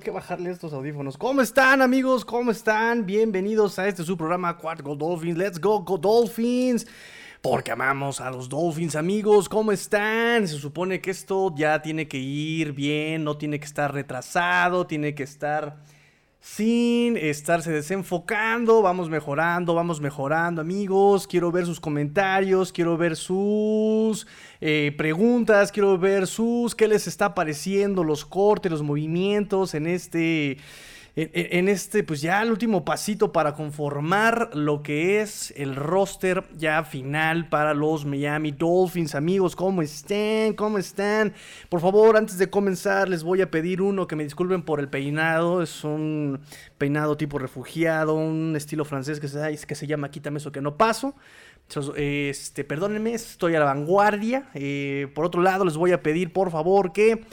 que 0.00 0.10
bajarle 0.10 0.50
estos 0.50 0.72
audífonos. 0.72 1.18
¿Cómo 1.18 1.42
están, 1.42 1.82
amigos? 1.82 2.24
¿Cómo 2.24 2.50
están? 2.50 3.04
Bienvenidos 3.04 3.78
a 3.78 3.86
este 3.86 4.02
su 4.02 4.16
programa 4.16 4.56
Cuatro 4.56 4.96
Dolphins. 4.96 5.36
Let's 5.36 5.60
go, 5.60 5.80
go 5.80 5.98
Dolphins. 5.98 6.86
Porque 7.42 7.70
amamos 7.70 8.18
a 8.20 8.30
los 8.30 8.48
Dolphins, 8.48 8.96
amigos. 8.96 9.46
¿Cómo 9.48 9.72
están? 9.72 10.48
Se 10.48 10.56
supone 10.56 11.02
que 11.02 11.10
esto 11.10 11.54
ya 11.54 11.82
tiene 11.82 12.08
que 12.08 12.16
ir 12.16 12.72
bien, 12.72 13.24
no 13.24 13.36
tiene 13.36 13.60
que 13.60 13.66
estar 13.66 13.92
retrasado, 13.92 14.86
tiene 14.86 15.14
que 15.14 15.22
estar 15.22 15.76
sin 16.40 17.16
estarse 17.16 17.70
desenfocando. 17.70 18.82
Vamos 18.82 19.10
mejorando, 19.10 19.74
vamos 19.74 20.00
mejorando, 20.00 20.60
amigos. 20.60 21.26
Quiero 21.26 21.52
ver 21.52 21.66
sus 21.66 21.78
comentarios, 21.78 22.72
quiero 22.72 22.96
ver 22.96 23.14
sus 23.16 24.26
eh, 24.60 24.94
preguntas, 24.96 25.70
quiero 25.70 25.98
ver 25.98 26.26
sus 26.26 26.74
qué 26.74 26.88
les 26.88 27.06
está 27.06 27.34
pareciendo, 27.34 28.02
los 28.02 28.24
cortes, 28.24 28.72
los 28.72 28.82
movimientos 28.82 29.74
en 29.74 29.86
este 29.86 30.56
en, 31.16 31.68
este, 31.68 32.04
pues 32.04 32.20
ya 32.20 32.40
el 32.42 32.50
último 32.50 32.84
pasito 32.84 33.32
para 33.32 33.54
conformar 33.54 34.50
lo 34.54 34.82
que 34.82 35.20
es 35.20 35.52
el 35.56 35.74
roster 35.74 36.44
ya 36.56 36.84
final 36.84 37.48
para 37.48 37.74
los 37.74 38.04
Miami 38.04 38.52
Dolphins. 38.52 39.14
Amigos, 39.14 39.56
¿cómo 39.56 39.82
están? 39.82 40.54
¿Cómo 40.54 40.78
están? 40.78 41.34
Por 41.68 41.80
favor, 41.80 42.16
antes 42.16 42.38
de 42.38 42.48
comenzar, 42.48 43.08
les 43.08 43.22
voy 43.22 43.42
a 43.42 43.50
pedir 43.50 43.82
uno 43.82 44.06
que 44.06 44.16
me 44.16 44.24
disculpen 44.24 44.62
por 44.62 44.78
el 44.80 44.88
peinado. 44.88 45.62
Es 45.62 45.82
un 45.84 46.40
peinado 46.78 47.16
tipo 47.16 47.38
refugiado, 47.38 48.14
un 48.14 48.54
estilo 48.56 48.84
francés 48.84 49.18
que 49.18 49.28
se, 49.28 49.66
que 49.66 49.74
se 49.74 49.86
llama 49.86 50.10
Quítame 50.10 50.38
eso 50.38 50.52
que 50.52 50.60
no 50.60 50.76
paso. 50.76 51.14
Este, 51.96 52.64
perdónenme, 52.64 53.14
estoy 53.14 53.54
a 53.54 53.60
la 53.60 53.66
vanguardia. 53.66 54.48
Eh, 54.54 55.08
por 55.14 55.24
otro 55.24 55.42
lado, 55.42 55.64
les 55.64 55.76
voy 55.76 55.92
a 55.92 56.02
pedir, 56.02 56.32
por 56.32 56.50
favor, 56.50 56.92
que 56.92 57.24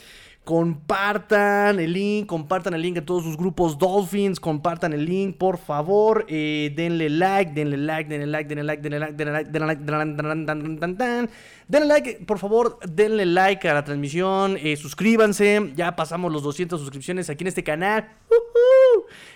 Compartan 0.47 1.77
el 1.77 1.91
link, 1.91 2.25
compartan 2.25 2.73
el 2.73 2.81
link 2.81 2.95
en 2.95 3.05
todos 3.05 3.21
sus 3.21 3.35
grupos 3.35 3.77
Dolphins, 3.77 4.39
compartan 4.39 4.93
el 4.93 5.03
link, 5.03 5.35
por 5.35 5.57
favor, 5.57 6.25
eh, 6.29 6.71
denle 6.73 7.09
like, 7.09 7.51
denle 7.51 7.75
like, 7.75 8.09
denle 8.09 8.27
like, 8.27 8.47
denle 8.47 8.63
like, 8.63 8.81
denle 8.81 8.99
like, 9.01 9.11
denle 9.11 9.31
like, 9.33 9.51
denle 9.51 9.67
like, 9.67 11.29
denle 11.67 11.85
like, 11.85 12.25
por 12.25 12.39
favor, 12.39 12.79
denle 12.87 13.25
like 13.25 13.67
a 13.67 13.73
la 13.73 13.83
transmisión, 13.83 14.55
eh, 14.61 14.77
suscríbanse, 14.77 15.73
ya 15.75 15.97
pasamos 15.97 16.31
los 16.31 16.43
200 16.43 16.79
suscripciones 16.79 17.29
aquí 17.29 17.43
en 17.43 17.49
este 17.49 17.65
canal. 17.65 18.07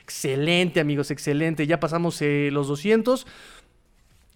Excelente 0.04 0.80
amigos, 0.80 1.12
excelente, 1.12 1.68
ya 1.68 1.78
pasamos 1.78 2.22
eh, 2.22 2.48
los 2.54 2.70
200. 2.70 3.28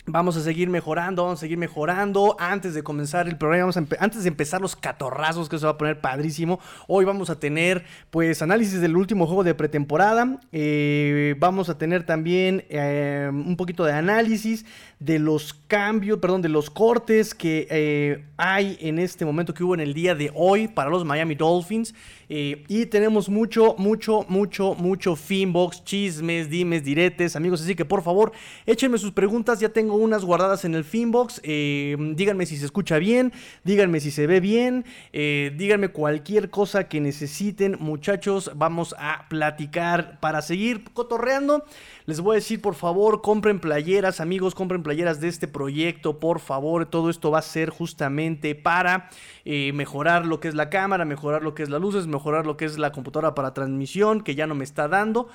Vamos 0.07 0.37
a 0.37 0.41
seguir 0.41 0.69
mejorando, 0.69 1.23
vamos 1.23 1.39
a 1.39 1.41
seguir 1.41 1.57
mejorando. 1.57 2.37
Antes 2.39 2.75
de 2.75 2.83
comenzar 2.83 3.27
el 3.27 3.39
programa, 3.39 3.71
antes 3.99 4.21
de 4.21 4.29
empezar 4.29 4.61
los 4.61 4.75
catorrazos, 4.75 5.49
que 5.49 5.57
se 5.57 5.65
va 5.65 5.71
a 5.71 5.77
poner 5.79 5.99
padrísimo. 5.99 6.59
Hoy 6.87 7.05
vamos 7.05 7.31
a 7.31 7.39
tener, 7.39 7.85
pues, 8.11 8.43
análisis 8.43 8.79
del 8.81 8.97
último 8.97 9.25
juego 9.25 9.43
de 9.43 9.55
pretemporada. 9.55 10.39
Eh, 10.51 11.33
vamos 11.39 11.69
a 11.69 11.79
tener 11.79 12.03
también 12.03 12.65
eh, 12.69 13.31
un 13.33 13.57
poquito 13.57 13.83
de 13.83 13.93
análisis 13.93 14.67
de 14.99 15.19
los 15.19 15.53
cambios, 15.53 16.19
perdón, 16.19 16.41
de 16.41 16.49
los 16.49 16.69
cortes 16.69 17.35
que 17.35 17.67
eh, 17.69 18.25
hay 18.37 18.77
en 18.79 18.99
este 18.99 19.25
momento 19.25 19.53
que 19.53 19.63
hubo 19.63 19.73
en 19.73 19.81
el 19.81 19.93
día 19.93 20.15
de 20.15 20.31
hoy 20.33 20.67
para 20.67 20.89
los 20.89 21.05
Miami 21.05 21.35
Dolphins. 21.35 21.93
y 22.27 22.85
tenemos 22.87 23.29
mucho, 23.29 23.75
mucho, 23.77 24.25
mucho, 24.27 24.73
mucho 24.73 25.15
Finbox, 25.15 25.83
chismes, 25.83 26.49
dimes, 26.49 26.83
diretes, 26.83 27.35
amigos. 27.35 27.61
Así 27.61 27.75
que 27.75 27.85
por 27.85 28.01
favor, 28.01 28.31
échenme 28.65 28.97
sus 28.97 29.11
preguntas. 29.11 29.59
Ya 29.59 29.69
tengo 29.69 29.95
unas 29.95 30.23
guardadas 30.23 30.65
en 30.65 30.75
el 30.75 30.83
Finbox. 30.83 31.41
Eh, 31.43 31.95
díganme 32.15 32.45
si 32.45 32.57
se 32.57 32.65
escucha 32.65 32.97
bien, 32.97 33.33
díganme 33.63 33.99
si 33.99 34.11
se 34.11 34.27
ve 34.27 34.39
bien, 34.39 34.85
eh, 35.13 35.53
díganme 35.57 35.89
cualquier 35.89 36.49
cosa 36.49 36.87
que 36.87 37.01
necesiten, 37.01 37.77
muchachos. 37.79 38.51
Vamos 38.55 38.95
a 38.97 39.27
platicar 39.29 40.19
para 40.19 40.41
seguir 40.41 40.83
cotorreando. 40.93 41.65
Les 42.05 42.19
voy 42.19 42.35
a 42.35 42.39
decir, 42.39 42.61
por 42.61 42.75
favor, 42.75 43.21
compren 43.21 43.59
playeras, 43.59 44.19
amigos, 44.19 44.53
compren 44.53 44.83
playeras 44.85 45.19
de 45.19 45.27
este 45.27 45.47
proyecto, 45.47 46.19
por 46.19 46.39
favor. 46.39 46.85
Todo 46.85 47.09
esto 47.09 47.31
va 47.31 47.39
a 47.39 47.41
ser 47.41 47.71
justamente 47.71 48.53
para 48.53 49.09
eh, 49.45 49.73
mejorar 49.73 50.27
lo 50.27 50.39
que 50.39 50.47
es 50.47 50.53
la 50.53 50.69
cámara, 50.69 51.05
mejorar 51.05 51.41
lo 51.41 51.55
que 51.55 51.63
es 51.63 51.69
las 51.69 51.81
luces, 51.81 52.05
mejorar 52.05 52.45
lo 52.45 52.55
que 52.55 52.65
es 52.65 52.77
la 52.77 52.91
computadora 52.91 53.33
para 53.33 53.55
transmisión, 53.55 54.21
que 54.21 54.35
ya 54.35 54.45
no 54.45 54.53
me 54.53 54.63
está 54.63 54.87
dando. 54.87 55.27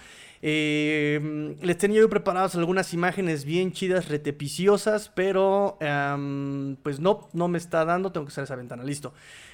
Eh, 0.43 1.57
les 1.61 1.77
tenía 1.79 2.01
yo 2.01 2.09
preparadas 2.09 2.55
algunas 2.55 2.95
imágenes 2.95 3.45
bien 3.45 3.73
chidas, 3.73 4.09
retepiciosas, 4.09 5.11
pero 5.15 5.77
pues 6.85 7.01
no, 7.01 7.29
no 7.33 7.49
me 7.49 7.59
está 7.59 7.85
dando. 7.85 8.13
Tengo 8.13 8.27
que 8.27 8.31
usar 8.31 8.45
esa 8.45 8.55
ventana, 8.55 8.85
listo. 8.85 9.13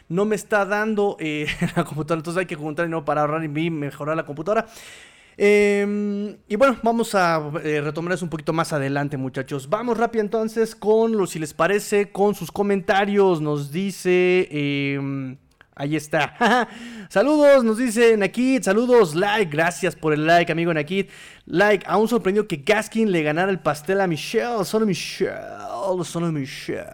No 0.08 0.26
me 0.26 0.36
está 0.36 0.66
dando 0.66 1.16
eh, 1.18 1.46
la 1.76 1.84
computadora, 1.84 2.20
entonces 2.20 2.40
hay 2.40 2.46
que 2.46 2.54
juntar 2.54 2.86
y 2.86 3.00
para 3.00 3.22
ahorrar 3.22 3.42
y 3.42 3.70
mejorar 3.70 4.16
la 4.16 4.26
computadora. 4.26 4.66
Em, 5.38 6.36
y 6.48 6.56
bueno, 6.56 6.78
vamos 6.82 7.14
a 7.14 7.50
eh, 7.62 7.80
retomar 7.82 8.14
eso 8.14 8.24
un 8.24 8.30
poquito 8.30 8.52
más 8.52 8.72
adelante, 8.72 9.16
muchachos. 9.16 9.68
Vamos 9.68 9.98
rápido 9.98 10.22
entonces 10.22 10.74
con 10.74 11.12
los, 11.16 11.30
si 11.30 11.38
les 11.38 11.52
parece, 11.52 12.10
con 12.10 12.34
sus 12.34 12.50
comentarios. 12.50 13.40
Nos 13.40 13.70
dice. 13.70 14.48
Em, 14.50 15.36
Ahí 15.78 15.94
está. 15.94 16.66
saludos, 17.10 17.62
nos 17.62 17.76
dicen 17.76 18.22
aquí. 18.22 18.58
Saludos, 18.62 19.14
like. 19.14 19.54
Gracias 19.54 19.94
por 19.94 20.14
el 20.14 20.26
like, 20.26 20.50
amigo 20.50 20.72
Nakid. 20.72 21.08
Like, 21.44 21.84
aún 21.86 22.08
sorprendió 22.08 22.48
que 22.48 22.56
Gaskin 22.56 23.12
le 23.12 23.22
ganara 23.22 23.50
el 23.50 23.60
pastel 23.60 24.00
a 24.00 24.06
Michelle. 24.06 24.64
Solo 24.64 24.86
Michelle. 24.86 25.34
Solo 26.02 26.32
Michelle. 26.32 26.86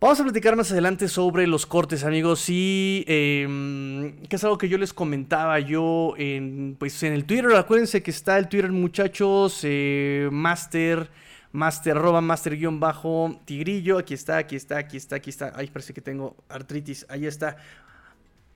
Vamos 0.00 0.20
a 0.20 0.22
platicar 0.22 0.54
más 0.54 0.70
adelante 0.70 1.08
sobre 1.08 1.48
los 1.48 1.66
cortes, 1.66 2.04
amigos. 2.04 2.48
Y 2.48 3.04
em, 3.08 4.16
que 4.28 4.36
es 4.36 4.44
algo 4.44 4.56
que 4.56 4.68
yo 4.68 4.78
les 4.78 4.92
comentaba 4.92 5.58
yo 5.58 6.14
en, 6.16 6.76
pues, 6.78 7.02
en 7.02 7.12
el 7.12 7.24
Twitter. 7.24 7.56
Acuérdense 7.56 8.00
que 8.00 8.12
está 8.12 8.38
el 8.38 8.48
Twitter, 8.48 8.70
muchachos. 8.70 9.60
Eh, 9.64 10.28
Master 10.30 11.10
master, 11.52 11.96
arroba 11.96 12.20
master 12.20 12.56
guion 12.56 12.78
bajo 12.78 13.40
tigrillo. 13.44 13.98
Aquí 13.98 14.14
está, 14.14 14.38
aquí 14.38 14.56
está, 14.56 14.78
aquí 14.78 14.96
está, 14.96 15.16
aquí 15.16 15.30
está. 15.30 15.52
Ay, 15.56 15.68
parece 15.68 15.92
que 15.92 16.00
tengo 16.00 16.36
artritis. 16.48 17.06
Ahí 17.08 17.26
está. 17.26 17.56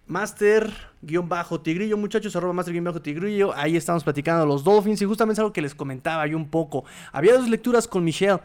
Master 0.06 0.70
guion 1.00 1.28
bajo 1.28 1.60
tigrillo, 1.60 1.96
muchachos, 1.96 2.34
arroba 2.36 2.52
master 2.52 2.72
guion 2.72 2.84
bajo 2.84 3.02
tigrillo. 3.02 3.54
Ahí 3.56 3.76
estamos 3.76 4.04
platicando 4.04 4.46
los 4.46 4.62
Dolphins. 4.62 5.02
Y 5.02 5.06
justamente 5.06 5.34
es 5.34 5.38
algo 5.40 5.52
que 5.52 5.62
les 5.62 5.74
comentaba 5.74 6.26
yo 6.26 6.36
un 6.36 6.48
poco. 6.48 6.84
Había 7.12 7.34
dos 7.34 7.48
lecturas 7.48 7.88
con 7.88 8.04
Michelle. 8.04 8.40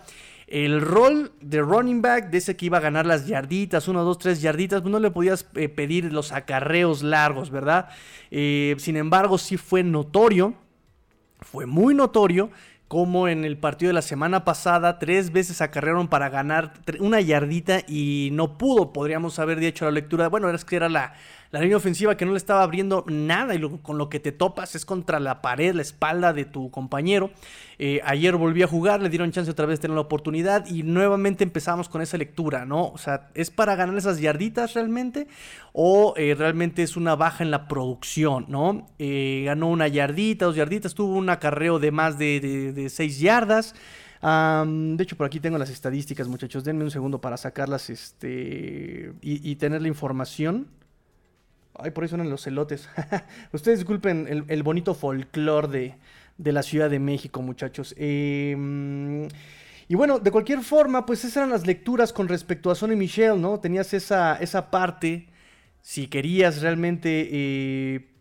El 0.48 0.80
rol 0.80 1.34
de 1.42 1.62
running 1.62 2.02
back, 2.02 2.30
de 2.30 2.38
ese 2.38 2.56
que 2.56 2.68
iba 2.68 2.78
a 2.78 2.82
ganar 2.82 3.06
las 3.06 3.28
yarditas, 3.28 3.90
uno, 3.90 4.06
dos, 4.06 4.18
tres 4.18 4.42
yarditas, 4.42 4.82
pues 4.82 4.92
no 4.92 5.00
le 5.00 5.12
podías 5.12 5.46
eh, 5.56 5.68
pedir 5.68 6.14
los 6.14 6.32
acarreos 6.32 7.04
largos, 7.04 7.52
¿verdad? 7.52 7.90
Eh, 8.32 8.76
sin 8.80 8.96
embargo, 8.96 9.38
sí 9.38 9.58
fue 9.58 9.84
notorio, 9.84 10.56
fue 11.42 11.66
muy 11.66 11.94
notorio 11.94 12.50
como 12.88 13.28
en 13.28 13.44
el 13.44 13.58
partido 13.58 13.90
de 13.90 13.94
la 13.94 14.02
semana 14.02 14.46
pasada, 14.46 14.98
tres 14.98 15.34
veces 15.34 15.62
acarrearon 15.62 16.08
para 16.08 16.30
ganar 16.30 16.74
una 17.00 17.20
yardita 17.20 17.82
y 17.86 18.30
no 18.32 18.58
pudo, 18.58 18.94
podríamos 18.94 19.40
haber 19.40 19.60
dicho 19.60 19.84
la 19.84 19.92
lectura, 19.92 20.30
bueno, 20.30 20.48
era 20.50 20.58
que 20.60 20.76
era 20.78 20.88
la, 20.88 21.14
la 21.52 21.62
línea 21.62 21.78
ofensiva 21.78 22.18
que 22.18 22.26
no 22.26 22.32
le 22.32 22.38
estaba 22.38 22.64
abriendo 22.64 23.06
nada 23.08 23.56
y 23.56 23.62
con 23.82 23.98
lo 23.98 24.10
que 24.10 24.20
te 24.20 24.32
topas 24.32 24.76
es 24.76 24.86
contra 24.86 25.20
la 25.20 25.42
pared, 25.42 25.74
la 25.74 25.82
espalda 25.82 26.34
de 26.34 26.46
tu 26.46 26.72
compañero. 26.72 27.32
Eh, 27.80 28.02
ayer 28.04 28.36
volví 28.36 28.64
a 28.64 28.68
jugar, 28.68 29.02
le 29.02 29.10
dieron 29.10 29.32
chance 29.32 29.52
otra 29.52 29.66
vez 29.66 29.80
de 29.80 29.84
tener 29.84 29.96
la 29.96 30.02
oportunidad 30.02 30.66
y 30.68 30.84
nuevamente 30.84 31.44
empezamos 31.44 31.90
con 31.90 32.02
esa 32.02 32.18
lectura, 32.18 32.66
¿no? 32.66 32.90
O 32.90 32.98
sea, 32.98 33.30
¿es 33.34 33.52
para 33.52 33.76
ganar 33.76 33.98
esas 33.98 34.20
yarditas 34.20 34.74
realmente? 34.74 35.28
¿O 35.74 36.14
eh, 36.18 36.36
realmente 36.38 36.84
es 36.84 36.98
una 36.98 37.16
baja 37.16 37.44
en 37.44 37.52
la 37.52 37.68
producción, 37.68 38.46
¿no? 38.50 38.88
Eh, 39.00 39.44
ganó 39.46 39.70
una 39.70 39.88
yardita, 39.88 40.46
dos 40.46 40.56
yarditas, 40.56 40.96
tuvo 40.96 41.16
un 41.16 41.30
acarreo 41.30 41.80
de 41.80 41.92
más 41.92 42.18
de, 42.18 42.88
seis 42.90 43.20
yardas. 43.20 43.76
de 44.22 45.04
hecho, 45.04 45.16
por 45.16 45.28
aquí 45.28 45.40
tengo 45.40 45.58
las 45.58 45.70
estadísticas, 45.70 46.28
muchachos. 46.28 46.64
Denme 46.64 46.84
un 46.84 46.92
segundo 46.92 47.22
para 47.22 47.38
sacarlas 47.38 47.90
este, 47.90 49.14
y 49.22 49.56
tener 49.58 49.82
la 49.82 49.88
información. 49.88 50.68
Ay, 51.80 51.92
por 51.92 52.04
eso 52.04 52.16
eran 52.16 52.30
los 52.30 52.44
celotes. 52.44 52.90
Ustedes 53.52 53.80
disculpen 53.80 54.46
el, 54.48 54.64
bonito 54.64 54.94
folclore 54.94 55.98
de, 56.38 56.52
la 56.52 56.64
Ciudad 56.64 56.90
de 56.90 57.00
México, 57.00 57.42
muchachos. 57.42 57.94
Em, 57.98 59.28
y 59.88 59.96
bueno, 59.96 60.20
de 60.20 60.32
cualquier 60.32 60.62
forma, 60.62 61.06
pues 61.06 61.20
esas 61.20 61.38
eran 61.38 61.50
las 61.50 61.66
lecturas 61.66 62.12
con 62.12 62.28
respecto 62.28 62.72
a 62.72 62.76
Sonny 62.76 62.96
Michelle, 62.96 63.38
¿no? 63.38 63.60
Tenías 63.60 63.94
esa, 63.94 64.36
esa 64.38 64.70
parte, 64.70 65.28
si 65.82 66.08
querías 66.08 66.62
realmente 66.62 67.30
eh, 67.32 68.17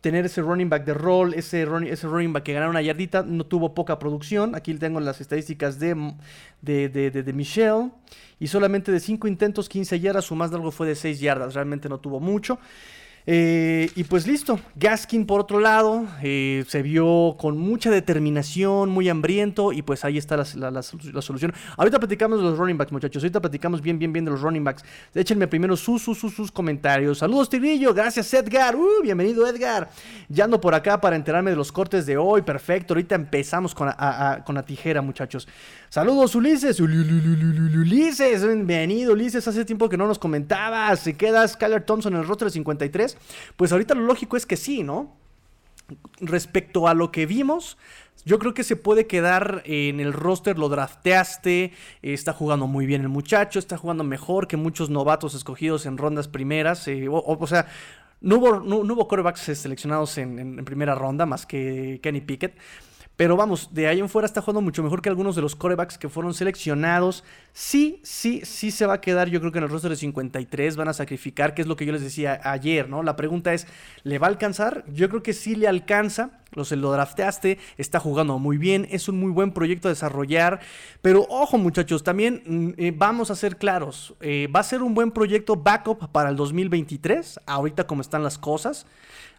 tener 0.00 0.26
ese 0.26 0.42
running 0.42 0.68
back 0.68 0.84
de 0.84 0.94
roll, 0.94 1.34
ese, 1.34 1.66
ese 1.88 2.06
running 2.06 2.32
back 2.32 2.44
que 2.44 2.52
ganara 2.52 2.70
una 2.70 2.82
yardita, 2.82 3.22
no 3.22 3.44
tuvo 3.44 3.74
poca 3.74 3.98
producción. 3.98 4.54
Aquí 4.54 4.74
tengo 4.74 5.00
las 5.00 5.20
estadísticas 5.20 5.78
de, 5.78 6.14
de, 6.62 6.88
de, 6.88 7.10
de 7.10 7.32
Michelle. 7.32 7.90
Y 8.38 8.46
solamente 8.46 8.90
de 8.90 9.00
5 9.00 9.28
intentos, 9.28 9.68
15 9.68 10.00
yardas, 10.00 10.24
su 10.24 10.34
más 10.34 10.50
largo 10.50 10.70
fue 10.70 10.86
de 10.86 10.94
6 10.94 11.20
yardas. 11.20 11.54
Realmente 11.54 11.88
no 11.88 11.98
tuvo 11.98 12.20
mucho. 12.20 12.58
Eh, 13.32 13.92
y 13.94 14.02
pues 14.02 14.26
listo, 14.26 14.58
Gaskin 14.74 15.24
por 15.24 15.40
otro 15.40 15.60
lado 15.60 16.04
eh, 16.20 16.64
se 16.66 16.82
vio 16.82 17.36
con 17.38 17.56
mucha 17.56 17.88
determinación, 17.88 18.90
muy 18.90 19.08
hambriento 19.08 19.72
y 19.72 19.82
pues 19.82 20.04
ahí 20.04 20.18
está 20.18 20.36
la, 20.36 20.82
solución. 20.82 21.54
Ahorita 21.76 22.00
platicamos 22.00 22.40
de 22.40 22.44
los 22.46 22.58
running 22.58 22.76
backs 22.76 22.90
muchachos, 22.90 23.22
ahorita 23.22 23.40
platicamos 23.40 23.82
bien, 23.82 24.00
bien, 24.00 24.12
bien 24.12 24.24
de 24.24 24.32
los 24.32 24.40
running 24.40 24.64
backs. 24.64 24.84
Échenme 25.14 25.46
primero 25.46 25.76
sus, 25.76 26.02
sus, 26.02 26.18
sus, 26.18 26.34
sus 26.34 26.50
comentarios. 26.50 27.18
Saludos 27.18 27.48
Tigrillo, 27.48 27.94
gracias 27.94 28.34
Edgar, 28.34 28.74
uh, 28.74 29.00
bienvenido 29.00 29.46
Edgar. 29.46 29.90
Ya 30.28 30.46
ando 30.46 30.60
por 30.60 30.74
acá 30.74 31.00
para 31.00 31.14
enterarme 31.14 31.52
de 31.52 31.56
los 31.56 31.70
cortes 31.70 32.06
de 32.06 32.16
hoy, 32.16 32.42
perfecto, 32.42 32.94
ahorita 32.94 33.14
empezamos 33.14 33.76
con, 33.76 33.92
con 34.44 34.56
la 34.56 34.64
tijera 34.64 35.02
muchachos. 35.02 35.46
Saludos 35.90 36.36
Ulises, 36.36 36.78
Ulises, 36.78 38.46
bienvenido 38.46 39.12
Ulises, 39.12 39.48
hace 39.48 39.64
tiempo 39.64 39.88
que 39.88 39.96
no 39.96 40.06
nos 40.06 40.20
comentabas, 40.20 41.00
se 41.00 41.16
queda 41.16 41.46
Skyler 41.48 41.82
Thompson 41.82 42.14
en 42.14 42.20
el 42.20 42.28
roster 42.28 42.46
de 42.46 42.52
53, 42.52 43.18
pues 43.56 43.72
ahorita 43.72 43.96
lo 43.96 44.02
lógico 44.02 44.36
es 44.36 44.46
que 44.46 44.56
sí, 44.56 44.84
¿no? 44.84 45.16
Respecto 46.20 46.86
a 46.86 46.94
lo 46.94 47.10
que 47.10 47.26
vimos, 47.26 47.76
yo 48.24 48.38
creo 48.38 48.54
que 48.54 48.62
se 48.62 48.76
puede 48.76 49.08
quedar 49.08 49.62
en 49.64 49.98
el 49.98 50.12
roster, 50.12 50.60
lo 50.60 50.68
drafteaste, 50.68 51.72
está 52.02 52.32
jugando 52.32 52.68
muy 52.68 52.86
bien 52.86 53.00
el 53.00 53.08
muchacho, 53.08 53.58
está 53.58 53.76
jugando 53.76 54.04
mejor 54.04 54.46
que 54.46 54.56
muchos 54.56 54.90
novatos 54.90 55.34
escogidos 55.34 55.86
en 55.86 55.98
rondas 55.98 56.28
primeras, 56.28 56.86
eh, 56.86 57.08
o, 57.10 57.46
sea, 57.48 57.66
no 58.20 58.36
hubo, 58.36 58.60
no, 58.60 58.96
corebacks 59.08 59.40
seleccionados 59.40 60.18
en, 60.18 60.64
primera 60.64 60.94
ronda 60.94 61.26
más 61.26 61.46
que 61.46 61.98
Kenny 62.00 62.20
Pickett. 62.20 62.56
Pero 63.20 63.36
vamos, 63.36 63.68
de 63.74 63.86
ahí 63.86 64.00
en 64.00 64.08
fuera 64.08 64.24
está 64.24 64.40
jugando 64.40 64.62
mucho 64.62 64.82
mejor 64.82 65.02
que 65.02 65.10
algunos 65.10 65.36
de 65.36 65.42
los 65.42 65.54
corebacks 65.54 65.98
que 65.98 66.08
fueron 66.08 66.32
seleccionados. 66.32 67.22
Sí, 67.52 68.00
sí, 68.02 68.40
sí 68.44 68.70
se 68.70 68.86
va 68.86 68.94
a 68.94 69.00
quedar, 69.02 69.28
yo 69.28 69.40
creo 69.40 69.52
que 69.52 69.58
en 69.58 69.64
el 69.64 69.70
roster 69.70 69.90
de 69.90 69.98
53 69.98 70.76
van 70.76 70.88
a 70.88 70.94
sacrificar, 70.94 71.52
que 71.52 71.60
es 71.60 71.68
lo 71.68 71.76
que 71.76 71.84
yo 71.84 71.92
les 71.92 72.00
decía 72.00 72.40
ayer, 72.42 72.88
¿no? 72.88 73.02
La 73.02 73.16
pregunta 73.16 73.52
es, 73.52 73.66
¿le 74.04 74.18
va 74.18 74.26
a 74.26 74.30
alcanzar? 74.30 74.86
Yo 74.90 75.10
creo 75.10 75.22
que 75.22 75.34
sí 75.34 75.54
le 75.54 75.68
alcanza. 75.68 76.40
Lo, 76.52 76.64
lo 76.76 76.92
drafteaste, 76.92 77.58
está 77.76 78.00
jugando 78.00 78.38
muy 78.38 78.56
bien, 78.56 78.88
es 78.90 79.06
un 79.06 79.20
muy 79.20 79.30
buen 79.30 79.52
proyecto 79.52 79.88
a 79.88 79.90
desarrollar. 79.90 80.60
Pero 81.02 81.26
ojo 81.28 81.58
muchachos, 81.58 82.02
también 82.02 82.42
mm, 82.46 82.70
eh, 82.78 82.94
vamos 82.96 83.30
a 83.30 83.34
ser 83.34 83.58
claros, 83.58 84.14
eh, 84.22 84.48
va 84.48 84.60
a 84.60 84.62
ser 84.62 84.82
un 84.82 84.94
buen 84.94 85.10
proyecto 85.10 85.56
backup 85.56 86.10
para 86.10 86.30
el 86.30 86.36
2023, 86.36 87.40
ahorita 87.44 87.86
como 87.86 88.00
están 88.00 88.22
las 88.22 88.38
cosas. 88.38 88.86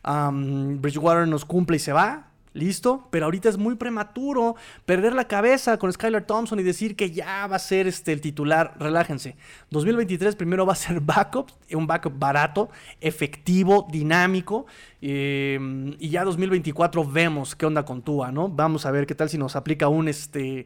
Bridgewater 0.03 1.27
nos 1.27 1.45
cumple 1.45 1.77
y 1.77 1.79
se 1.79 1.93
va. 1.93 2.30
¿Listo? 2.53 3.07
Pero 3.11 3.25
ahorita 3.25 3.47
es 3.47 3.57
muy 3.57 3.75
prematuro 3.75 4.55
perder 4.85 5.13
la 5.13 5.25
cabeza 5.25 5.77
con 5.77 5.91
Skylar 5.91 6.25
Thompson 6.25 6.59
y 6.59 6.63
decir 6.63 6.97
que 6.97 7.11
ya 7.11 7.47
va 7.47 7.55
a 7.55 7.59
ser 7.59 7.87
este, 7.87 8.11
el 8.11 8.19
titular. 8.19 8.73
Relájense. 8.77 9.37
2023 9.69 10.35
primero 10.35 10.65
va 10.65 10.73
a 10.73 10.75
ser 10.75 10.99
backup, 11.01 11.49
un 11.73 11.87
backup 11.87 12.19
barato, 12.19 12.69
efectivo, 12.99 13.87
dinámico. 13.89 14.65
Em, 15.01 15.95
y 15.97 16.09
ya 16.09 16.25
2024 16.25 17.05
vemos 17.05 17.55
qué 17.55 17.65
onda 17.65 17.85
con 17.85 18.01
Tua, 18.01 18.33
¿no? 18.33 18.49
Vamos 18.49 18.85
a 18.85 18.91
ver 18.91 19.07
qué 19.07 19.15
tal 19.15 19.29
si 19.29 19.37
nos 19.37 19.55
aplica 19.55 19.87
un, 19.87 20.09
este, 20.09 20.65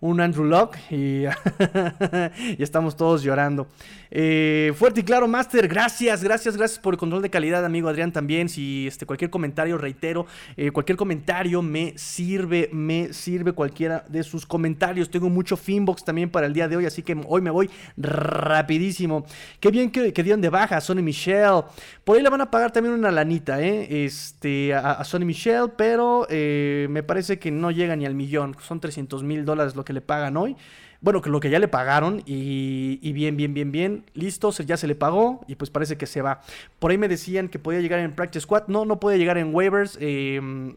un 0.00 0.20
Andrew 0.20 0.44
Locke 0.44 0.78
y, 0.90 1.24
y 2.58 2.62
estamos 2.62 2.96
todos 2.96 3.22
llorando. 3.22 3.66
Eh, 4.10 4.72
fuerte 4.76 5.00
y 5.00 5.02
claro, 5.02 5.26
Master, 5.26 5.66
gracias, 5.68 6.22
gracias, 6.22 6.56
gracias 6.56 6.78
por 6.78 6.94
el 6.94 6.98
control 6.98 7.22
de 7.22 7.30
calidad, 7.30 7.64
amigo 7.64 7.88
Adrián 7.88 8.12
también. 8.12 8.48
Si 8.48 8.86
este, 8.86 9.06
cualquier 9.06 9.30
comentario, 9.30 9.78
reitero, 9.78 10.26
eh, 10.56 10.70
cualquier 10.70 10.96
comentario 10.96 11.62
me 11.62 11.96
sirve, 11.96 12.70
me 12.72 13.12
sirve 13.12 13.52
cualquiera 13.52 14.04
de 14.08 14.22
sus 14.22 14.46
comentarios. 14.46 15.10
Tengo 15.10 15.28
mucho 15.28 15.56
Finbox 15.56 16.04
también 16.04 16.30
para 16.30 16.46
el 16.46 16.52
día 16.52 16.68
de 16.68 16.76
hoy, 16.76 16.86
así 16.86 17.02
que 17.02 17.16
hoy 17.26 17.40
me 17.40 17.50
voy 17.50 17.70
rapidísimo. 17.96 19.26
Qué 19.60 19.70
bien 19.70 19.90
que, 19.90 20.12
que 20.12 20.22
dieron 20.22 20.40
de 20.40 20.50
baja 20.50 20.76
a 20.76 20.80
Sonny 20.80 21.02
Michelle. 21.02 21.62
Por 22.04 22.16
ahí 22.16 22.22
le 22.22 22.30
van 22.30 22.40
a 22.40 22.50
pagar 22.50 22.72
también 22.72 22.94
una 22.94 23.10
lanita, 23.10 23.60
¿eh? 23.60 24.04
Este, 24.04 24.72
a, 24.74 24.92
a 24.92 25.04
Sonny 25.04 25.24
Michelle, 25.24 25.72
pero 25.76 26.26
me 26.30 27.02
parece 27.02 27.38
que 27.38 27.50
no 27.50 27.70
llega 27.70 27.96
ni 27.96 28.06
al 28.06 28.14
millón. 28.14 28.56
Son 28.60 28.78
300 28.78 29.22
mil 29.22 29.44
dólares 29.44 29.74
lo 29.74 29.84
que 29.86 29.94
le 29.94 30.02
pagan 30.02 30.36
hoy. 30.36 30.54
Bueno, 31.00 31.22
que 31.22 31.30
lo 31.30 31.40
que 31.40 31.50
ya 31.50 31.58
le 31.58 31.68
pagaron 31.68 32.22
y, 32.26 33.12
bien, 33.12 33.36
bien, 33.36 33.54
bien, 33.54 33.70
bien, 33.70 34.04
listo, 34.14 34.50
ya 34.50 34.76
se 34.76 34.86
le 34.86 34.94
pagó 34.94 35.44
y 35.46 35.54
pues 35.54 35.70
parece 35.70 35.96
que 35.96 36.06
se 36.06 36.20
va. 36.20 36.40
Por 36.78 36.90
ahí 36.90 36.98
me 36.98 37.08
decían 37.08 37.48
que 37.48 37.58
podía 37.58 37.80
llegar 37.80 38.00
en 38.00 38.14
Practice 38.14 38.42
Squad. 38.42 38.64
No, 38.66 38.84
no 38.84 38.98
puede 38.98 39.16
llegar 39.18 39.38
en 39.38 39.54
waivers. 39.54 39.96
Em, 40.00 40.76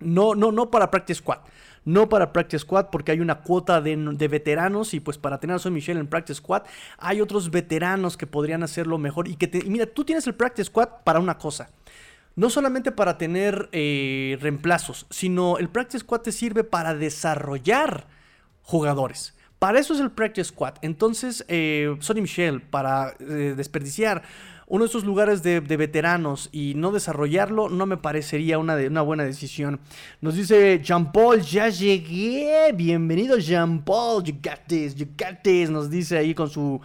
no, 0.00 0.34
no, 0.34 0.52
no 0.52 0.70
para 0.70 0.90
Practice 0.90 1.18
Squad. 1.18 1.38
No 1.84 2.08
para 2.08 2.32
Practice 2.32 2.60
Squad 2.60 2.90
porque 2.90 3.10
hay 3.10 3.20
una 3.20 3.40
cuota 3.40 3.80
de, 3.80 3.96
veteranos 4.28 4.94
y 4.94 5.00
pues 5.00 5.18
para 5.18 5.40
tener 5.40 5.56
a 5.56 5.58
Son 5.58 5.72
Michelle 5.72 5.98
en 5.98 6.06
Practice 6.06 6.38
Squad 6.38 6.62
hay 6.98 7.20
otros 7.20 7.50
veteranos 7.50 8.16
que 8.16 8.28
podrían 8.28 8.62
hacerlo 8.62 8.98
mejor 8.98 9.26
y 9.26 9.34
que 9.34 9.48
te, 9.48 9.64
mira, 9.64 9.86
tú 9.86 10.04
tienes 10.04 10.26
el 10.28 10.34
Practice 10.34 10.66
Squad 10.66 10.88
para 11.02 11.18
una 11.18 11.38
cosa. 11.38 11.70
No 12.34 12.50
solamente 12.50 12.92
para 12.92 13.18
tener 13.18 13.68
eh, 13.72 14.38
reemplazos, 14.40 15.06
sino 15.10 15.58
el 15.58 15.68
Practice 15.68 16.00
Squad 16.00 16.20
te 16.20 16.32
sirve 16.32 16.64
para 16.64 16.94
desarrollar 16.94 18.06
jugadores. 18.62 19.34
Para 19.58 19.78
eso 19.78 19.94
es 19.94 20.00
el 20.00 20.10
Practice 20.10 20.48
Squad. 20.48 20.74
Entonces, 20.82 21.44
eh, 21.48 21.94
Sonny 22.00 22.22
Michel, 22.22 22.62
para 22.62 23.14
eh, 23.20 23.54
desperdiciar 23.56 24.22
uno 24.72 24.84
de 24.84 24.88
esos 24.88 25.04
lugares 25.04 25.42
de, 25.42 25.60
veteranos 25.60 26.48
y 26.50 26.72
no 26.76 26.92
desarrollarlo, 26.92 27.68
no 27.68 27.84
me 27.84 27.98
parecería 27.98 28.56
una, 28.56 28.74
una 28.76 29.02
buena 29.02 29.22
decisión. 29.22 29.80
Nos 30.22 30.34
dice 30.34 30.80
Jean 30.82 31.12
Paul, 31.12 31.42
ya 31.42 31.68
llegué. 31.68 32.72
Bienvenido, 32.74 33.36
Jean 33.36 33.84
Paul. 33.84 34.24
You 34.24 34.32
got 34.42 34.60
this, 34.66 34.94
you 34.94 35.08
got 35.08 35.42
this. 35.42 35.68
Nos 35.68 35.90
dice 35.90 36.16
ahí 36.16 36.34
con 36.34 36.48
su, 36.48 36.80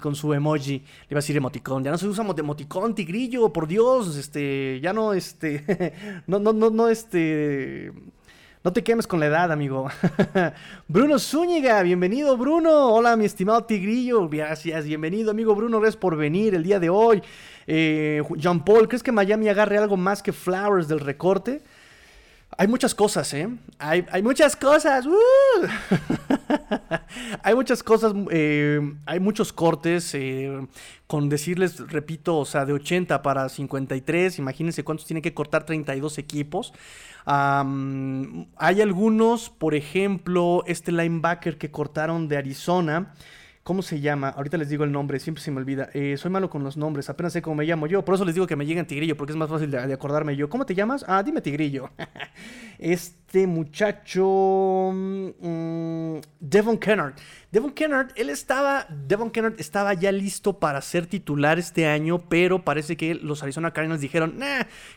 con 0.00 0.14
su 0.14 0.32
emoji. 0.32 0.78
Le 0.78 1.06
iba 1.10 1.18
a 1.18 1.20
decir 1.20 1.36
emoticón. 1.36 1.84
Ya 1.84 1.90
no 1.90 1.98
se 1.98 2.08
usa 2.08 2.24
emoticón, 2.24 2.94
tigrillo, 2.94 3.52
por 3.52 3.68
Dios. 3.68 4.16
Este, 4.16 4.80
ya 4.80 4.94
no, 4.94 5.12
este, 5.12 5.92
no, 6.26 6.38
no, 6.38 6.54
no, 6.54 6.70
no, 6.70 6.88
este 6.88 7.92
no 8.64 8.72
te 8.72 8.84
quemes 8.84 9.08
con 9.08 9.18
la 9.18 9.26
edad, 9.26 9.50
amigo. 9.50 9.88
Bruno 10.88 11.18
Zúñiga, 11.18 11.82
bienvenido, 11.82 12.36
Bruno. 12.36 12.94
Hola, 12.94 13.16
mi 13.16 13.24
estimado 13.24 13.64
Tigrillo. 13.64 14.28
Gracias, 14.28 14.84
bienvenido, 14.84 15.32
amigo 15.32 15.54
Bruno. 15.56 15.80
Gracias 15.80 15.96
por 15.96 16.16
venir 16.16 16.54
el 16.54 16.62
día 16.62 16.78
de 16.78 16.88
hoy. 16.88 17.22
Eh, 17.66 18.22
Jean 18.36 18.64
Paul, 18.64 18.86
¿crees 18.86 19.02
que 19.02 19.10
Miami 19.10 19.48
agarre 19.48 19.78
algo 19.78 19.96
más 19.96 20.22
que 20.22 20.32
Flowers 20.32 20.86
del 20.86 21.00
recorte? 21.00 21.60
Hay 22.56 22.68
muchas 22.68 22.94
cosas, 22.94 23.32
¿eh? 23.34 23.48
Hay, 23.78 24.22
muchas 24.22 24.54
cosas. 24.54 25.06
¡uh! 25.06 25.12
hay 27.42 27.54
muchas 27.54 27.82
cosas, 27.82 28.12
eh, 28.30 28.94
hay 29.06 29.20
muchos 29.20 29.52
cortes. 29.52 30.14
Eh, 30.14 30.68
con 31.12 31.28
decirles, 31.28 31.76
repito, 31.90 32.38
o 32.38 32.46
sea, 32.46 32.64
de 32.64 32.72
80 32.72 33.20
para 33.20 33.46
53, 33.50 34.38
imagínense 34.38 34.82
cuántos 34.82 35.04
tienen 35.04 35.20
que 35.20 35.34
cortar 35.34 35.66
32 35.66 36.16
equipos. 36.16 36.72
hay 37.26 38.80
algunos, 38.80 39.50
por 39.50 39.74
ejemplo, 39.74 40.64
este 40.66 40.90
linebacker 40.90 41.58
que 41.58 41.70
cortaron 41.70 42.28
de 42.28 42.38
Arizona. 42.38 43.12
¿Cómo 43.62 43.82
se 43.82 44.00
llama? 44.00 44.30
Ahorita 44.30 44.56
les 44.56 44.70
digo 44.70 44.84
el 44.84 44.90
nombre, 44.90 45.20
siempre 45.20 45.44
se 45.44 45.50
me 45.50 45.58
olvida. 45.58 45.90
Eh, 45.92 46.16
soy 46.16 46.30
malo 46.30 46.48
con 46.48 46.64
los 46.64 46.78
nombres, 46.78 47.10
apenas 47.10 47.34
sé 47.34 47.42
cómo 47.42 47.56
me 47.56 47.66
llamo 47.66 47.86
yo. 47.86 48.02
Por 48.06 48.14
eso 48.14 48.24
les 48.24 48.34
digo 48.34 48.46
que 48.46 48.56
me 48.56 48.64
lleguen 48.64 48.86
Tigrillo, 48.86 49.14
porque 49.14 49.32
es 49.32 49.36
más 49.36 49.50
fácil 49.50 49.70
de, 49.70 49.92
acordarme 49.92 50.34
yo. 50.34 50.48
¿Cómo 50.48 50.64
te 50.64 50.74
llamas? 50.74 51.04
Ah, 51.06 51.22
dime 51.22 51.42
Tigrillo. 51.42 51.90
este 52.78 53.21
muchacho... 53.46 54.90
Mm, 54.92 56.18
Devon 56.40 56.78
Kennard. 56.78 57.14
Devon 57.50 57.70
Kennard, 57.70 58.12
él 58.16 58.30
estaba, 58.30 58.86
Devon 58.88 59.30
Kennard 59.30 59.54
estaba 59.58 59.92
ya 59.92 60.10
listo 60.10 60.58
para 60.58 60.80
ser 60.80 61.06
titular 61.06 61.58
este 61.58 61.86
año, 61.86 62.18
pero 62.30 62.64
parece 62.64 62.96
que 62.96 63.14
los 63.14 63.42
Arizona 63.42 63.72
Cardinals 63.72 64.00
dijeron, 64.00 64.38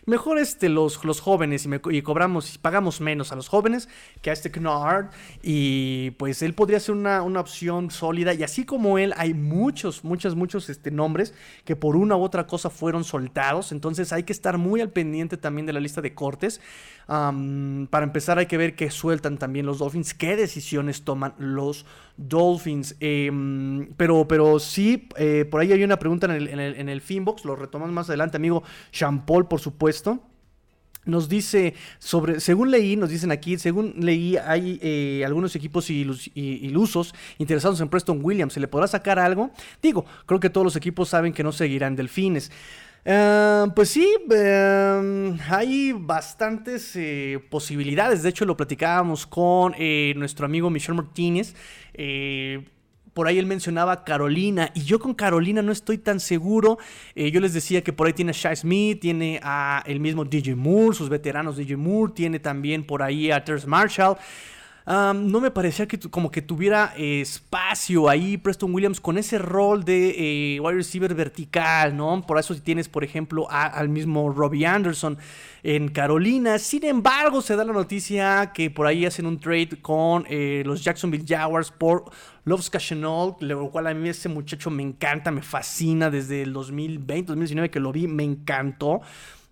mejor 0.05 0.37
este, 0.37 0.69
los, 0.69 1.03
los 1.03 1.19
jóvenes 1.19 1.67
y, 1.91 2.01
cobramos 2.01 2.55
y 2.55 2.57
pagamos 2.57 3.01
menos 3.01 3.33
a 3.33 3.35
los 3.35 3.49
jóvenes 3.49 3.89
que 4.21 4.29
a 4.29 4.33
este 4.33 4.51
Kennard. 4.51 5.11
Y 5.43 6.11
pues 6.11 6.41
él 6.41 6.53
podría 6.53 6.79
ser 6.79 6.95
una, 6.95 7.21
opción 7.21 7.91
sólida. 7.91 8.33
Y 8.33 8.43
así 8.43 8.63
como 8.63 8.97
él, 8.97 9.13
hay 9.17 9.33
muchos, 9.33 10.03
muchos, 10.03 10.35
muchos 10.35 10.69
este, 10.69 10.91
nombres 10.91 11.33
que 11.65 11.75
por 11.75 11.95
una 11.97 12.15
u 12.15 12.23
otra 12.23 12.47
cosa 12.47 12.69
fueron 12.69 13.03
soltados. 13.03 13.71
Entonces 13.73 14.13
hay 14.13 14.23
que 14.23 14.33
estar 14.33 14.57
muy 14.57 14.79
al 14.81 14.89
pendiente 14.89 15.35
también 15.35 15.65
de 15.65 15.73
la 15.73 15.79
lista 15.79 16.01
de 16.01 16.13
cortes. 16.13 16.61
para 17.05 18.03
empezar 18.03 18.24
hay 18.29 18.45
que 18.45 18.57
ver 18.57 18.75
qué 18.75 18.89
sueltan 18.89 19.37
también 19.37 19.65
los 19.65 19.79
Dolphins, 19.79 20.13
qué 20.13 20.35
decisiones 20.35 21.03
toman 21.03 21.33
los 21.37 21.85
Dolphins. 22.17 22.95
Em, 22.99 23.93
pero, 23.97 24.27
pero 24.27 24.59
sí, 24.59 25.07
eh, 25.17 25.45
por 25.49 25.61
ahí 25.61 25.71
hay 25.71 25.83
una 25.83 25.97
pregunta 25.99 26.27
en 26.35 26.89
el, 26.89 27.01
Finbox, 27.01 27.45
lo 27.45 27.55
retomamos 27.55 27.93
más 27.93 28.09
adelante, 28.09 28.37
amigo 28.37 28.63
Paul, 29.25 29.47
por 29.47 29.59
supuesto. 29.59 30.19
Nos 31.05 31.29
dice 31.29 31.75
sobre, 31.99 32.39
según 32.39 32.71
leí, 32.71 32.95
nos 32.95 33.11
dicen 33.11 33.31
aquí, 33.31 33.59
según 33.59 33.93
leí, 33.99 34.37
hay 34.37 34.79
eh, 34.81 35.23
algunos 35.23 35.55
equipos 35.55 35.91
ilusos 35.91 37.13
interesados 37.37 37.79
en 37.79 37.89
Preston 37.89 38.21
Williams. 38.23 38.53
¿Se 38.53 38.59
le 38.59 38.67
podrá 38.67 38.87
sacar 38.87 39.19
algo? 39.19 39.51
Digo, 39.83 40.03
creo 40.25 40.39
que 40.39 40.49
todos 40.49 40.65
los 40.65 40.75
equipos 40.75 41.09
saben 41.09 41.31
que 41.31 41.43
no 41.43 41.51
seguirán 41.51 41.95
delfines. 41.95 42.51
Em, 43.07 43.69
pues 43.75 43.89
sí, 43.89 44.17
em, 44.31 45.37
hay 45.47 45.91
bastantes 45.91 46.95
eh, 46.95 47.39
posibilidades. 47.51 48.23
De 48.23 48.29
hecho, 48.29 48.45
lo 48.45 48.57
platicábamos 48.57 49.27
con 49.27 49.75
eh, 49.77 50.13
nuestro 50.17 50.47
amigo 50.47 50.71
Michel 50.71 50.95
Martínez. 50.95 51.53
Eh, 51.93 52.65
por 53.13 53.27
ahí 53.27 53.37
él 53.37 53.45
mencionaba 53.45 54.03
Carolina, 54.03 54.71
y 54.73 54.81
yo 54.83 54.99
con 54.99 55.13
Carolina 55.13 55.61
no 55.61 55.71
estoy 55.71 55.99
tan 55.99 56.19
seguro. 56.19 56.79
Yo 57.15 57.39
les 57.39 57.53
decía 57.53 57.81
que 57.81 57.93
por 57.93 58.07
ahí 58.07 58.13
tiene 58.13 58.31
a 58.31 58.33
Shai 58.33 58.57
Smith, 58.57 58.99
tiene 58.99 59.39
a 59.41 59.81
el 59.85 60.01
mismo 60.01 60.25
DJ 60.25 60.55
Moore, 60.55 60.97
sus 60.97 61.07
veteranos 61.07 61.55
DJ 61.55 61.77
Moore, 61.77 62.11
tiene 62.13 62.39
también 62.39 62.85
por 62.85 63.01
ahí 63.01 63.31
a 63.31 63.41
Terrence 63.41 63.67
Marshall 63.67 64.17
no 64.87 65.41
me 65.41 65.49
parecía 65.49 65.87
que 65.87 65.99
como 65.99 66.29
que 66.29 66.41
tuviera 66.41 66.93
espacio 66.95 68.07
ahí 68.07 68.37
Preston 68.37 68.73
Williams 68.73 69.01
con 69.01 69.17
ese 69.17 69.39
rol 69.39 69.83
de 69.83 70.55
eh, 70.55 70.59
wide 70.59 70.75
receiver 70.75 71.13
vertical, 71.15 71.95
¿no? 71.97 72.21
Por 72.25 72.37
eso 72.37 72.53
si 72.53 72.61
tienes, 72.61 72.87
por 72.87 73.03
ejemplo, 73.03 73.47
al 73.49 73.89
mismo 73.89 74.31
Robbie 74.31 74.65
Anderson 74.65 75.17
en 75.63 75.87
Carolina. 75.87 76.59
Sin 76.59 76.85
embargo, 76.85 77.41
se 77.41 77.55
da 77.55 77.63
la 77.63 77.73
noticia 77.73 78.51
que 78.53 78.69
por 78.69 78.85
ahí 78.85 79.05
hacen 79.05 79.25
un 79.25 79.39
trade 79.39 79.81
con 79.81 80.25
eh, 80.29 80.61
los 80.65 80.83
Jacksonville 80.83 81.25
Jaguars 81.27 81.71
por 81.71 82.05
Loves 82.43 82.69
Cashenol, 82.69 83.35
lo 83.39 83.71
cual 83.71 83.87
a 83.87 83.93
mí 83.95 84.07
ese 84.07 84.29
muchacho 84.29 84.69
me 84.69 84.83
encanta, 84.83 85.31
me 85.31 85.41
fascina 85.41 86.11
desde 86.11 86.43
el 86.43 86.53
2020, 86.53 87.29
2019 87.29 87.71
que 87.71 87.79
lo 87.79 87.91
vi, 87.91 88.07
me 88.07 88.23
encantó 88.23 89.01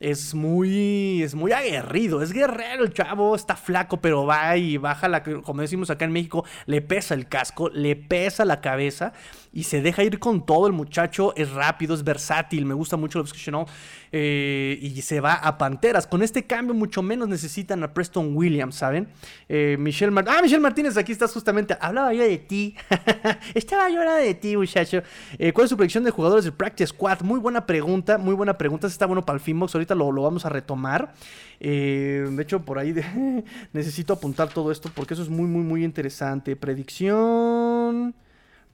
es 0.04 0.34
muy, 0.34 1.24
es 1.24 1.34
muy 1.34 1.54
aguerrido, 1.54 2.22
es 2.22 2.34
guerrero 2.34 2.84
el 2.84 2.94
chavo, 2.94 3.36
está 3.36 3.56
flaco, 3.56 4.02
pero 4.02 4.26
va 4.26 4.58
y 4.58 4.76
baja 4.76 5.08
la, 5.08 5.24
como 5.24 5.62
decimos 5.62 5.90
acá 5.90 6.04
en 6.04 6.12
México, 6.12 6.44
le 6.66 6.82
pesa 6.82 7.14
el 7.14 7.28
casco, 7.30 7.70
le 7.70 7.96
pesa 7.96 8.44
la 8.44 8.60
cabeza 8.60 9.14
y 9.54 9.64
se 9.64 9.82
deja 9.82 10.04
ir 10.04 10.20
con 10.20 10.46
todo. 10.46 10.68
El 10.68 10.74
muchacho 10.74 11.34
es 11.36 11.52
rápido, 11.52 11.94
es 11.94 12.04
versátil, 12.04 12.66
me 12.66 12.74
gusta 12.74 12.98
mucho 12.98 13.20
el 13.20 13.22
obsessional 13.22 13.66
eh, 14.12 14.80
y 14.82 15.02
se 15.02 15.22
va 15.22 15.34
a 15.34 15.58
Panteras. 15.58 16.08
Con 16.08 16.24
este 16.24 16.46
cambio, 16.46 16.74
mucho 16.74 17.02
menos 17.02 17.28
necesitan 17.28 17.84
a 17.84 17.94
Preston 17.94 18.36
Williams, 18.36 18.76
¿saben? 18.76 19.08
Eh, 19.48 19.78
Michelle 19.80 20.12
Martínez. 20.12 20.38
Ah, 20.38 20.42
Michelle 20.42 20.62
Martínez, 20.62 20.98
aquí 20.98 21.12
estás 21.12 21.32
justamente. 21.32 21.78
Hablaba 21.80 22.14
yo 22.14 22.24
de 22.24 22.38
ti. 22.40 22.76
Estaba 23.54 23.90
yo 23.90 24.00
hablando 24.00 24.24
de 24.24 24.34
ti, 24.34 24.58
muchacho. 24.58 25.04
Eh, 25.38 25.54
¿Cuál 25.54 25.66
es 25.66 25.70
su 25.70 25.78
predicción 25.78 26.04
de 26.04 26.12
jugadores 26.12 26.46
del 26.46 26.54
Practice 26.54 26.88
Squad? 26.88 27.22
Muy 27.22 27.40
buena 27.40 27.66
pregunta, 27.66 28.18
muy 28.18 28.34
buena 28.34 28.58
pregunta. 28.58 28.88
Está 28.88 29.06
bueno 29.06 29.24
para 29.24 29.38
el 29.38 29.42
Finbox. 29.42 29.76
Ahorita 29.76 29.94
lo, 29.94 30.12
lo 30.12 30.24
vamos 30.24 30.46
a 30.46 30.50
retomar. 30.50 31.14
de 31.60 32.38
hecho, 32.42 32.62
por 32.62 32.80
ahí 32.80 32.94
necesito 33.74 34.14
apuntar 34.14 34.50
todo 34.50 34.72
esto 34.72 34.90
porque 34.94 35.14
eso 35.14 35.24
es 35.24 35.30
muy, 35.30 35.46
muy, 35.46 35.64
muy 35.64 35.84
interesante. 35.84 36.56
Predicción. 36.56 38.16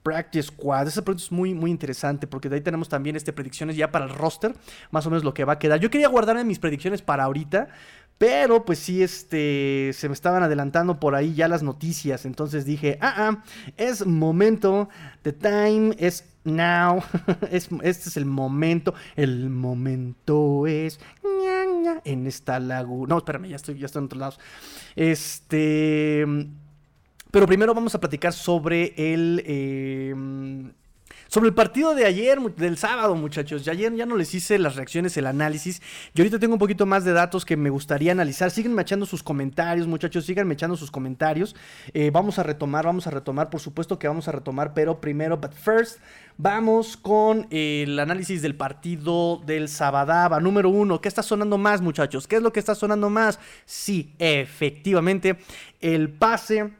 Practice 0.02 0.48
Squad. 0.48 0.88
Esa 0.88 1.02
pregunta 1.02 1.24
es 1.24 1.32
muy, 1.32 1.54
muy 1.54 1.70
interesante 1.70 2.26
porque 2.26 2.48
de 2.48 2.56
ahí 2.56 2.60
tenemos 2.60 2.88
también 2.88 3.16
este, 3.16 3.32
predicciones 3.32 3.76
ya 3.76 3.90
para 3.90 4.04
el 4.04 4.10
roster, 4.14 4.54
más 4.90 5.06
o 5.06 5.10
menos 5.10 5.24
lo 5.24 5.34
que 5.34 5.44
va 5.44 5.54
a 5.54 5.58
quedar. 5.58 5.80
Yo 5.80 5.90
quería 5.90 6.08
guardarme 6.08 6.44
mis 6.44 6.58
predicciones 6.58 7.02
para 7.02 7.24
ahorita, 7.24 7.68
pero 8.18 8.64
pues 8.64 8.78
sí, 8.78 9.02
este, 9.02 9.92
se 9.94 10.08
me 10.08 10.14
estaban 10.14 10.42
adelantando 10.42 11.00
por 11.00 11.14
ahí 11.14 11.34
ya 11.34 11.48
las 11.48 11.62
noticias. 11.62 12.26
Entonces 12.26 12.64
dije, 12.64 12.98
ah, 13.00 13.14
ah, 13.16 13.44
es 13.76 14.06
momento, 14.06 14.88
the 15.22 15.32
time 15.32 15.94
is 15.98 16.24
now, 16.44 17.02
este 17.50 17.80
es 17.82 18.16
el 18.16 18.26
momento, 18.26 18.94
el 19.16 19.48
momento 19.48 20.66
es 20.66 21.00
en 22.04 22.26
esta 22.26 22.60
laguna. 22.60 23.08
No, 23.08 23.18
espérame, 23.18 23.48
ya 23.48 23.56
estoy, 23.56 23.78
ya 23.78 23.86
estoy 23.86 24.00
en 24.00 24.04
otros 24.06 24.20
lados. 24.20 24.40
Este... 24.96 26.26
Pero 27.30 27.46
primero 27.46 27.74
vamos 27.74 27.94
a 27.94 28.00
platicar 28.00 28.32
sobre 28.32 28.94
el... 28.96 29.42
Em, 29.46 30.72
sobre 31.30 31.48
el 31.48 31.54
partido 31.54 31.94
de 31.94 32.06
ayer, 32.06 32.40
del 32.56 32.76
sábado, 32.76 33.14
muchachos. 33.14 33.64
Ya 33.64 33.70
ayer 33.70 33.94
ya 33.94 34.04
no 34.04 34.16
les 34.16 34.34
hice 34.34 34.58
las 34.58 34.74
reacciones, 34.74 35.16
el 35.16 35.26
análisis. 35.26 35.80
Y 36.12 36.20
ahorita 36.20 36.40
tengo 36.40 36.54
un 36.54 36.58
poquito 36.58 36.86
más 36.86 37.04
de 37.04 37.12
datos 37.12 37.44
que 37.44 37.56
me 37.56 37.70
gustaría 37.70 38.10
analizar. 38.10 38.50
Síganme 38.50 38.82
echando 38.82 39.06
sus 39.06 39.22
comentarios, 39.22 39.86
muchachos. 39.86 40.26
Síganme 40.26 40.54
echando 40.54 40.76
sus 40.76 40.90
comentarios. 40.90 41.54
Eh, 41.94 42.10
vamos 42.12 42.40
a 42.40 42.42
retomar, 42.42 42.84
vamos 42.84 43.06
a 43.06 43.10
retomar. 43.10 43.48
Por 43.48 43.60
supuesto 43.60 43.96
que 43.96 44.08
vamos 44.08 44.26
a 44.26 44.32
retomar, 44.32 44.74
pero 44.74 45.00
primero, 45.00 45.36
but 45.36 45.52
first, 45.52 46.00
vamos 46.36 46.96
con 46.96 47.46
el 47.50 47.96
análisis 48.00 48.42
del 48.42 48.56
partido 48.56 49.40
del 49.46 49.68
Sabadaba. 49.68 50.40
Número 50.40 50.68
uno, 50.68 51.00
¿qué 51.00 51.06
está 51.06 51.22
sonando 51.22 51.58
más, 51.58 51.80
muchachos? 51.80 52.26
¿Qué 52.26 52.36
es 52.36 52.42
lo 52.42 52.52
que 52.52 52.58
está 52.58 52.74
sonando 52.74 53.08
más? 53.08 53.38
Sí, 53.66 54.16
efectivamente, 54.18 55.38
el 55.80 56.10
pase 56.10 56.79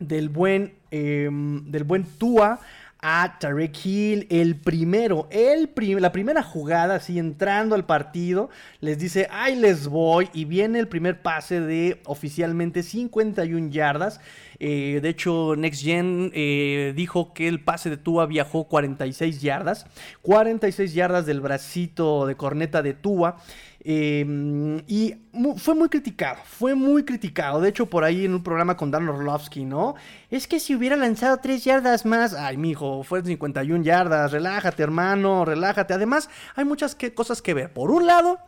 del 0.00 0.28
buen, 0.28 0.74
em, 0.90 1.70
del 1.70 1.84
buen 1.84 2.04
Tua 2.18 2.58
a 3.02 3.38
Tarek 3.38 3.74
Hill, 3.84 4.26
el 4.28 4.56
primero, 4.56 5.26
el 5.30 5.70
la 6.00 6.12
primera 6.12 6.42
jugada, 6.42 6.96
así 6.96 7.18
entrando 7.18 7.74
al 7.74 7.86
partido, 7.86 8.50
les 8.80 8.98
dice, 8.98 9.26
ahí 9.30 9.56
les 9.56 9.88
voy, 9.88 10.28
y 10.34 10.44
viene 10.44 10.78
el 10.78 10.88
primer 10.88 11.22
pase 11.22 11.60
de 11.60 12.00
oficialmente 12.04 12.82
51 12.82 13.70
yardas. 13.70 14.20
Eh, 14.58 15.00
de 15.02 15.08
hecho, 15.08 15.54
Next 15.56 15.82
Gen 15.82 16.30
eh, 16.34 16.92
dijo 16.94 17.32
que 17.32 17.48
el 17.48 17.64
pase 17.64 17.88
de 17.88 17.96
Tua 17.96 18.26
viajó 18.26 18.64
46 18.64 19.40
yardas, 19.40 19.86
46 20.20 20.92
yardas 20.92 21.24
del 21.24 21.40
bracito 21.40 22.26
de 22.26 22.36
corneta 22.36 22.82
de 22.82 22.92
Tua. 22.92 23.38
Em, 23.82 24.82
y 24.86 25.14
fue 25.56 25.74
muy 25.74 25.88
criticado, 25.88 26.38
fue 26.44 26.74
muy 26.74 27.04
criticado. 27.04 27.60
De 27.60 27.70
hecho, 27.70 27.86
por 27.86 28.04
ahí 28.04 28.26
en 28.26 28.34
un 28.34 28.42
programa 28.42 28.76
con 28.76 28.90
Dan 28.90 29.08
Orlovsky, 29.08 29.64
¿no? 29.64 29.94
Es 30.30 30.46
que 30.46 30.60
si 30.60 30.74
hubiera 30.74 30.96
lanzado 30.96 31.38
3 31.38 31.64
yardas 31.64 32.04
más, 32.04 32.34
ay, 32.34 32.58
mijo, 32.58 33.02
fue 33.04 33.22
51 33.24 33.82
yardas, 33.82 34.32
relájate, 34.32 34.82
hermano, 34.82 35.46
relájate. 35.46 35.94
Además, 35.94 36.28
hay 36.56 36.66
muchas 36.66 36.96
cosas 37.14 37.40
que 37.40 37.54
ver. 37.54 37.72
Por 37.72 37.90
un 37.90 38.06
lado, 38.06 38.38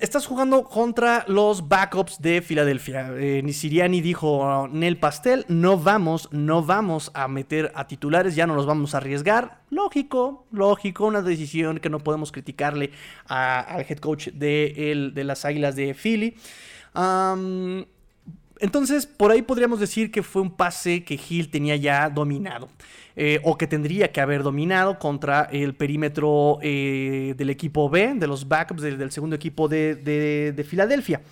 estás 0.00 0.24
jugando 0.24 0.62
contra 0.62 1.24
los 1.26 1.68
backups 1.68 2.20
de 2.20 2.42
Filadelfia. 2.42 3.10
Eh, 3.16 3.42
ni 3.42 3.52
Siriani 3.52 4.00
dijo 4.00 4.68
Nel 4.70 4.98
Pastel, 4.98 5.44
no 5.48 5.78
vamos, 5.78 6.28
no 6.30 6.62
vamos 6.62 7.10
a 7.12 7.26
meter 7.26 7.72
a 7.74 7.88
titulares, 7.88 8.36
ya 8.36 8.46
no 8.46 8.54
nos 8.54 8.66
vamos 8.66 8.94
a 8.94 8.98
arriesgar. 8.98 9.62
Lógico, 9.70 10.46
lógico, 10.52 11.06
una 11.06 11.22
decisión 11.22 11.80
que 11.80 11.90
no 11.90 11.98
podemos 11.98 12.30
criticarle 12.30 12.92
al 13.26 13.84
head 13.88 13.98
coach 13.98 14.28
de 14.28 15.12
las 15.24 15.44
Águilas 15.44 15.74
de 15.74 15.94
Philly. 15.94 16.36
Entonces, 18.60 19.06
por 19.06 19.30
ahí 19.30 19.42
podríamos 19.42 19.80
decir 19.80 20.10
que 20.10 20.22
fue 20.22 20.42
un 20.42 20.50
pase 20.50 21.04
que 21.04 21.18
Hill 21.28 21.50
tenía 21.50 21.76
ya 21.76 22.08
dominado. 22.10 22.68
Eh, 23.18 23.40
o 23.44 23.56
que 23.56 23.66
tendría 23.66 24.12
que 24.12 24.20
haber 24.20 24.42
dominado 24.42 24.98
contra 24.98 25.44
el 25.44 25.74
perímetro 25.74 26.58
eh, 26.60 27.32
del 27.38 27.48
equipo 27.48 27.88
B, 27.88 28.12
de 28.14 28.26
los 28.26 28.46
backups 28.46 28.82
del, 28.82 29.10
segundo 29.10 29.34
equipo 29.34 29.68
de, 29.68 30.66
Filadelfia. 30.68 31.22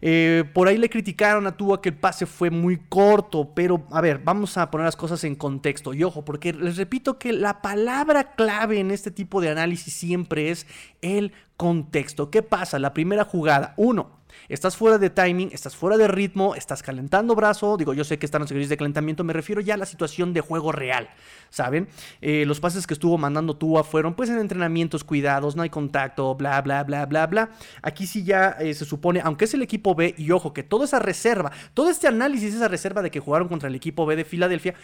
Eh, 0.00 0.44
por 0.52 0.68
ahí 0.68 0.78
le 0.78 0.88
criticaron 0.88 1.48
a 1.48 1.56
Tua 1.56 1.82
que 1.82 1.88
el 1.88 1.96
pase 1.96 2.26
fue 2.26 2.50
muy 2.50 2.76
corto, 2.88 3.50
pero 3.52 3.84
a 3.90 4.00
ver, 4.00 4.20
vamos 4.22 4.56
a 4.56 4.70
poner 4.70 4.84
las 4.84 4.94
cosas 4.94 5.24
en 5.24 5.34
contexto. 5.34 5.92
Y 5.92 6.04
ojo, 6.04 6.24
porque 6.24 6.52
les 6.52 6.76
repito 6.76 7.18
que 7.18 7.32
la 7.32 7.60
palabra 7.62 8.34
clave 8.36 8.78
en 8.78 8.92
este 8.92 9.10
tipo 9.10 9.40
de 9.40 9.50
análisis 9.50 9.92
siempre 9.92 10.50
es 10.50 10.68
el 11.02 11.32
contexto. 11.56 12.30
¿Qué 12.30 12.44
pasa? 12.44 12.78
La 12.78 12.94
primera 12.94 13.24
jugada, 13.24 13.74
uno, 13.76 14.20
Estás 14.48 14.76
fuera 14.76 14.98
de 14.98 15.10
timing, 15.10 15.50
estás 15.52 15.76
fuera 15.76 15.96
de 15.96 16.08
ritmo, 16.08 16.54
estás 16.54 16.82
calentando 16.82 17.34
brazo. 17.34 17.76
Digo, 17.76 17.94
yo 17.94 18.04
sé 18.04 18.18
que 18.18 18.26
están 18.26 18.40
los 18.40 18.50
ejercicios 18.50 18.70
de 18.70 18.76
calentamiento, 18.76 19.24
me 19.24 19.32
refiero 19.32 19.60
ya 19.60 19.74
a 19.74 19.76
la 19.76 19.86
situación 19.86 20.32
de 20.32 20.40
juego 20.40 20.72
real, 20.72 21.08
¿saben? 21.50 21.88
Eh, 22.20 22.44
los 22.46 22.60
pases 22.60 22.86
que 22.86 22.94
estuvo 22.94 23.16
mandando 23.18 23.56
Tua 23.56 23.84
fueron 23.84 24.14
pues 24.14 24.30
en 24.30 24.38
entrenamientos 24.38 25.04
cuidados, 25.04 25.56
no 25.56 25.62
hay 25.62 25.70
contacto, 25.70 26.34
bla, 26.34 26.60
bla, 26.62 26.84
bla, 26.84 27.06
bla, 27.06 27.26
bla. 27.26 27.50
Aquí 27.82 28.06
sí 28.06 28.24
ya 28.24 28.56
eh, 28.60 28.74
se 28.74 28.84
supone, 28.84 29.20
aunque 29.24 29.46
es 29.46 29.54
el 29.54 29.62
equipo 29.62 29.94
B, 29.94 30.14
y 30.16 30.30
ojo, 30.30 30.52
que 30.52 30.62
toda 30.62 30.84
esa 30.84 30.98
reserva, 30.98 31.52
todo 31.72 31.90
este 31.90 32.08
análisis, 32.08 32.54
esa 32.54 32.68
reserva 32.68 33.02
de 33.02 33.10
que 33.10 33.20
jugaron 33.20 33.48
contra 33.48 33.68
el 33.68 33.74
equipo 33.74 34.06
B 34.06 34.16
de 34.16 34.24
Filadelfia, 34.24 34.74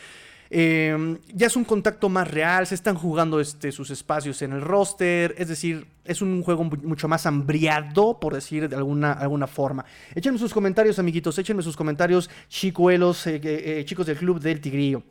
Em, 0.52 1.16
ya 1.33 1.47
es 1.47 1.54
un 1.54 1.62
contacto 1.62 2.09
más 2.09 2.28
real, 2.28 2.66
se 2.66 2.75
están 2.75 2.97
jugando 2.97 3.38
este, 3.38 3.71
sus 3.71 3.90
espacios 3.90 4.42
en 4.42 4.52
el 4.52 4.61
roster, 4.61 5.33
es 5.38 5.47
decir, 5.47 5.87
es 6.04 6.21
un 6.23 6.42
juego 6.42 6.64
mucho 6.64 7.07
más 7.07 7.25
hambriado, 7.25 8.19
por 8.19 8.35
decir 8.35 8.69
de 8.69 8.75
alguna, 8.75 9.12
alguna 9.12 9.47
forma. 9.47 9.85
Échenme 10.12 10.38
sus 10.38 10.52
comentarios, 10.52 10.99
amiguitos, 10.99 11.38
échenme 11.38 11.62
sus 11.62 11.76
comentarios, 11.76 12.28
chicuelos, 12.49 13.28
eh, 13.28 13.40
eh, 13.45 13.85
chicos 13.85 14.07
del 14.07 14.16
Club 14.16 14.40
del 14.40 14.61
Tigrillo. 14.61 15.04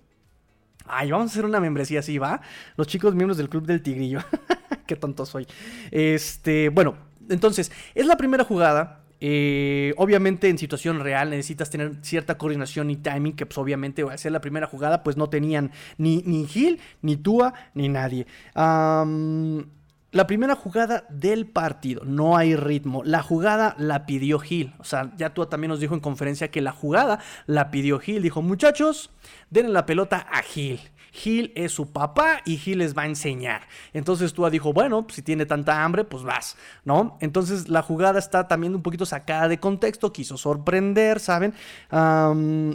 Ay, 0.85 1.11
vamos 1.11 1.29
a 1.29 1.31
hacer 1.31 1.45
una 1.45 1.61
membresía 1.61 1.99
así, 1.99 2.17
¿va? 2.17 2.41
Los 2.75 2.87
chicos 2.87 3.15
miembros 3.15 3.37
del 3.37 3.47
Club 3.47 3.65
del 3.65 3.81
Tigrillo. 3.81 4.19
Qué 4.87 4.97
tonto 4.97 5.25
soy. 5.25 5.47
Este, 5.91 6.67
bueno, 6.67 6.97
entonces, 7.29 7.71
es 7.95 8.05
la 8.05 8.17
primera 8.17 8.43
jugada. 8.43 9.03
Eh, 9.21 9.93
obviamente 9.97 10.49
en 10.49 10.57
situación 10.57 10.99
real 11.01 11.29
necesitas 11.29 11.69
tener 11.69 11.97
cierta 12.01 12.37
coordinación 12.37 12.89
y 12.89 12.95
timing 12.95 13.35
que 13.35 13.45
pues 13.45 13.57
obviamente 13.57 14.01
al 14.03 14.17
ser 14.17 14.31
la 14.31 14.39
primera 14.41 14.67
jugada 14.67 15.03
pues 15.03 15.17
no 15.17 15.29
tenían 15.29 15.71
ni, 15.97 16.23
ni 16.25 16.45
Gil, 16.47 16.79
ni 17.01 17.17
Tua, 17.17 17.53
ni 17.73 17.89
nadie. 17.89 18.27
la 18.55 20.25
primera 20.25 20.55
jugada 20.55 21.05
del 21.09 21.45
partido, 21.47 22.03
no 22.05 22.37
hay 22.37 22.55
ritmo. 22.55 23.03
La 23.03 23.21
jugada 23.21 23.75
la 23.77 24.05
pidió 24.05 24.39
Gil. 24.39 24.73
O 24.79 24.83
sea, 24.83 25.11
ya 25.17 25.33
Tua 25.33 25.49
también 25.49 25.69
nos 25.69 25.79
dijo 25.79 25.93
en 25.93 25.99
conferencia 25.99 26.49
que 26.49 26.61
la 26.61 26.71
jugada 26.71 27.19
la 27.45 27.69
pidió 27.71 27.99
Gil. 27.99 28.23
Dijo, 28.23 28.41
muchachos, 28.41 29.11
denle 29.49 29.71
la 29.71 29.85
pelota 29.85 30.17
a 30.31 30.41
Gil. 30.41 30.79
Gil 31.11 31.51
es 31.55 31.71
su 31.71 31.91
papá 31.91 32.41
y 32.45 32.57
Gil 32.57 32.79
les 32.79 32.97
va 32.97 33.03
a 33.03 33.05
enseñar. 33.07 33.67
Entonces 33.93 34.33
Tua 34.33 34.49
dijo, 34.49 34.73
bueno, 34.73 35.03
pues, 35.03 35.15
si 35.15 35.21
tiene 35.21 35.45
tanta 35.45 35.83
hambre, 35.83 36.03
pues 36.03 36.23
vas, 36.23 36.57
¿no? 36.85 37.17
Entonces 37.21 37.69
la 37.69 37.81
jugada 37.81 38.19
está 38.19 38.47
también 38.47 38.75
un 38.75 38.81
poquito 38.81 39.05
sacada 39.05 39.47
de 39.47 39.59
contexto, 39.59 40.13
quiso 40.13 40.37
sorprender, 40.37 41.19
¿saben? 41.19 41.53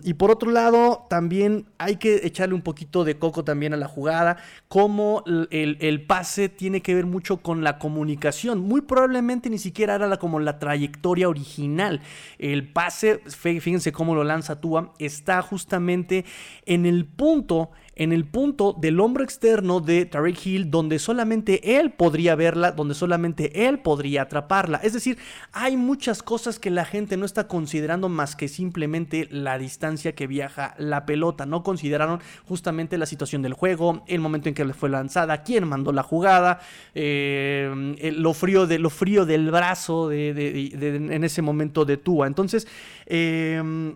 y 0.03 0.15
por 0.15 0.31
otro 0.31 0.51
lado, 0.51 1.07
también 1.09 1.67
hay 1.79 1.97
que 1.97 2.27
echarle 2.27 2.55
un 2.55 2.63
poquito 2.63 3.05
de 3.05 3.19
coco 3.19 3.45
también 3.45 3.75
a 3.75 3.77
la 3.77 3.89
jugada, 3.89 4.37
como 4.69 5.23
el, 5.51 6.05
pase 6.07 6.49
tiene 6.49 6.83
que 6.83 6.95
ver 6.95 7.07
mucho 7.07 7.39
con 7.39 7.63
la 7.63 7.79
comunicación. 7.79 8.61
Muy 8.61 8.83
probablemente 8.83 9.51
ni 9.51 9.59
siquiera 9.59 9.95
era 9.95 10.17
como 10.17 10.41
la 10.41 10.59
trayectoria 10.59 11.29
original. 11.29 12.01
El 12.39 12.69
pase, 12.69 13.21
fíjense 13.27 13.93
cómo 13.93 14.15
lo 14.15 14.25
lanza 14.25 14.61
Tua, 14.61 14.93
está 14.99 15.43
justamente 15.43 16.25
en 16.67 16.87
el 16.87 17.07
punto 17.07 17.71
en 17.97 18.13
el 18.13 18.24
punto 18.27 18.75
del 18.79 19.01
hombro 19.01 19.25
externo 19.25 19.81
de 19.81 20.07
Tarek 20.07 20.47
Hill, 20.47 20.71
donde 20.71 20.99
solamente 20.99 21.79
él 21.79 21.93
podría 21.93 22.35
verla, 22.35 22.73
donde 22.73 22.95
solamente 22.95 23.67
él 23.67 23.79
podría 23.81 24.23
atraparla. 24.23 24.79
Es 24.79 24.93
decir, 24.93 25.19
hay 25.53 25.77
muchas 25.77 26.23
cosas 26.23 26.59
que 26.59 26.71
la 26.71 26.85
gente 26.85 27.17
no 27.17 27.27
está 27.27 27.49
considerando 27.49 28.09
más 28.09 28.37
que 28.37 28.49
simplemente 28.49 29.29
la 29.31 29.59
distancia 29.59 30.15
que 30.15 30.27
viaja 30.27 30.75
la 30.79 31.07
pelota. 31.07 31.47
No 31.47 31.63
consideraron 31.63 32.21
justamente 32.47 32.99
la 32.99 33.07
situación 33.07 33.43
del 33.43 33.55
juego, 33.55 34.05
el 34.07 34.21
momento 34.21 34.49
en 34.49 34.55
que 34.55 34.65
le 34.65 34.75
fue 34.75 34.89
lanzada, 34.89 35.43
quién 35.43 35.67
mandó 35.69 35.93
la 35.93 36.03
jugada, 36.03 36.61
eh, 36.95 38.13
lo, 38.17 38.35
frío 38.35 38.67
de, 38.67 38.79
lo 38.79 38.91
frío 38.91 39.27
del 39.27 39.51
brazo 39.51 40.13
en 40.13 41.25
ese 41.25 41.43
momento 41.43 41.85
de 41.85 41.97
Tua. 41.97 42.27
Entonces, 42.27 42.67
eh, 43.07 43.95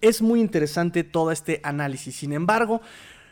es 0.00 0.22
muy 0.22 0.40
interesante 0.40 1.04
todo 1.04 1.30
este 1.30 1.60
análisis. 1.62 2.16
Sin 2.16 2.32
embargo, 2.32 2.80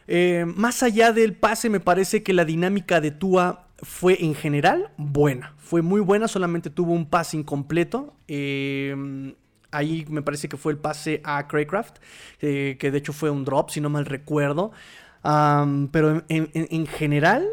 eh, 0.07 0.45
más 0.47 0.83
allá 0.83 1.13
del 1.13 1.35
pase, 1.35 1.71
me 1.71 1.81
parece 1.81 2.23
que 2.23 2.33
la 2.33 2.45
dinámica 2.45 3.01
de 3.01 3.11
Tua 3.11 3.69
fue 3.83 4.23
en 4.25 4.35
general 4.35 4.91
buena. 4.97 5.55
Fue 5.59 5.83
muy 5.83 6.01
buena, 6.01 6.29
solamente 6.29 6.71
tuvo 6.71 6.93
un 6.93 7.07
pase 7.07 7.37
incompleto. 7.37 8.15
Eh, 8.29 9.35
ahí 9.71 10.05
me 10.09 10.23
parece 10.23 10.49
que 10.49 10.57
fue 10.57 10.73
el 10.73 10.79
pase 10.79 11.21
a 11.25 11.47
Craycraft, 11.49 11.99
eh, 12.41 12.77
que 12.79 12.91
de 12.91 12.99
hecho 12.99 13.13
fue 13.13 13.31
un 13.31 13.45
drop, 13.45 13.71
si 13.71 13.81
no 13.81 13.91
mal 13.91 14.07
recuerdo. 14.07 14.73
pero 15.23 16.25
en 16.29 16.87
general, 16.87 17.47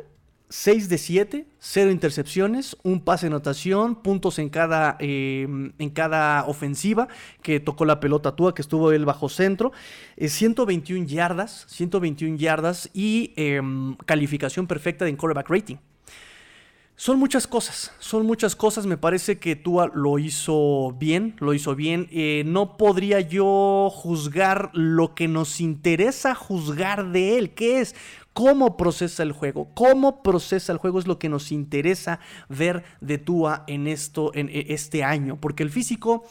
6 0.51 0.89
de 0.89 0.97
7, 0.97 1.45
0 1.59 1.91
intercepciones, 1.91 2.75
un 2.83 2.99
pase 2.99 3.25
de 3.25 3.27
anotación, 3.27 3.95
puntos 3.95 4.37
en 4.37 4.49
cada, 4.49 4.97
em, 4.99 5.71
en 5.79 5.89
cada 5.91 6.45
ofensiva 6.45 7.07
que 7.41 7.61
tocó 7.61 7.85
la 7.85 8.01
pelota 8.01 8.35
Tua, 8.35 8.53
que 8.53 8.61
estuvo 8.61 8.91
él 8.91 9.05
bajo 9.05 9.29
centro, 9.29 9.71
121 10.17 11.05
eh, 11.05 11.07
yardas, 11.07 11.65
121 11.69 12.37
yardas 12.37 12.89
y 12.93 13.33
em, 13.37 13.95
calificación 14.05 14.67
perfecta 14.67 15.05
de 15.05 15.15
quarterback 15.15 15.49
rating. 15.49 15.77
Son 17.01 17.17
muchas 17.17 17.47
cosas, 17.47 17.91
son 17.97 18.27
muchas 18.27 18.55
cosas. 18.55 18.85
Me 18.85 18.95
parece 18.95 19.39
que 19.39 19.55
Tua 19.55 19.89
lo 19.91 20.19
hizo 20.19 20.95
bien, 20.99 21.35
lo 21.39 21.55
hizo 21.55 21.73
bien. 21.73 22.07
Eh, 22.11 22.43
no 22.45 22.77
podría 22.77 23.21
yo 23.21 23.89
juzgar 23.91 24.69
lo 24.73 25.15
que 25.15 25.27
nos 25.27 25.61
interesa 25.61 26.35
juzgar 26.35 27.11
de 27.11 27.39
él, 27.39 27.55
que 27.55 27.79
es 27.79 27.95
cómo 28.33 28.77
procesa 28.77 29.23
el 29.23 29.31
juego, 29.31 29.69
cómo 29.73 30.23
procesa 30.23 30.71
el 30.71 30.77
juego 30.77 30.99
es 30.99 31.07
lo 31.07 31.19
que 31.19 31.29
nos 31.29 31.51
interesa 31.51 32.19
ver 32.49 32.83
de 33.01 33.17
Tua 33.17 33.63
en 33.67 33.87
esto, 33.87 34.31
en 34.33 34.49
e, 34.49 34.67
este 34.69 35.03
año, 35.03 35.39
porque 35.39 35.63
el 35.63 35.69
físico 35.69 36.25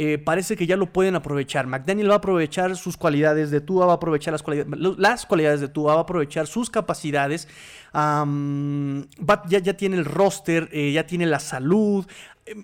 eh, 0.00 0.16
parece 0.16 0.56
que 0.56 0.64
ya 0.64 0.76
lo 0.76 0.92
pueden 0.92 1.16
aprovechar. 1.16 1.66
McDaniel 1.66 2.10
va 2.10 2.14
a 2.14 2.18
aprovechar 2.18 2.76
sus 2.76 2.96
cualidades 2.96 3.50
de 3.50 3.60
Tua, 3.60 3.84
va 3.84 3.94
a 3.94 3.96
aprovechar 3.96 4.30
las 4.30 4.44
cualidades, 4.44 4.96
las 4.96 5.26
cualidades 5.26 5.60
de 5.60 5.66
Tua, 5.66 5.94
va 5.94 6.00
a 6.00 6.02
aprovechar 6.02 6.46
sus 6.46 6.70
capacidades. 6.70 7.48
Ya, 7.92 9.76
tiene 9.76 9.96
el 9.96 10.04
roster, 10.04 10.68
eh, 10.72 10.92
ya 10.92 11.06
tiene 11.06 11.26
la 11.26 11.40
salud, 11.40 12.06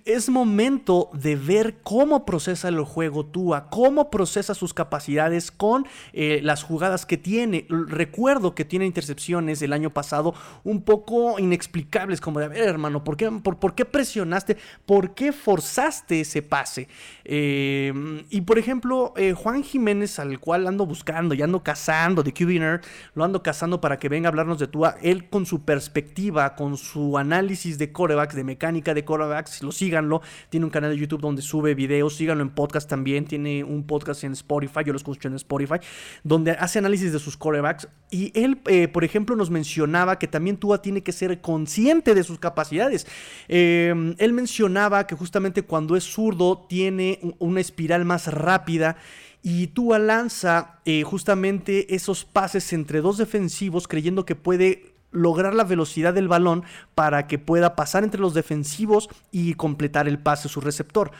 es 0.04 0.28
momento 0.28 1.10
de 1.12 1.36
ver 1.36 1.76
cómo 1.82 2.24
procesa 2.24 2.68
el 2.68 2.80
juego 2.82 3.26
Tua, 3.26 3.68
cómo 3.70 4.10
procesa 4.10 4.54
sus 4.54 4.74
capacidades 4.74 5.50
con 5.50 5.86
eh, 6.12 6.40
las 6.42 6.62
jugadas 6.62 7.06
que 7.06 7.16
tiene. 7.16 7.66
Recuerdo 7.68 8.54
que 8.54 8.64
tiene 8.64 8.86
intercepciones 8.86 9.62
el 9.62 9.72
año 9.72 9.90
pasado 9.90 10.34
un 10.62 10.82
poco 10.82 11.38
inexplicables, 11.38 12.20
como 12.20 12.40
de, 12.40 12.46
a 12.46 12.48
ver, 12.48 12.68
hermano, 12.68 13.04
¿por 13.04 13.16
qué, 13.16 13.84
presionaste? 13.84 14.56
¿Por 14.86 15.14
qué 15.14 15.32
forzaste 15.32 16.20
ese 16.20 16.42
pase? 16.42 16.88
Em, 17.24 18.24
y 18.30 18.42
por 18.42 18.58
ejemplo, 18.58 19.12
eh, 19.16 19.32
Juan 19.32 19.62
Jiménez, 19.62 20.18
al 20.18 20.38
cual 20.40 20.66
ando 20.66 20.86
buscando 20.86 21.34
y 21.34 21.42
ando 21.42 21.62
cazando 21.62 22.22
de 22.22 22.32
QB 22.32 22.54
lo 23.14 23.24
ando 23.24 23.42
cazando 23.42 23.80
para 23.80 23.98
que 23.98 24.08
venga 24.08 24.28
a 24.28 24.30
hablarnos 24.30 24.58
de 24.58 24.66
Tua, 24.66 24.96
con 25.22 25.46
su 25.46 25.64
perspectiva, 25.64 26.54
con 26.56 26.76
su 26.76 27.16
análisis 27.18 27.78
de 27.78 27.92
corebacks, 27.92 28.34
de 28.34 28.44
mecánica 28.44 28.94
de 28.94 29.04
corebacks, 29.04 29.62
los 29.62 29.76
síganlo. 29.76 30.22
Tiene 30.48 30.66
un 30.66 30.70
canal 30.70 30.90
de 30.90 30.98
YouTube 30.98 31.20
donde 31.20 31.42
sube 31.42 31.74
videos, 31.74 32.16
síganlo 32.16 32.42
en 32.42 32.50
podcast 32.50 32.88
también. 32.88 33.24
Tiene 33.26 33.64
un 33.64 33.86
podcast 33.86 34.24
en 34.24 34.32
Spotify, 34.32 34.80
yo 34.84 34.92
lo 34.92 34.96
escucho 34.96 35.28
en 35.28 35.34
Spotify, 35.34 35.76
donde 36.22 36.52
hace 36.52 36.78
análisis 36.78 37.12
de 37.12 37.18
sus 37.18 37.36
corebacks. 37.36 37.88
Y 38.10 38.32
él, 38.38 38.60
eh, 38.66 38.88
por 38.88 39.04
ejemplo, 39.04 39.36
nos 39.36 39.50
mencionaba 39.50 40.18
que 40.18 40.28
también 40.28 40.56
Tua 40.56 40.82
tiene 40.82 41.02
que 41.02 41.12
ser 41.12 41.40
consciente 41.40 42.14
de 42.14 42.24
sus 42.24 42.38
capacidades. 42.38 43.06
Em, 43.48 44.14
él 44.18 44.32
mencionaba 44.32 45.06
que 45.06 45.14
justamente 45.14 45.62
cuando 45.62 45.96
es 45.96 46.04
zurdo 46.04 46.66
tiene 46.68 47.20
una 47.38 47.60
espiral 47.60 48.04
más 48.04 48.32
rápida 48.32 48.96
y 49.42 49.66
Tua 49.68 49.98
lanza 49.98 50.80
eh, 50.86 51.02
justamente 51.02 51.94
esos 51.94 52.24
pases 52.24 52.72
entre 52.72 53.02
dos 53.02 53.18
defensivos 53.18 53.86
creyendo 53.86 54.24
que 54.24 54.36
puede 54.36 54.93
lograr 55.14 55.54
la 55.54 55.64
velocidad 55.64 56.12
del 56.12 56.28
balón 56.28 56.64
para 56.94 57.26
que 57.26 57.38
pueda 57.38 57.76
pasar 57.76 58.04
entre 58.04 58.20
los 58.20 58.34
defensivos 58.34 59.08
y 59.30 59.54
completar 59.54 60.06
el 60.08 60.18
pase 60.18 60.48
a 60.48 60.50
su 60.50 60.60
receptor. 60.60 61.12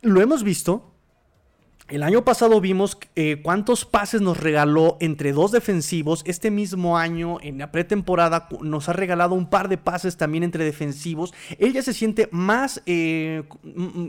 Lo 0.00 0.20
hemos 0.20 0.42
visto 0.42 0.91
el 1.88 2.02
año 2.04 2.24
pasado 2.24 2.60
vimos 2.60 2.96
eh, 3.16 3.40
cuántos 3.42 3.84
pases 3.84 4.22
nos 4.22 4.38
regaló 4.38 4.96
entre 5.00 5.32
dos 5.32 5.52
defensivos. 5.52 6.22
Este 6.26 6.50
mismo 6.50 6.96
año, 6.96 7.38
en 7.42 7.58
la 7.58 7.70
pretemporada, 7.70 8.48
nos 8.62 8.88
ha 8.88 8.92
regalado 8.92 9.34
un 9.34 9.50
par 9.50 9.68
de 9.68 9.76
pases 9.76 10.16
también 10.16 10.44
entre 10.44 10.64
defensivos. 10.64 11.34
Él 11.58 11.72
ya 11.72 11.82
se 11.82 11.92
siente 11.92 12.28
más, 12.30 12.82
eh, 12.86 13.42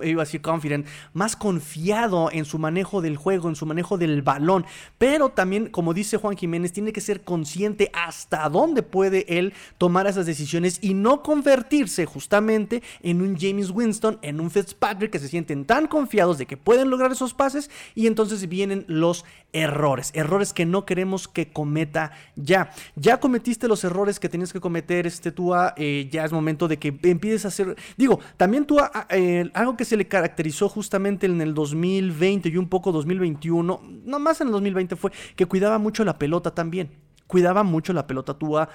iba 0.04 0.22
a 0.22 0.26
decir 0.26 0.42
confident, 0.42 0.88
más 1.14 1.36
confiado 1.36 2.30
en 2.32 2.46
su 2.46 2.58
manejo 2.58 3.02
del 3.02 3.18
juego, 3.18 3.50
en 3.50 3.56
su 3.56 3.66
manejo 3.66 3.98
del 3.98 4.22
balón. 4.22 4.66
Pero 4.98 5.30
también, 5.30 5.68
como 5.68 5.94
dice 5.94 6.18
Juan 6.18 6.38
Jiménez, 6.38 6.72
tiene 6.72 6.94
que 6.94 7.02
ser 7.02 7.24
consciente 7.24 7.92
hasta 7.94 8.48
dónde 8.50 8.84
puede 8.84 9.26
él 9.40 9.54
tomar 9.78 10.08
esas 10.08 10.26
decisiones 10.26 10.78
y 10.82 10.94
no 10.94 11.22
convertirse 11.22 12.06
justamente 12.06 12.82
en 13.02 13.22
un 13.22 13.36
James 13.38 13.72
Winston, 13.72 14.20
en 14.22 14.40
un 14.40 14.52
Fitzpatrick 14.52 15.12
que 15.12 15.20
se 15.20 15.28
sienten 15.28 15.66
tan 15.66 15.88
confiados 15.88 16.38
de 16.38 16.46
que 16.46 16.56
pueden 16.56 16.90
lograr 16.90 17.12
esos 17.12 17.34
pases 17.34 17.70
y 17.96 18.08
entonces 18.08 18.48
vienen 18.48 18.86
los 18.88 19.26
errores, 19.54 20.12
errores 20.16 20.52
que 20.52 20.66
no 20.66 20.86
queremos 20.86 21.28
que 21.28 21.52
cometa 21.52 22.12
ya. 22.36 22.72
Ya 22.96 23.20
cometiste 23.20 23.68
los 23.68 23.84
errores 23.84 24.20
que 24.20 24.30
tenías 24.30 24.52
que 24.52 24.60
cometer, 24.60 25.06
este 25.08 25.32
Tua, 25.32 25.74
eh, 25.78 26.10
ya 26.12 26.26
es 26.26 26.32
momento 26.32 26.68
de 26.68 26.78
que 26.78 26.98
empieces 27.04 27.46
a 27.46 27.50
hacer, 27.50 27.76
digo, 27.96 28.20
también 28.38 28.66
Tua, 28.66 28.92
ah, 28.94 29.08
eh, 29.10 29.50
algo 29.54 29.78
que 29.78 29.86
se 29.86 29.96
le 29.96 30.08
caracterizó 30.08 30.70
justamente 30.70 31.28
en 31.28 31.40
el 31.42 31.54
2020 31.54 32.50
y 32.50 32.58
un 32.58 32.68
poco 32.68 32.92
2021, 32.92 33.82
no 34.06 34.20
más 34.20 34.42
en 34.42 34.48
el 34.48 34.54
2020 34.54 34.96
fue 34.96 35.12
que 35.36 35.46
cuidaba 35.46 35.78
mucho 35.78 36.04
la 36.04 36.18
pelota 36.18 36.54
también 36.54 36.92
cuidaba 37.34 37.64
mucho 37.64 37.94
la 37.94 38.06
pelota 38.06 38.36
Tua, 38.36 38.70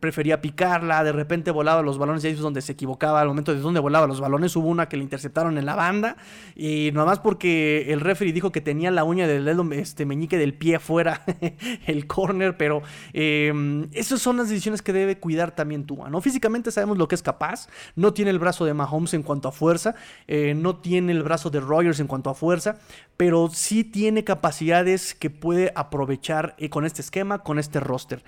prefería 0.00 0.40
picarla, 0.40 1.04
de 1.04 1.12
repente 1.12 1.52
volaba 1.52 1.82
los 1.82 1.96
balones 1.96 2.24
y 2.24 2.26
ahí 2.26 2.32
es 2.32 2.40
donde 2.40 2.62
se 2.62 2.72
equivocaba 2.72 3.20
al 3.20 3.28
momento 3.28 3.54
de 3.54 3.60
dónde 3.60 3.78
volaba 3.78 4.08
los 4.08 4.20
balones. 4.20 4.56
Hubo 4.56 4.66
una 4.66 4.88
que 4.88 4.96
le 4.96 5.04
interceptaron 5.04 5.56
en 5.56 5.64
la 5.64 5.76
banda 5.76 6.16
y 6.56 6.90
nada 6.92 7.06
más 7.06 7.20
porque 7.20 7.92
el 7.92 8.00
referee 8.00 8.32
dijo 8.32 8.50
que 8.50 8.60
tenía 8.60 8.90
la 8.90 9.04
uña 9.04 9.28
del 9.28 9.44
dedo 9.44 9.64
este, 9.70 10.04
meñique 10.04 10.36
del 10.36 10.52
pie 10.52 10.80
fuera 10.80 11.22
el 11.86 12.08
corner, 12.08 12.56
pero 12.56 12.82
em, 13.12 13.88
esas 13.92 14.20
son 14.20 14.38
las 14.38 14.48
decisiones 14.48 14.82
que 14.82 14.92
debe 14.92 15.20
cuidar 15.20 15.52
también 15.52 15.86
Tua, 15.86 16.10
¿no? 16.10 16.20
Físicamente 16.20 16.72
sabemos 16.72 16.98
lo 16.98 17.06
que 17.06 17.14
es 17.14 17.22
capaz, 17.22 17.68
no 17.94 18.12
tiene 18.12 18.32
el 18.32 18.40
brazo 18.40 18.64
de 18.64 18.74
Mahomes 18.74 19.14
en 19.14 19.22
cuanto 19.22 19.46
a 19.46 19.52
fuerza, 19.52 19.94
eh, 20.26 20.54
no 20.56 20.78
tiene 20.78 21.12
el 21.12 21.22
brazo 21.22 21.50
de 21.50 21.60
Rogers 21.60 22.00
en 22.00 22.08
cuanto 22.08 22.30
a 22.30 22.34
fuerza, 22.34 22.80
pero 23.16 23.48
sí 23.52 23.84
tiene 23.84 24.24
capacidades 24.24 25.14
que 25.14 25.30
puede 25.30 25.72
aprovechar 25.76 26.56
eh, 26.58 26.68
con 26.68 26.84
este 26.84 27.02
esquema 27.02 27.27
con 27.36 27.58
este 27.58 27.80
roster. 27.80 28.24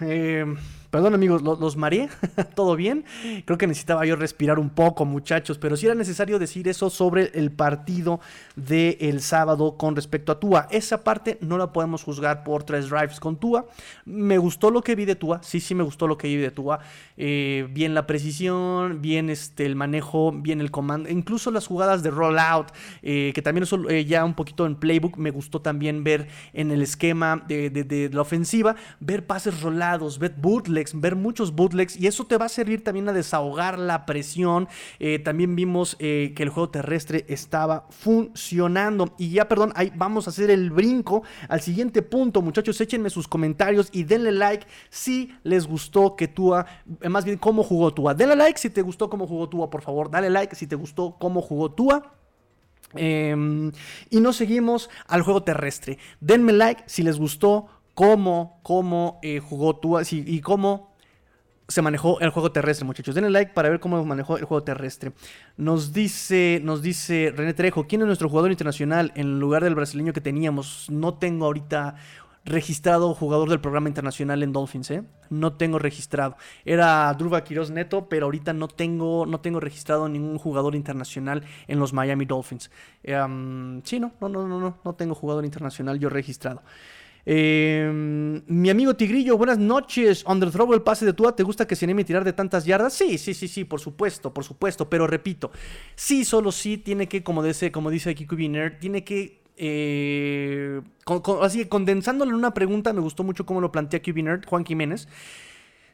Eh, 0.00 0.44
Perdón 0.92 1.14
amigos, 1.14 1.40
los, 1.40 1.78
mareé, 1.78 2.10
todo 2.54 2.76
bien. 2.76 3.06
Creo 3.46 3.56
que 3.56 3.66
necesitaba 3.66 4.04
yo 4.04 4.14
respirar 4.14 4.58
un 4.58 4.68
poco 4.68 5.06
muchachos, 5.06 5.56
pero 5.56 5.74
sí 5.74 5.86
era 5.86 5.94
necesario 5.94 6.38
decir 6.38 6.68
eso 6.68 6.90
sobre 6.90 7.30
el 7.32 7.50
partido 7.50 8.20
del 8.56 9.22
sábado 9.22 9.78
con 9.78 9.96
respecto 9.96 10.32
a 10.32 10.38
Tua. 10.38 10.68
Esa 10.70 11.02
parte 11.02 11.38
no 11.40 11.56
la 11.56 11.72
podemos 11.72 12.02
juzgar 12.02 12.44
por 12.44 12.64
tres 12.64 12.90
drives 12.90 13.20
con 13.20 13.38
Tua. 13.38 13.64
Me 14.04 14.36
gustó 14.36 14.70
lo 14.70 14.82
que 14.82 14.94
vi 14.94 15.06
de 15.06 15.14
Tua, 15.14 15.42
sí, 15.42 15.60
sí 15.60 15.74
me 15.74 15.82
gustó 15.82 16.06
lo 16.06 16.18
que 16.18 16.28
vi 16.28 16.36
de 16.36 16.50
Tua. 16.50 16.80
Eh, 17.16 17.66
bien 17.70 17.94
la 17.94 18.06
precisión, 18.06 19.00
bien 19.00 19.30
este, 19.30 19.64
el 19.64 19.76
manejo, 19.76 20.30
bien 20.30 20.60
el 20.60 20.70
comando, 20.70 21.08
incluso 21.08 21.50
las 21.50 21.66
jugadas 21.66 22.02
de 22.02 22.10
rollout, 22.10 22.66
eh, 23.00 23.32
que 23.34 23.40
también 23.40 23.64
son 23.64 23.90
eh, 23.90 24.04
ya 24.04 24.26
un 24.26 24.34
poquito 24.34 24.66
en 24.66 24.76
playbook, 24.76 25.16
me 25.16 25.30
gustó 25.30 25.62
también 25.62 26.04
ver 26.04 26.28
en 26.52 26.70
el 26.70 26.82
esquema 26.82 27.42
de, 27.48 27.70
de 27.70 28.10
la 28.12 28.20
ofensiva, 28.20 28.76
ver 29.00 29.26
pases 29.26 29.62
rolados, 29.62 30.18
ver 30.18 30.34
ver 30.94 31.16
muchos 31.16 31.54
bootlegs 31.54 31.96
y 31.96 32.06
eso 32.06 32.26
te 32.26 32.36
va 32.36 32.46
a 32.46 32.48
servir 32.48 32.84
también 32.84 33.08
a 33.08 33.12
desahogar 33.12 33.78
la 33.78 34.06
presión. 34.06 34.68
Eh, 34.98 35.18
también 35.18 35.56
vimos 35.56 35.96
eh, 35.98 36.32
que 36.36 36.42
el 36.42 36.48
juego 36.48 36.70
terrestre 36.70 37.24
estaba 37.28 37.86
funcionando. 37.90 39.14
Y 39.18 39.30
ya, 39.30 39.48
perdón, 39.48 39.72
ahí 39.76 39.92
vamos 39.94 40.26
a 40.26 40.30
hacer 40.30 40.50
el 40.50 40.70
brinco 40.70 41.22
al 41.48 41.60
siguiente 41.60 42.02
punto, 42.02 42.42
muchachos. 42.42 42.80
Échenme 42.80 43.10
sus 43.10 43.28
comentarios 43.28 43.88
y 43.92 44.04
denle 44.04 44.32
like 44.32 44.66
si 44.90 45.34
les 45.42 45.66
gustó 45.66 46.16
que 46.16 46.28
Tua, 46.28 46.66
eh, 47.00 47.08
más 47.08 47.24
bien 47.24 47.38
cómo 47.38 47.62
jugó 47.62 47.92
Tua. 47.92 48.14
Denle 48.14 48.36
like 48.36 48.58
si 48.58 48.70
te 48.70 48.82
gustó 48.82 49.08
cómo 49.08 49.26
jugó 49.26 49.48
Tua, 49.48 49.70
por 49.70 49.82
favor. 49.82 50.10
Dale 50.10 50.30
like 50.30 50.54
si 50.54 50.66
te 50.66 50.76
gustó 50.76 51.16
cómo 51.18 51.40
jugó 51.40 51.70
Tua. 51.72 52.12
Em, 52.94 53.72
y 54.10 54.20
nos 54.20 54.36
seguimos 54.36 54.90
al 55.06 55.22
juego 55.22 55.42
terrestre. 55.42 55.98
Denme 56.20 56.52
like 56.52 56.82
si 56.86 57.02
les 57.02 57.18
gustó 57.18 57.68
cómo, 57.94 58.60
cómo 58.62 59.18
eh, 59.22 59.40
jugó 59.40 59.76
tú 59.76 59.98
y 60.10 60.40
cómo 60.40 60.92
se 61.68 61.82
manejó 61.82 62.20
el 62.20 62.30
juego 62.30 62.52
terrestre, 62.52 62.84
muchachos. 62.84 63.14
Denle 63.14 63.30
like 63.30 63.52
para 63.52 63.70
ver 63.70 63.80
cómo 63.80 64.04
manejó 64.04 64.36
el 64.36 64.44
juego 64.44 64.62
terrestre. 64.62 65.12
Nos 65.56 65.92
dice, 65.92 66.60
nos 66.62 66.82
dice 66.82 67.32
René 67.34 67.54
Trejo, 67.54 67.86
¿quién 67.86 68.02
es 68.02 68.06
nuestro 68.06 68.28
jugador 68.28 68.50
internacional 68.50 69.12
en 69.14 69.40
lugar 69.40 69.64
del 69.64 69.74
brasileño 69.74 70.12
que 70.12 70.20
teníamos? 70.20 70.88
No 70.90 71.14
tengo 71.14 71.46
ahorita 71.46 71.96
registrado 72.44 73.14
jugador 73.14 73.48
del 73.48 73.60
programa 73.60 73.88
internacional 73.88 74.42
en 74.42 74.52
Dolphins, 74.52 74.90
¿eh? 74.90 75.04
No 75.30 75.52
tengo 75.52 75.78
registrado. 75.78 76.36
Era 76.64 77.12
Druva 77.14 77.44
Quiroz 77.44 77.70
Neto, 77.70 78.08
pero 78.08 78.26
ahorita 78.26 78.52
no 78.52 78.68
tengo, 78.68 79.26
no 79.26 79.40
tengo 79.40 79.60
registrado 79.60 80.08
ningún 80.08 80.38
jugador 80.38 80.74
internacional 80.74 81.44
en 81.68 81.78
los 81.78 81.92
Miami 81.92 82.24
Dolphins. 82.24 82.70
Em, 83.04 83.80
sí, 83.84 84.00
no, 84.00 84.12
no, 84.20 84.28
no, 84.28 84.48
no, 84.48 84.78
no 84.84 84.94
tengo 84.94 85.14
jugador 85.14 85.44
internacional 85.44 85.98
yo 86.00 86.08
registrado. 86.08 86.62
Em, 87.24 88.42
mi 88.48 88.68
amigo 88.68 88.94
Tigrillo, 88.94 89.38
buenas 89.38 89.58
noches. 89.58 90.24
Underthrow 90.26 90.72
el 90.74 90.82
pase 90.82 91.06
de 91.06 91.12
Tua, 91.12 91.36
¿te 91.36 91.42
gusta 91.42 91.66
que 91.66 91.76
se 91.76 91.84
anime 91.84 92.04
tirar 92.04 92.24
de 92.24 92.32
tantas 92.32 92.64
yardas? 92.64 92.94
Sí, 92.94 93.16
sí, 93.16 93.32
sí, 93.32 93.46
sí, 93.46 93.64
por 93.64 93.80
supuesto, 93.80 94.34
por 94.34 94.44
supuesto. 94.44 94.90
Pero 94.90 95.06
repito, 95.06 95.52
sí, 95.94 96.24
solo 96.24 96.50
sí 96.50 96.78
tiene 96.78 97.08
que, 97.08 97.22
como 97.22 97.42
dice, 97.42 97.70
como 97.70 97.90
dice 97.90 98.10
aquí 98.10 98.26
Kubiner, 98.26 98.78
tiene 98.78 99.04
que. 99.04 99.40
Eh, 99.56 100.80
así 101.42 101.58
que 101.58 101.68
condensándolo 101.68 102.32
en 102.32 102.36
una 102.36 102.54
pregunta, 102.54 102.92
me 102.92 103.00
gustó 103.00 103.22
mucho 103.22 103.46
cómo 103.46 103.60
lo 103.60 103.70
plantea 103.70 104.02
Kubiner, 104.02 104.44
Juan 104.44 104.64
Jiménez. 104.64 105.06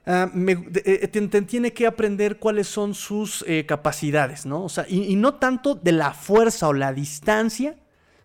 Ah, 0.06 0.30
eh, 0.34 1.08
tiene 1.46 1.74
que 1.74 1.86
aprender 1.86 2.38
cuáles 2.38 2.66
son 2.68 2.94
sus 2.94 3.44
eh, 3.46 3.66
capacidades, 3.66 4.46
¿no? 4.46 4.64
O 4.64 4.70
sea, 4.70 4.86
y 4.88 5.14
no 5.16 5.34
tanto 5.34 5.74
de 5.74 5.92
la 5.92 6.14
fuerza 6.14 6.68
o 6.68 6.72
la 6.72 6.94
distancia, 6.94 7.76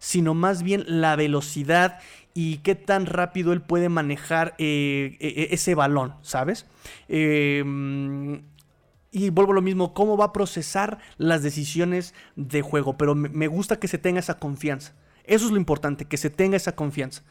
sino 0.03 0.33
más 0.33 0.63
bien 0.63 0.83
la 0.87 1.15
velocidad 1.15 1.99
y 2.34 2.58
qué 2.58 2.76
tan 2.76 3.06
rápido 3.06 3.54
él 3.54 3.62
puede 3.62 3.89
manejar 3.89 4.56
eh, 4.58 5.17
e, 5.19 5.28
e, 5.28 5.54
ese 5.54 5.76
balón, 5.76 6.15
¿sabes? 6.22 6.65
Em, 7.08 8.41
y 9.12 9.30
vuelvo 9.30 9.52
a 9.52 9.56
lo 9.56 9.62
mismo, 9.62 9.93
cómo 9.93 10.17
va 10.17 10.26
a 10.26 10.34
procesar 10.34 10.98
las 11.17 11.43
decisiones 11.43 12.15
de 12.36 12.63
juego, 12.63 12.98
pero 12.98 13.13
me 13.13 13.48
gusta 13.48 13.80
que 13.80 13.88
se 13.88 14.00
tenga 14.00 14.19
esa 14.19 14.39
confianza. 14.39 14.93
Eso 15.26 15.46
es 15.46 15.52
lo 15.52 15.58
importante, 15.58 16.06
que 16.06 16.17
se 16.17 16.30
tenga 16.30 16.58
esa 16.58 16.76
confianza. 16.76 17.24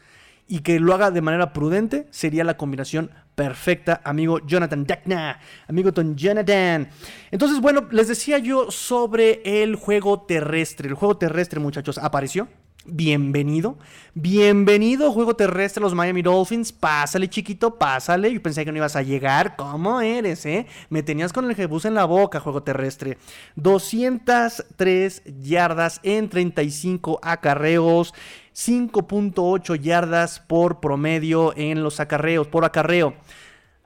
Y 0.47 0.59
que 0.59 0.79
lo 0.79 0.93
haga 0.93 1.11
de 1.11 1.21
manera 1.21 1.53
prudente 1.53 2.07
sería 2.09 2.43
la 2.43 2.57
combinación 2.57 3.11
perfecta, 3.35 4.01
amigo 4.03 4.45
Jonathan 4.45 4.85
Dagna, 4.85 5.39
amigo 5.67 5.91
Don 5.91 6.15
Jonathan. 6.15 6.89
Entonces, 7.31 7.61
bueno, 7.61 7.87
les 7.91 8.09
decía 8.09 8.39
yo 8.39 8.69
sobre 8.69 9.41
el 9.43 9.75
juego 9.75 10.21
terrestre. 10.21 10.89
El 10.89 10.95
juego 10.95 11.17
terrestre, 11.17 11.59
muchachos, 11.61 11.97
apareció 11.97 12.49
bienvenido. 12.85 13.77
Bienvenido, 14.13 15.11
juego 15.11 15.35
terrestre, 15.35 15.81
los 15.81 15.93
Miami 15.93 16.21
Dolphins. 16.21 16.71
Pásale, 16.71 17.29
chiquito, 17.29 17.75
pásale. 17.75 18.31
Yo 18.31 18.41
pensé 18.41 18.63
que 18.63 18.71
no 18.71 18.77
ibas 18.77 18.95
a 18.95 19.01
llegar. 19.01 19.55
¿Cómo 19.55 20.01
eres, 20.01 20.45
eh? 20.45 20.67
Me 20.89 21.03
tenías 21.03 21.33
con 21.33 21.49
el 21.49 21.55
jebus 21.55 21.85
en 21.85 21.93
la 21.93 22.05
boca, 22.05 22.39
juego 22.39 22.63
terrestre. 22.63 23.17
203 23.55 25.23
yardas 25.41 25.99
en 26.03 26.29
35 26.29 27.19
acarreos. 27.21 28.13
5.8 28.55 29.79
yardas 29.79 30.39
por 30.39 30.79
promedio 30.79 31.53
en 31.57 31.81
los 31.81 31.99
acarreos, 31.99 32.47
por 32.47 32.65
acarreo 32.65 33.15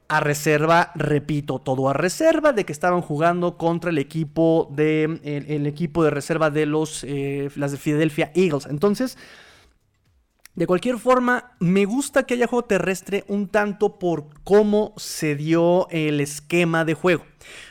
a 0.10 0.20
reserva, 0.20 0.91
repito, 0.96 1.60
todo 1.60 1.89
a 1.89 1.93
reserva 1.93 2.54
de 2.54 2.65
que 2.65 2.72
estaban 2.72 3.02
jugando 3.02 3.58
contra 3.58 3.89
el 3.89 3.98
equipo 3.98 4.70
de 4.72 5.20
el, 5.48 5.65
equipo 5.67 6.04
de 6.04 6.12
reserva 6.12 6.50
de 6.50 6.65
los 6.65 7.04
eh, 7.04 7.50
las 7.56 7.72
de 7.72 7.78
Philadelphia 7.78 8.32
Eagles. 8.34 8.67
Entonces, 8.70 9.17
de 10.56 10.65
cualquier 10.65 10.98
forma, 10.98 11.52
me 11.60 11.86
gusta 11.86 12.24
que 12.24 12.34
haya 12.34 12.48
juego 12.48 12.65
terrestre 12.65 13.26
un 13.28 13.48
tanto 13.48 14.00
por 14.00 14.26
cómo 14.43 14.93
se 14.98 15.36
dio 15.36 15.88
el 15.89 16.20
esquema 16.20 16.84
de 16.84 16.96
juego. 16.96 17.26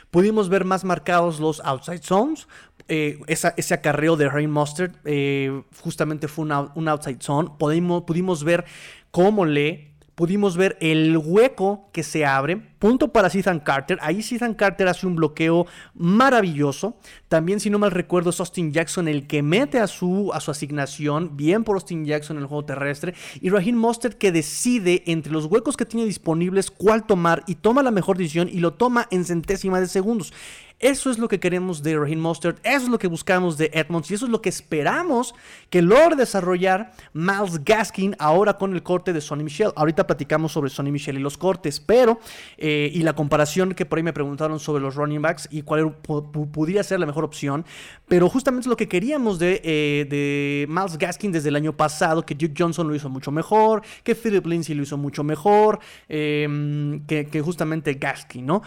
Pudimos 0.09 0.47
ver 0.47 0.63
más 0.63 0.85
marcados 0.85 1.39
los 1.39 1.59
outside 1.65 2.01
zones. 2.01 2.47
Eh, 2.87 3.19
ese 3.27 3.73
acarreo 3.73 4.15
de 4.15 4.29
Rain 4.29 4.49
Mustard 4.49 4.93
eh, 5.03 5.63
justamente 5.83 6.29
fue 6.29 6.45
un 6.45 6.87
outside 6.87 7.19
zone. 7.19 7.49
Pudimos, 7.59 8.03
pudimos 8.03 8.45
ver 8.45 8.63
cómo 9.11 9.43
le 9.43 9.86
pudimos 10.17 10.57
ver 10.57 10.79
el 10.81 11.15
hueco 11.15 11.89
que 11.93 12.01
se 12.01 12.25
abre. 12.25 12.57
Punto 12.79 13.13
para 13.13 13.27
Ethan 13.27 13.59
Carter. 13.59 13.99
Ahí 14.01 14.19
Ethan 14.19 14.55
Carter 14.55 14.87
hace 14.87 15.05
un 15.05 15.15
bloqueo 15.15 15.67
maravilloso. 15.93 16.97
También, 17.27 17.59
si 17.59 17.69
no 17.69 17.77
mal 17.77 17.91
recuerdo, 17.91 18.31
es 18.31 18.39
Austin 18.39 18.73
Jackson 18.73 19.07
el 19.07 19.27
que 19.27 19.43
mete 19.43 19.79
a 19.79 19.85
su, 19.85 20.31
a 20.33 20.39
su 20.39 20.49
asignación. 20.49 21.37
Bien 21.37 21.63
por 21.63 21.75
Austin 21.75 22.03
Jackson 22.03 22.37
en 22.37 22.43
el 22.43 22.47
juego 22.47 22.65
terrestre. 22.65 23.13
Y 23.41 23.51
Raheem 23.51 23.75
Mostert 23.75 24.17
que 24.17 24.31
decide 24.31 25.03
entre 25.05 25.31
los 25.31 25.45
huecos 25.45 25.77
que 25.77 25.85
tiene 25.85 26.07
disponibles 26.07 26.71
cuál 26.71 27.05
tomar 27.05 27.43
y 27.45 27.53
toma 27.53 27.83
la 27.83 27.91
mejor 27.91 28.17
decisión 28.17 28.49
y 28.51 28.59
lo 28.59 28.73
toma 28.73 29.07
en 29.11 29.23
centésima 29.23 29.79
de 29.79 29.85
segundos. 29.85 30.33
Eso 30.79 31.09
es 31.09 31.17
lo 31.17 31.27
que 31.27 31.39
queremos 31.39 31.81
de 31.81 31.97
Raheem 31.97 32.19
Mostert, 32.19 32.59
eso 32.63 32.83
es 32.83 32.89
lo 32.89 32.99
que 32.99 33.07
buscamos 33.07 33.57
de 33.57 33.71
Edmonds 33.73 34.11
y 34.11 34.13
eso 34.13 34.25
es 34.25 34.31
lo 34.31 34.43
que 34.43 34.49
esperamos 34.49 35.33
que 35.71 35.81
logre 35.81 36.15
desarrollar 36.15 36.91
Miles 37.13 37.65
Gaskin 37.65 38.15
ahora 38.19 38.59
con 38.59 38.75
el 38.75 38.83
corte 38.83 39.11
de 39.11 39.19
Sonny 39.19 39.43
Michel. 39.43 39.71
Ahorita 39.75 40.05
platicamos 40.05 40.51
sobre 40.51 40.69
Sonny 40.69 40.91
Michel 40.91 41.17
y 41.17 41.19
los 41.19 41.35
cortes, 41.35 41.79
pero 41.79 42.19
eh, 42.59 42.91
y 42.93 43.01
la 43.01 43.13
comparación 43.13 43.73
que 43.73 43.87
por 43.87 43.97
ahí 43.97 44.03
me 44.03 44.13
preguntaron 44.13 44.59
sobre 44.59 44.83
los 44.83 44.93
running 44.93 45.19
backs 45.19 45.47
y 45.49 45.63
cuál 45.63 45.95
podría 45.95 46.83
ser 46.83 46.99
la 46.99 47.07
mejor 47.07 47.23
opción, 47.23 47.65
pero 48.07 48.29
justamente 48.29 48.69
lo 48.69 48.77
que 48.77 48.87
queríamos 48.87 49.39
de, 49.39 49.59
eh, 49.63 50.05
de 50.07 50.67
Miles 50.69 50.99
Gaskin 50.99 51.31
desde 51.31 51.49
el 51.49 51.55
año 51.55 51.75
pasado, 51.75 52.23
que 52.23 52.35
Duke 52.35 52.53
Johnson 52.55 52.87
lo 52.87 52.93
hizo 52.93 53.09
mucho 53.09 53.31
mejor, 53.31 53.81
que 54.03 54.13
Philip 54.13 54.45
Lindsay 54.45 54.75
lo 54.75 54.83
hizo 54.83 54.95
mucho 54.95 55.23
mejor, 55.23 55.79
eh, 56.07 57.01
que, 57.07 57.25
que 57.25 57.41
justamente 57.41 57.95
Gaskin, 57.95 58.45
¿no? 58.45 58.61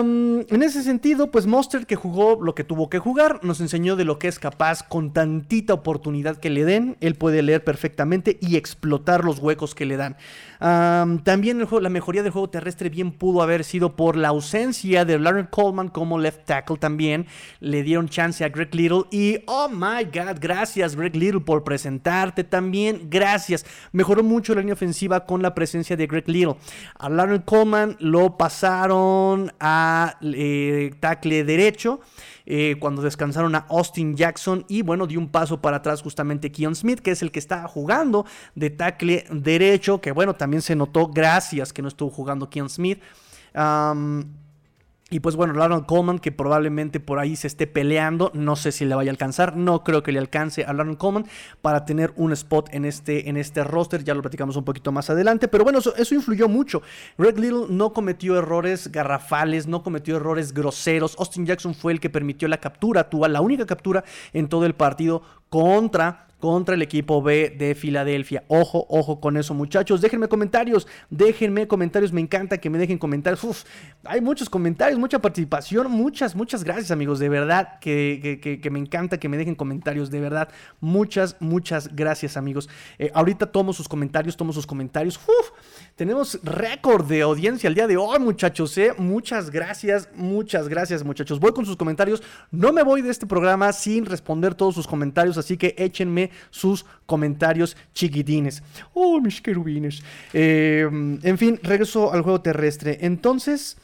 En 0.00 0.62
ese 0.62 0.82
sentido, 0.82 1.30
pues 1.30 1.46
Monster 1.46 1.86
que 1.86 1.96
jugó 1.96 2.38
lo 2.42 2.54
que 2.54 2.64
tuvo 2.64 2.88
que 2.90 2.98
jugar, 2.98 3.40
nos 3.42 3.60
enseñó 3.60 3.96
de 3.96 4.04
lo 4.04 4.18
que 4.18 4.28
es 4.28 4.38
capaz 4.38 4.82
con 4.82 5.12
tantita 5.12 5.74
oportunidad 5.74 6.36
que 6.36 6.50
le 6.50 6.64
den. 6.64 6.96
Él 7.00 7.14
puede 7.14 7.42
leer 7.42 7.64
perfectamente 7.64 8.38
y 8.40 8.56
explotar 8.56 9.24
los 9.24 9.38
huecos 9.38 9.74
que 9.74 9.86
le 9.86 9.96
dan. 9.96 10.16
también 11.24 11.66
la 11.80 11.88
mejoría 11.88 12.22
del 12.22 12.32
juego 12.32 12.50
terrestre 12.50 12.88
bien 12.88 13.12
pudo 13.12 13.42
haber 13.42 13.64
sido 13.64 13.94
por 13.96 14.16
la 14.16 14.28
ausencia 14.28 15.04
de 15.04 15.18
Larry 15.18 15.46
Coleman 15.50 15.88
como 15.88 16.18
left 16.18 16.44
tackle 16.44 16.78
también. 16.78 17.26
Le 17.60 17.82
dieron 17.82 18.08
chance 18.08 18.44
a 18.44 18.48
Greg 18.48 18.74
Little 18.74 19.04
y, 19.10 19.38
oh 19.46 19.68
my 19.68 20.04
god, 20.04 20.38
gracias 20.40 20.96
Greg 20.96 21.14
Little 21.14 21.40
por 21.40 21.64
presentarte 21.64 22.44
también. 22.44 23.08
Gracias. 23.08 23.64
Mejoró 23.92 24.22
mucho 24.22 24.54
la 24.54 24.60
línea 24.60 24.74
ofensiva 24.74 25.26
con 25.26 25.42
la 25.42 25.54
presencia 25.54 25.96
de 25.96 26.06
Greg 26.06 26.28
Little. 26.28 26.56
A 26.98 27.08
Larry 27.08 27.40
Coleman 27.40 27.96
lo 28.00 28.36
pasaron 28.36 29.52
a 29.60 29.87
eh, 30.22 30.92
tackle 31.00 31.44
derecho. 31.44 32.00
Eh, 32.50 32.76
cuando 32.80 33.02
descansaron 33.02 33.54
a 33.54 33.66
Austin 33.68 34.16
Jackson 34.16 34.64
y 34.68 34.80
bueno, 34.80 35.06
dio 35.06 35.20
un 35.20 35.28
paso 35.28 35.60
para 35.60 35.76
atrás 35.76 36.00
justamente 36.00 36.50
Keon 36.50 36.74
Smith, 36.74 37.00
que 37.00 37.10
es 37.10 37.20
el 37.20 37.30
que 37.30 37.38
estaba 37.38 37.68
jugando 37.68 38.24
de 38.54 38.70
tackle 38.70 39.26
derecho, 39.30 40.00
que 40.00 40.12
bueno, 40.12 40.34
también 40.34 40.62
se 40.62 40.74
notó 40.74 41.08
gracias 41.08 41.74
que 41.74 41.82
no 41.82 41.88
estuvo 41.88 42.08
jugando 42.10 42.48
Keon 42.48 42.70
Smith. 42.70 43.00
Y 45.10 45.20
pues 45.20 45.36
bueno, 45.36 45.54
Ronald 45.54 45.86
Coleman, 45.86 46.18
que 46.18 46.32
probablemente 46.32 47.00
por 47.00 47.18
ahí 47.18 47.34
se 47.34 47.46
esté 47.46 47.66
peleando, 47.66 48.30
no 48.34 48.56
sé 48.56 48.72
si 48.72 48.84
le 48.84 48.94
vaya 48.94 49.10
a 49.10 49.12
alcanzar, 49.12 49.56
no 49.56 49.82
creo 49.82 50.02
que 50.02 50.12
le 50.12 50.18
alcance 50.18 50.64
a 50.64 50.72
Ronald 50.74 50.98
Coleman 50.98 51.24
para 51.62 51.86
tener 51.86 52.12
un 52.16 52.32
spot 52.32 52.68
en 52.72 52.84
este, 52.84 53.30
en 53.30 53.38
este 53.38 53.64
roster, 53.64 54.04
ya 54.04 54.12
lo 54.12 54.20
platicamos 54.20 54.56
un 54.56 54.64
poquito 54.64 54.92
más 54.92 55.08
adelante, 55.08 55.48
pero 55.48 55.64
bueno, 55.64 55.78
eso, 55.78 55.96
eso 55.96 56.14
influyó 56.14 56.46
mucho. 56.46 56.82
Red 57.16 57.38
Little 57.38 57.66
no 57.70 57.94
cometió 57.94 58.36
errores 58.36 58.92
garrafales, 58.92 59.66
no 59.66 59.82
cometió 59.82 60.16
errores 60.16 60.52
groseros, 60.52 61.16
Austin 61.18 61.46
Jackson 61.46 61.74
fue 61.74 61.92
el 61.92 62.00
que 62.00 62.10
permitió 62.10 62.46
la 62.46 62.58
captura, 62.58 63.08
tuvo 63.08 63.26
la 63.28 63.40
única 63.40 63.64
captura 63.64 64.04
en 64.34 64.48
todo 64.48 64.66
el 64.66 64.74
partido 64.74 65.22
contra 65.48 66.27
contra 66.38 66.74
el 66.74 66.82
equipo 66.82 67.20
B 67.20 67.54
de 67.56 67.74
Filadelfia. 67.74 68.44
Ojo, 68.48 68.86
ojo 68.88 69.20
con 69.20 69.36
eso, 69.36 69.54
muchachos. 69.54 70.00
Déjenme 70.00 70.28
comentarios, 70.28 70.86
déjenme 71.10 71.66
comentarios. 71.66 72.12
Me 72.12 72.20
encanta 72.20 72.58
que 72.58 72.70
me 72.70 72.78
dejen 72.78 72.98
comentarios. 72.98 73.42
Uf, 73.42 73.64
hay 74.04 74.20
muchos 74.20 74.48
comentarios, 74.48 74.98
mucha 74.98 75.18
participación. 75.18 75.90
Muchas, 75.90 76.36
muchas 76.36 76.62
gracias, 76.62 76.90
amigos. 76.90 77.18
De 77.18 77.28
verdad 77.28 77.78
que, 77.80 78.68
me 78.70 78.78
encanta 78.78 79.18
que 79.18 79.28
me 79.28 79.36
dejen 79.36 79.54
comentarios. 79.54 80.10
De 80.10 80.20
verdad, 80.20 80.48
muchas, 80.80 81.36
muchas 81.40 81.94
gracias, 81.94 82.36
amigos. 82.36 82.68
Eh, 82.98 83.10
ahorita 83.14 83.46
tomo 83.46 83.72
sus 83.72 83.88
comentarios, 83.88 84.36
tomo 84.36 84.52
sus 84.52 84.66
comentarios. 84.66 85.16
Uf, 85.16 85.50
tenemos 85.96 86.38
récord 86.44 87.04
de 87.06 87.22
audiencia 87.22 87.66
el 87.66 87.74
día 87.74 87.88
de 87.88 87.96
hoy, 87.96 88.18
muchachos. 88.20 88.78
¿eh? 88.78 88.92
Muchas 88.96 89.50
gracias, 89.50 90.08
muchas 90.14 90.68
gracias, 90.68 91.02
muchachos. 91.02 91.40
Voy 91.40 91.52
con 91.52 91.66
sus 91.66 91.76
comentarios. 91.76 92.22
No 92.52 92.72
me 92.72 92.84
voy 92.84 93.02
de 93.02 93.10
este 93.10 93.26
programa 93.26 93.72
sin 93.72 94.06
responder 94.06 94.54
todos 94.54 94.76
sus 94.76 94.86
comentarios, 94.86 95.36
así 95.36 95.56
que 95.56 95.74
échenme 95.76 96.27
sus 96.50 96.84
comentarios 97.06 97.76
chiquitines. 97.94 98.62
Oh, 98.94 99.20
mis 99.20 99.40
querubines. 99.40 100.02
Eh, 100.32 100.88
en 100.90 101.38
fin, 101.38 101.60
regreso 101.62 102.12
al 102.12 102.22
juego 102.22 102.40
terrestre. 102.40 102.98
Entonces, 103.00 103.76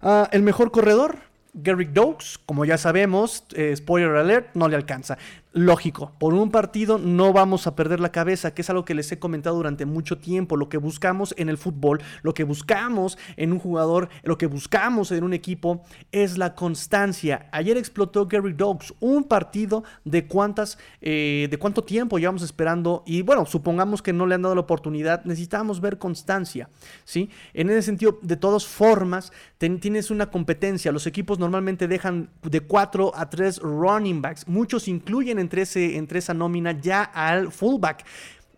ah, 0.00 0.28
el 0.32 0.42
mejor 0.42 0.70
corredor. 0.70 1.18
Garrick 1.54 1.90
Dokes, 1.90 2.38
como 2.44 2.64
ya 2.64 2.78
sabemos, 2.78 3.42
eh, 3.54 3.74
spoiler 3.74 4.14
alert, 4.14 4.50
no 4.54 4.68
le 4.68 4.76
alcanza 4.76 5.18
lógico. 5.52 6.12
Por 6.18 6.34
un 6.34 6.50
partido 6.50 6.98
no 6.98 7.32
vamos 7.32 7.66
a 7.66 7.74
perder 7.74 8.00
la 8.00 8.12
cabeza, 8.12 8.54
que 8.54 8.62
es 8.62 8.70
algo 8.70 8.84
que 8.84 8.94
les 8.94 9.10
he 9.12 9.18
comentado 9.18 9.56
durante 9.56 9.86
mucho 9.86 10.18
tiempo. 10.18 10.56
Lo 10.56 10.68
que 10.68 10.78
buscamos 10.78 11.34
en 11.38 11.48
el 11.48 11.58
fútbol, 11.58 12.00
lo 12.22 12.34
que 12.34 12.44
buscamos 12.44 13.18
en 13.36 13.52
un 13.52 13.58
jugador, 13.58 14.08
lo 14.22 14.38
que 14.38 14.46
buscamos 14.46 15.10
en 15.12 15.24
un 15.24 15.32
equipo 15.32 15.82
es 16.12 16.38
la 16.38 16.54
constancia. 16.54 17.48
Ayer 17.52 17.76
explotó 17.76 18.26
Gary 18.26 18.52
Dogs, 18.52 18.94
un 19.00 19.24
partido 19.24 19.84
de 20.04 20.26
cuántas, 20.26 20.78
eh, 21.00 21.48
de 21.50 21.58
cuánto 21.58 21.82
tiempo 21.82 22.18
llevamos 22.18 22.42
esperando 22.42 23.02
y 23.06 23.22
bueno, 23.22 23.46
supongamos 23.46 24.02
que 24.02 24.12
no 24.12 24.26
le 24.26 24.34
han 24.34 24.42
dado 24.42 24.54
la 24.54 24.60
oportunidad, 24.60 25.24
necesitamos 25.24 25.80
ver 25.80 25.98
constancia, 25.98 26.68
¿sí? 27.04 27.30
En 27.54 27.70
ese 27.70 27.82
sentido, 27.82 28.18
de 28.22 28.36
todas 28.36 28.66
formas, 28.66 29.32
tienes 29.58 30.10
una 30.10 30.30
competencia. 30.30 30.92
Los 30.92 31.06
equipos 31.06 31.38
normalmente 31.38 31.88
dejan 31.88 32.30
de 32.42 32.60
4 32.60 33.12
a 33.14 33.30
3 33.30 33.58
running 33.58 34.22
backs. 34.22 34.46
Muchos 34.46 34.88
incluyen 34.88 35.37
entre, 35.38 35.62
ese, 35.62 35.96
entre 35.96 36.18
esa 36.18 36.34
nómina 36.34 36.72
ya 36.72 37.02
al 37.02 37.52
fullback. 37.52 38.04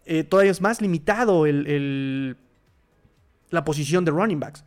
Eh, 0.04 0.24
todavía 0.24 0.52
es 0.52 0.60
más 0.60 0.80
limitado 0.80 1.46
el, 1.46 2.36
la 3.50 3.64
posición 3.64 4.04
de 4.04 4.10
running 4.10 4.40
backs. 4.40 4.64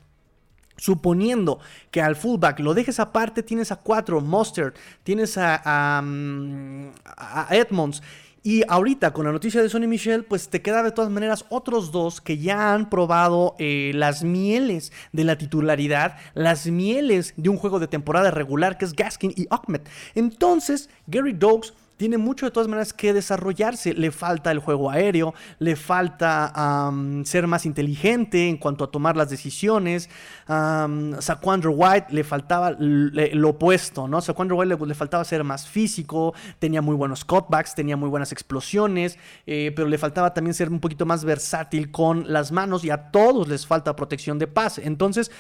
Suponiendo 0.78 1.60
que 1.92 2.02
al 2.02 2.16
fullback 2.16 2.60
lo 2.60 2.74
dejes 2.74 3.00
aparte, 3.00 3.44
tienes 3.44 3.72
a 3.72 3.76
cuatro, 3.76 4.22
Mustard, 4.22 4.74
tienes 5.04 5.38
a, 5.38 5.62
a, 5.64 6.02
mm, 6.02 6.92
a 7.16 7.48
Edmonds 7.52 8.02
y 8.46 8.62
ahorita 8.68 9.14
con 9.14 9.26
la 9.26 9.32
noticia 9.32 9.62
de 9.62 9.70
Sonny 9.70 9.88
Michel, 9.88 10.26
pues 10.26 10.50
te 10.50 10.62
queda 10.62 10.84
de 10.84 10.92
todas 10.92 11.10
maneras 11.10 11.46
otros 11.48 11.94
dos 11.94 12.20
que 12.20 12.38
ya 12.38 12.74
han 12.74 12.90
probado 12.90 13.56
eh, 13.58 13.94
las 13.96 14.26
mieles 14.26 14.92
de 15.14 15.24
la 15.24 15.38
titularidad, 15.38 16.18
las 16.34 16.68
mieles 16.68 17.34
de 17.38 17.48
un 17.48 17.56
juego 17.56 17.80
de 17.80 17.88
temporada 17.88 18.32
regular 18.32 18.78
que 18.78 18.84
es 18.84 18.94
Gaskin 18.94 19.34
y 19.34 19.48
Ahmed. 19.50 19.84
Entonces, 20.14 20.90
Gary 21.08 21.32
Dogs 21.32 21.74
tiene 22.04 22.18
mucho 22.18 22.46
de 22.46 22.52
todas 22.52 22.68
maneras 22.68 22.92
que 22.92 23.14
desarrollarse. 23.14 23.94
Le 23.94 24.12
falta 24.12 24.52
el 24.52 24.60
juego 24.60 24.92
aéreo, 24.92 25.34
le 25.60 25.78
falta 25.78 26.92
ser 27.24 27.48
más 27.48 27.66
inteligente 27.66 28.50
en 28.50 28.58
cuanto 28.58 28.84
a 28.84 28.92
tomar 28.92 29.16
las 29.16 29.30
decisiones. 29.30 30.10
Um, 30.50 31.14
White 31.14 32.08
le 32.10 32.26
faltaba 32.26 32.76
lo 32.78 33.48
opuesto, 33.48 34.10
¿no? 34.10 34.20
Saquandra 34.20 34.54
White 34.54 34.86
le, 34.86 34.96
faltaba 34.96 35.24
ser 35.24 35.46
más 35.46 35.66
físico, 35.66 36.34
tenía 36.60 36.82
muy 36.82 36.98
buenos 36.98 37.24
cutbacks, 37.24 37.74
tenía 37.74 37.96
muy 37.96 38.10
buenas 38.10 38.34
explosiones, 38.34 39.18
eh, 39.48 39.72
pero 39.74 39.88
le 39.88 39.98
faltaba 39.98 40.34
también 40.34 40.54
ser 40.56 40.68
un 40.68 40.82
poquito 40.82 41.06
más 41.06 41.24
versátil 41.24 41.90
con 41.90 42.34
las 42.34 42.52
manos 42.52 42.84
y 42.84 42.90
a 42.90 43.12
todos 43.12 43.48
les 43.48 43.66
falta 43.66 43.96
protección 43.96 44.38
de 44.40 44.48
pase. 44.48 44.86
Entonces, 44.86 45.32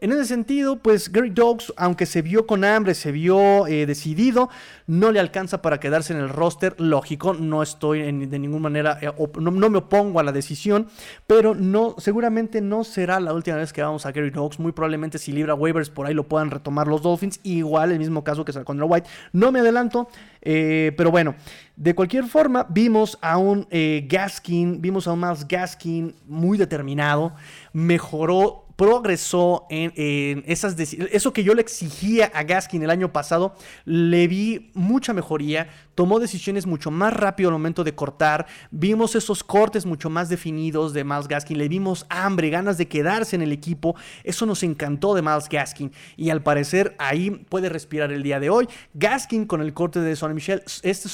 en 0.00 0.12
ese 0.12 0.24
sentido, 0.24 0.76
pues 0.76 1.12
Gary 1.12 1.28
Dogs, 1.28 1.74
aunque 1.76 2.06
se 2.06 2.22
vio 2.22 2.46
con 2.46 2.64
hambre, 2.64 2.94
se 2.94 3.12
vio 3.12 3.66
eh, 3.66 3.84
decidido, 3.84 4.48
no 4.86 5.12
le 5.12 5.20
alcanza 5.20 5.60
para 5.60 5.78
quedarse 5.78 6.14
en 6.14 6.20
el 6.20 6.30
roster. 6.30 6.74
Lógico, 6.80 7.34
no 7.34 7.62
estoy 7.62 8.00
de 8.00 8.38
ninguna 8.38 8.62
manera, 8.62 8.98
eh, 9.02 9.12
no, 9.38 9.50
me 9.50 9.76
opongo 9.76 10.18
a 10.18 10.22
la 10.22 10.32
decisión, 10.32 10.88
pero 11.26 11.54
no, 11.54 11.96
seguramente 11.98 12.62
no 12.62 12.82
será 12.82 13.20
la 13.20 13.34
última 13.34 13.58
vez 13.58 13.74
que 13.74 13.82
vamos 13.82 14.06
a 14.06 14.12
Gary 14.12 14.30
Dogs. 14.30 14.58
Muy 14.58 14.72
probablemente 14.72 15.18
si 15.18 15.32
libra 15.32 15.54
waivers 15.54 15.90
por 15.90 16.06
ahí 16.06 16.14
lo 16.14 16.26
puedan 16.26 16.50
retomar 16.50 16.88
los 16.88 17.02
Dolphins. 17.02 17.38
Igual 17.42 17.92
el 17.92 17.98
mismo 17.98 18.24
caso 18.24 18.42
que 18.42 18.52
contra 18.64 18.86
White. 18.86 19.06
No 19.34 19.52
me 19.52 19.60
adelanto, 19.60 20.08
eh, 20.40 20.92
pero 20.96 21.10
bueno. 21.10 21.34
De 21.76 21.94
cualquier 21.94 22.24
forma, 22.24 22.66
vimos 22.68 23.16
a 23.22 23.38
un 23.38 23.66
Gaskin, 23.70 24.82
vimos 24.82 25.06
a 25.06 25.12
un 25.12 25.20
Miles 25.20 25.48
Gaskin 25.48 26.14
muy 26.26 26.58
determinado, 26.58 27.32
mejoró 27.72 28.66
progresó 28.80 29.66
en, 29.68 30.42
esas 30.46 30.74
eso 30.78 31.34
que 31.34 31.44
yo 31.44 31.54
le 31.54 31.60
exigía 31.60 32.32
a 32.32 32.44
Gaskin 32.44 32.82
el 32.82 32.88
año 32.88 33.12
pasado, 33.12 33.54
le 33.84 34.26
vi 34.26 34.70
mucha 34.72 35.12
mejoría, 35.12 35.68
tomó 36.00 36.18
decisiones 36.18 36.66
mucho 36.66 36.90
más 36.90 37.12
rápido 37.12 37.50
al 37.50 37.52
momento 37.52 37.84
de 37.84 37.94
cortar, 37.94 38.46
vimos 38.70 39.14
esos 39.14 39.44
cortes 39.44 39.84
mucho 39.84 40.08
más 40.08 40.30
definidos 40.30 40.94
de 40.94 41.04
Miles 41.04 41.28
Gaskin, 41.28 41.58
le 41.58 41.68
vimos 41.68 42.06
hambre, 42.08 42.48
ganas 42.48 42.78
de 42.78 42.88
quedarse 42.88 43.36
en 43.36 43.42
el 43.42 43.52
equipo, 43.52 43.94
eso 44.24 44.46
nos 44.46 44.62
encantó 44.62 45.14
de 45.14 45.20
Miles 45.20 45.46
Gaskin 45.50 45.92
y 46.16 46.30
al 46.30 46.42
parecer 46.42 46.96
ahí 46.98 47.30
puede 47.30 47.68
respirar 47.68 48.12
el 48.12 48.22
día 48.22 48.40
de 48.40 48.48
hoy. 48.48 48.66
Gaskin 48.94 49.44
con 49.44 49.60
el 49.60 49.74
corte 49.74 50.00
de 50.00 50.16
Sonny 50.16 50.32
Michel, 50.32 50.62
este 50.82 51.10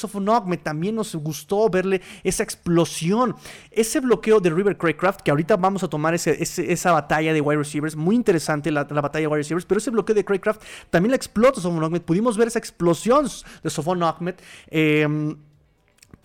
me 0.46 0.56
también 0.56 0.94
nos 0.94 1.16
gustó 1.16 1.68
verle 1.68 2.00
esa 2.22 2.44
explosión, 2.44 3.34
ese 3.72 3.98
bloqueo 3.98 4.38
de 4.38 4.50
River 4.50 4.78
Craycraft, 4.78 5.22
que 5.22 5.32
ahorita 5.32 5.56
vamos 5.56 5.82
a 5.82 5.88
tomar 5.88 6.14
esa 6.14 6.92
batalla 6.92 7.32
de 7.32 7.40
wide 7.40 7.58
receivers, 7.58 7.96
muy 7.96 8.14
interesante 8.14 8.70
la, 8.70 8.84
batalla 8.84 9.22
de 9.22 9.26
wide 9.26 9.38
receivers, 9.38 9.66
pero 9.66 9.78
ese 9.78 9.90
bloqueo 9.90 10.14
de 10.14 10.24
Craycraft 10.24 10.62
también 10.90 11.10
la 11.10 11.16
explota 11.16 11.60
Sofon 11.60 11.82
Ahmed, 11.82 12.02
pudimos 12.02 12.36
ver 12.36 12.46
esa 12.46 12.60
explosión 12.60 13.26
de 13.64 13.70
Sofon 13.70 14.00
Ahmed. 14.04 14.36
Em, 14.76 15.38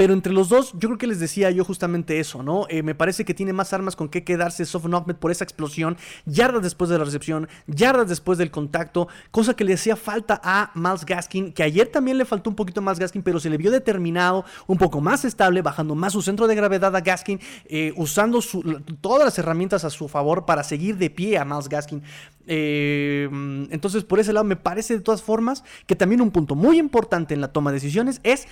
pero 0.01 0.15
entre 0.15 0.33
los 0.33 0.49
dos, 0.49 0.73
yo 0.73 0.89
creo 0.89 0.97
que 0.97 1.05
les 1.05 1.19
decía 1.19 1.51
yo 1.51 1.63
justamente 1.63 2.19
eso, 2.19 2.41
¿no? 2.41 2.65
Eh, 2.69 2.81
me 2.81 2.95
parece 2.95 3.23
que 3.23 3.35
tiene 3.35 3.53
más 3.53 3.71
armas 3.71 3.95
con 3.95 4.09
qué 4.09 4.23
quedarse 4.23 4.65
Sofon 4.65 4.95
Ahmed 4.95 5.17
por 5.17 5.29
esa 5.29 5.43
explosión, 5.43 5.95
yardas 6.25 6.63
después 6.63 6.89
de 6.89 6.97
la 6.97 7.03
recepción, 7.03 7.47
yardas 7.67 8.09
después 8.09 8.39
del 8.39 8.49
contacto, 8.49 9.07
cosa 9.29 9.55
que 9.55 9.63
le 9.63 9.75
hacía 9.75 9.95
falta 9.95 10.41
a 10.43 10.71
Miles 10.73 11.05
Gaskin, 11.05 11.53
que 11.53 11.61
ayer 11.61 11.87
también 11.87 12.17
le 12.17 12.25
faltó 12.25 12.49
un 12.49 12.55
poquito 12.55 12.81
más 12.81 12.97
Gaskin, 12.97 13.21
pero 13.21 13.39
se 13.39 13.51
le 13.51 13.57
vio 13.57 13.69
determinado, 13.69 14.43
un 14.65 14.79
poco 14.79 15.01
más 15.01 15.23
estable, 15.23 15.61
bajando 15.61 15.93
más 15.93 16.13
su 16.13 16.23
centro 16.23 16.47
de 16.47 16.55
gravedad 16.55 16.95
a 16.95 17.01
Gaskin, 17.01 17.39
eh, 17.65 17.93
usando 17.95 18.39
todas 19.01 19.23
las 19.23 19.37
herramientas 19.37 19.85
a 19.85 19.91
su 19.91 20.07
favor 20.07 20.47
para 20.47 20.63
seguir 20.63 20.97
de 20.97 21.11
pie 21.11 21.37
a 21.37 21.45
Miles 21.45 21.69
Gaskin. 21.69 22.01
Eh, 22.47 23.29
entonces, 23.69 24.03
por 24.03 24.19
ese 24.19 24.33
lado, 24.33 24.45
me 24.45 24.55
parece 24.55 24.95
de 24.95 25.01
todas 25.01 25.21
formas 25.21 25.63
que 25.85 25.95
también 25.95 26.21
un 26.21 26.31
punto 26.31 26.55
muy 26.55 26.79
importante 26.79 27.35
en 27.35 27.41
la 27.41 27.49
toma 27.49 27.69
de 27.69 27.75
decisiones 27.75 28.19
es 28.23 28.47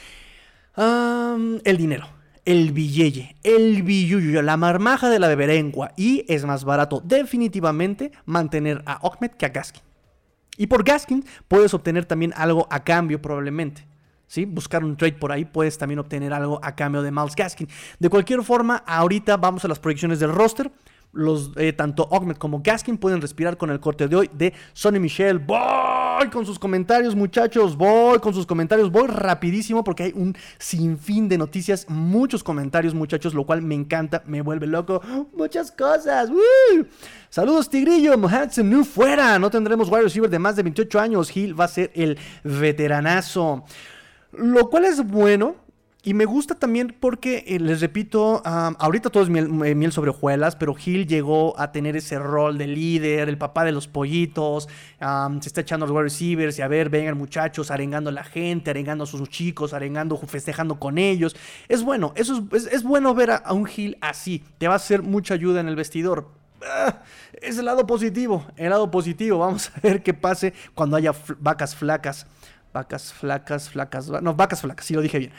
el 0.80 1.78
dinero. 1.78 2.08
El 2.46 2.72
billete, 2.72 3.36
el 3.44 3.84
billuyo, 3.84 4.42
la 4.42 4.58
marmaja 4.58 5.10
de 5.10 5.20
la 5.20 5.28
beberengua. 5.28 5.92
Y 5.98 6.26
es 6.28 6.46
más 6.46 6.64
barato 6.64 7.02
definitivamente 7.04 8.12
mantener 8.26 8.82
a 8.86 9.00
Ahmed 9.06 9.32
que 9.32 9.46
a 9.46 9.50
Gaskin. 9.50 9.84
Y 10.58 10.68
por 10.68 10.84
Gaskin 10.84 11.26
puedes 11.48 11.74
obtener 11.74 12.06
también 12.06 12.34
algo 12.36 12.68
a 12.72 12.84
cambio 12.84 13.22
probablemente. 13.22 13.88
¿Sí? 14.28 14.46
Buscar 14.46 14.84
un 14.84 14.96
trade 14.96 15.14
por 15.14 15.32
ahí 15.32 15.44
puedes 15.44 15.78
también 15.78 16.00
obtener 16.00 16.34
algo 16.34 16.60
a 16.64 16.76
cambio 16.76 17.02
de 17.02 17.12
Miles 17.12 17.36
Gaskin. 17.36 17.68
De 18.00 18.10
cualquier 18.10 18.44
forma, 18.44 18.78
ahorita 18.86 19.38
vamos 19.38 19.66
a 19.66 19.68
las 19.68 19.80
proyecciones 19.80 20.20
del 20.20 20.32
roster 20.32 20.72
los, 21.12 21.52
eh, 21.56 21.74
tanto 21.74 22.08
Ahmed 22.12 22.38
como 22.38 22.62
Gaskin 22.64 22.98
pueden 22.98 23.22
respirar 23.22 23.58
con 23.58 23.70
el 23.72 23.80
corte 23.80 24.08
de 24.08 24.16
hoy 24.16 24.30
de 24.34 24.54
Sonny 24.74 25.00
Michel. 25.00 25.40
Voy 25.40 26.30
con 26.32 26.46
sus 26.46 26.60
comentarios, 26.60 27.16
muchachos. 27.16 27.76
Voy 27.76 28.20
con 28.20 28.34
sus 28.34 28.46
comentarios. 28.46 28.92
Voy 28.92 29.08
rapidísimo 29.08 29.84
porque 29.84 30.04
hay 30.04 30.14
un 30.16 30.36
sinfín 30.58 31.28
de 31.28 31.38
noticias, 31.38 31.86
muchos 31.90 32.44
comentarios, 32.44 32.94
muchachos, 32.94 33.34
lo 33.34 33.46
cual 33.46 33.62
me 33.62 33.76
encanta, 33.76 34.24
me 34.26 34.42
vuelve 34.42 34.68
loco. 34.68 35.02
Muchas 35.34 35.72
cosas. 35.72 36.30
Saludos, 37.30 37.70
Tigrillo. 37.70 38.18
Mohamed 38.18 38.56
New 38.60 38.84
fuera. 38.84 39.40
No 39.40 39.50
tendremos 39.50 39.90
wide 39.90 40.04
receiver 40.04 40.30
de 40.30 40.40
más 40.40 40.56
de 40.56 40.64
28 40.64 41.00
años. 41.00 41.36
Hill 41.36 41.60
va 41.60 41.66
a 41.66 41.70
ser 41.70 41.92
el 41.96 42.18
veteranazo. 42.44 43.64
Lo 44.34 44.70
cual 44.70 44.86
es 44.86 45.04
bueno 45.04 45.56
Y 46.02 46.14
me 46.14 46.24
gusta 46.24 46.56
también 46.56 46.96
porque, 46.98 47.44
eh, 47.46 47.60
les 47.60 47.82
repito, 47.82 48.42
ahorita 48.46 49.10
todo 49.10 49.22
es 49.24 49.30
eh, 49.30 49.76
miel, 49.76 49.92
sobre 49.92 50.12
hojuelas, 50.12 50.56
pero 50.56 50.74
Gil 50.74 51.06
llegó 51.06 51.60
a 51.60 51.74
tener 51.74 51.98
ese 51.98 52.18
rol 52.18 52.58
de 52.58 52.68
líder, 52.68 53.28
el 53.28 53.38
papá 53.38 53.66
de 53.66 53.74
los 53.74 53.90
pollitos, 53.90 54.70
se 54.98 55.48
está 55.50 55.60
echando 55.60 55.86
a 55.86 55.90
los 55.90 55.96
wide 55.96 56.04
receivers 56.04 56.58
y 56.58 56.62
a 56.62 56.70
ver, 56.70 56.90
vengan 56.90 57.18
muchachos, 57.18 57.70
arengando 57.70 58.12
a 58.12 58.14
la 58.14 58.24
gente, 58.24 58.70
arengando 58.70 59.04
a 59.04 59.08
sus 59.08 59.28
chicos, 59.28 59.74
arengando, 59.74 60.16
festejando 60.18 60.80
con 60.80 60.98
ellos. 60.98 61.36
Es 61.68 61.84
bueno, 61.84 62.14
eso 62.16 62.48
es, 62.54 62.84
bueno 62.84 63.14
ver 63.14 63.32
a, 63.32 63.52
un 63.52 63.66
Gil 63.66 63.98
así, 64.00 64.42
te 64.58 64.70
va 64.70 64.76
a 64.76 64.78
hacer 64.78 65.04
mucha 65.04 65.34
ayuda 65.34 65.60
en 65.60 65.68
el 65.68 65.76
vestidor. 65.76 66.30
Ah, 66.66 67.04
es 67.42 67.58
el 67.58 67.66
lado 67.66 67.86
positivo, 67.86 68.46
el 68.56 68.70
lado 68.70 68.90
positivo. 68.90 69.40
Vamos 69.40 69.70
a 69.76 69.80
ver 69.82 70.02
qué 70.02 70.14
pase 70.14 70.54
cuando 70.74 70.96
haya 70.96 71.14
vacas 71.40 71.76
flacas. 71.76 72.26
Vacas 72.72 73.12
flacas, 73.14 73.70
flacas, 73.70 74.10
no, 74.22 74.36
vacas 74.36 74.62
flacas, 74.62 74.86
sí 74.86 74.94
lo 74.94 75.02
dije 75.02 75.18
bien. 75.18 75.32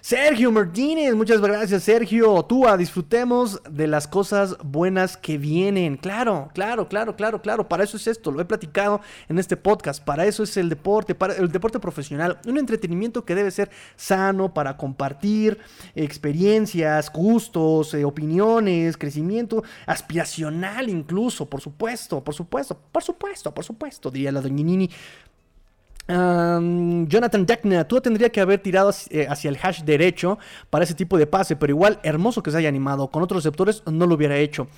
Sergio 0.00 0.52
Martínez, 0.52 1.14
muchas 1.14 1.40
gracias 1.40 1.82
Sergio. 1.82 2.42
Tú 2.44 2.64
disfrutemos 2.78 3.60
de 3.68 3.88
las 3.88 4.06
cosas 4.06 4.56
buenas 4.64 5.16
que 5.16 5.38
vienen. 5.38 5.96
Claro, 5.96 6.50
claro, 6.54 6.88
claro, 6.88 7.16
claro, 7.16 7.42
claro. 7.42 7.68
Para 7.68 7.84
eso 7.84 7.96
es 7.96 8.06
esto, 8.06 8.30
lo 8.30 8.40
he 8.40 8.44
platicado 8.44 9.00
en 9.28 9.38
este 9.38 9.56
podcast. 9.56 10.02
Para 10.02 10.24
eso 10.24 10.44
es 10.44 10.56
el 10.56 10.68
deporte, 10.68 11.16
el 11.36 11.50
deporte 11.50 11.80
profesional. 11.80 12.38
Un 12.46 12.58
entretenimiento 12.58 13.24
que 13.24 13.34
debe 13.34 13.50
ser 13.50 13.70
sano 13.96 14.54
para 14.54 14.76
compartir 14.76 15.58
experiencias, 15.94 17.12
gustos, 17.12 17.92
eh, 17.92 18.04
opiniones, 18.04 18.96
crecimiento 18.96 19.64
aspiracional 19.84 20.88
incluso, 20.88 21.46
por 21.46 21.60
supuesto, 21.60 22.22
por 22.22 22.34
supuesto, 22.34 22.78
por 22.92 23.02
supuesto, 23.02 23.52
por 23.52 23.64
supuesto, 23.64 24.10
diría 24.10 24.32
la 24.32 24.40
Jonathan 26.08 27.44
Deckner, 27.44 27.84
tú 27.84 28.00
tendría 28.00 28.30
que 28.30 28.40
haber 28.40 28.60
tirado 28.60 28.90
eh, 29.10 29.26
hacia 29.28 29.50
el 29.50 29.58
hash 29.62 29.82
derecho 29.82 30.38
para 30.70 30.84
ese 30.84 30.94
tipo 30.94 31.18
de 31.18 31.26
pase, 31.26 31.54
pero 31.54 31.70
igual 31.70 32.00
hermoso 32.02 32.42
que 32.42 32.50
se 32.50 32.56
haya 32.56 32.68
animado. 32.68 33.08
Con 33.08 33.22
otros 33.22 33.44
receptores 33.44 33.82
no 33.86 34.06
lo 34.06 34.14
hubiera 34.14 34.38
hecho. 34.38 34.68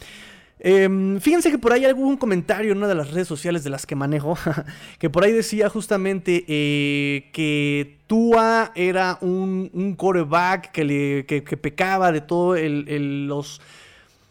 Em, 0.62 1.18
fíjense 1.20 1.50
que 1.50 1.58
por 1.58 1.72
ahí 1.72 1.84
hay 1.84 1.90
algún 1.90 2.18
comentario 2.18 2.72
en 2.72 2.78
una 2.78 2.88
de 2.88 2.94
las 2.94 3.12
redes 3.12 3.28
sociales 3.28 3.64
de 3.64 3.70
las 3.70 3.86
que 3.86 3.94
manejo, 3.94 4.36
que 4.98 5.08
por 5.08 5.24
ahí 5.24 5.32
decía 5.32 5.70
justamente 5.70 6.44
eh, 6.48 7.30
que 7.32 8.00
Tua 8.06 8.72
era 8.74 9.16
un, 9.22 9.70
un 9.72 9.94
coreback 9.94 10.70
que, 10.72 10.84
le, 10.84 11.24
pecaba 11.56 12.12
de 12.12 12.20
todo 12.20 12.56
los 12.58 13.62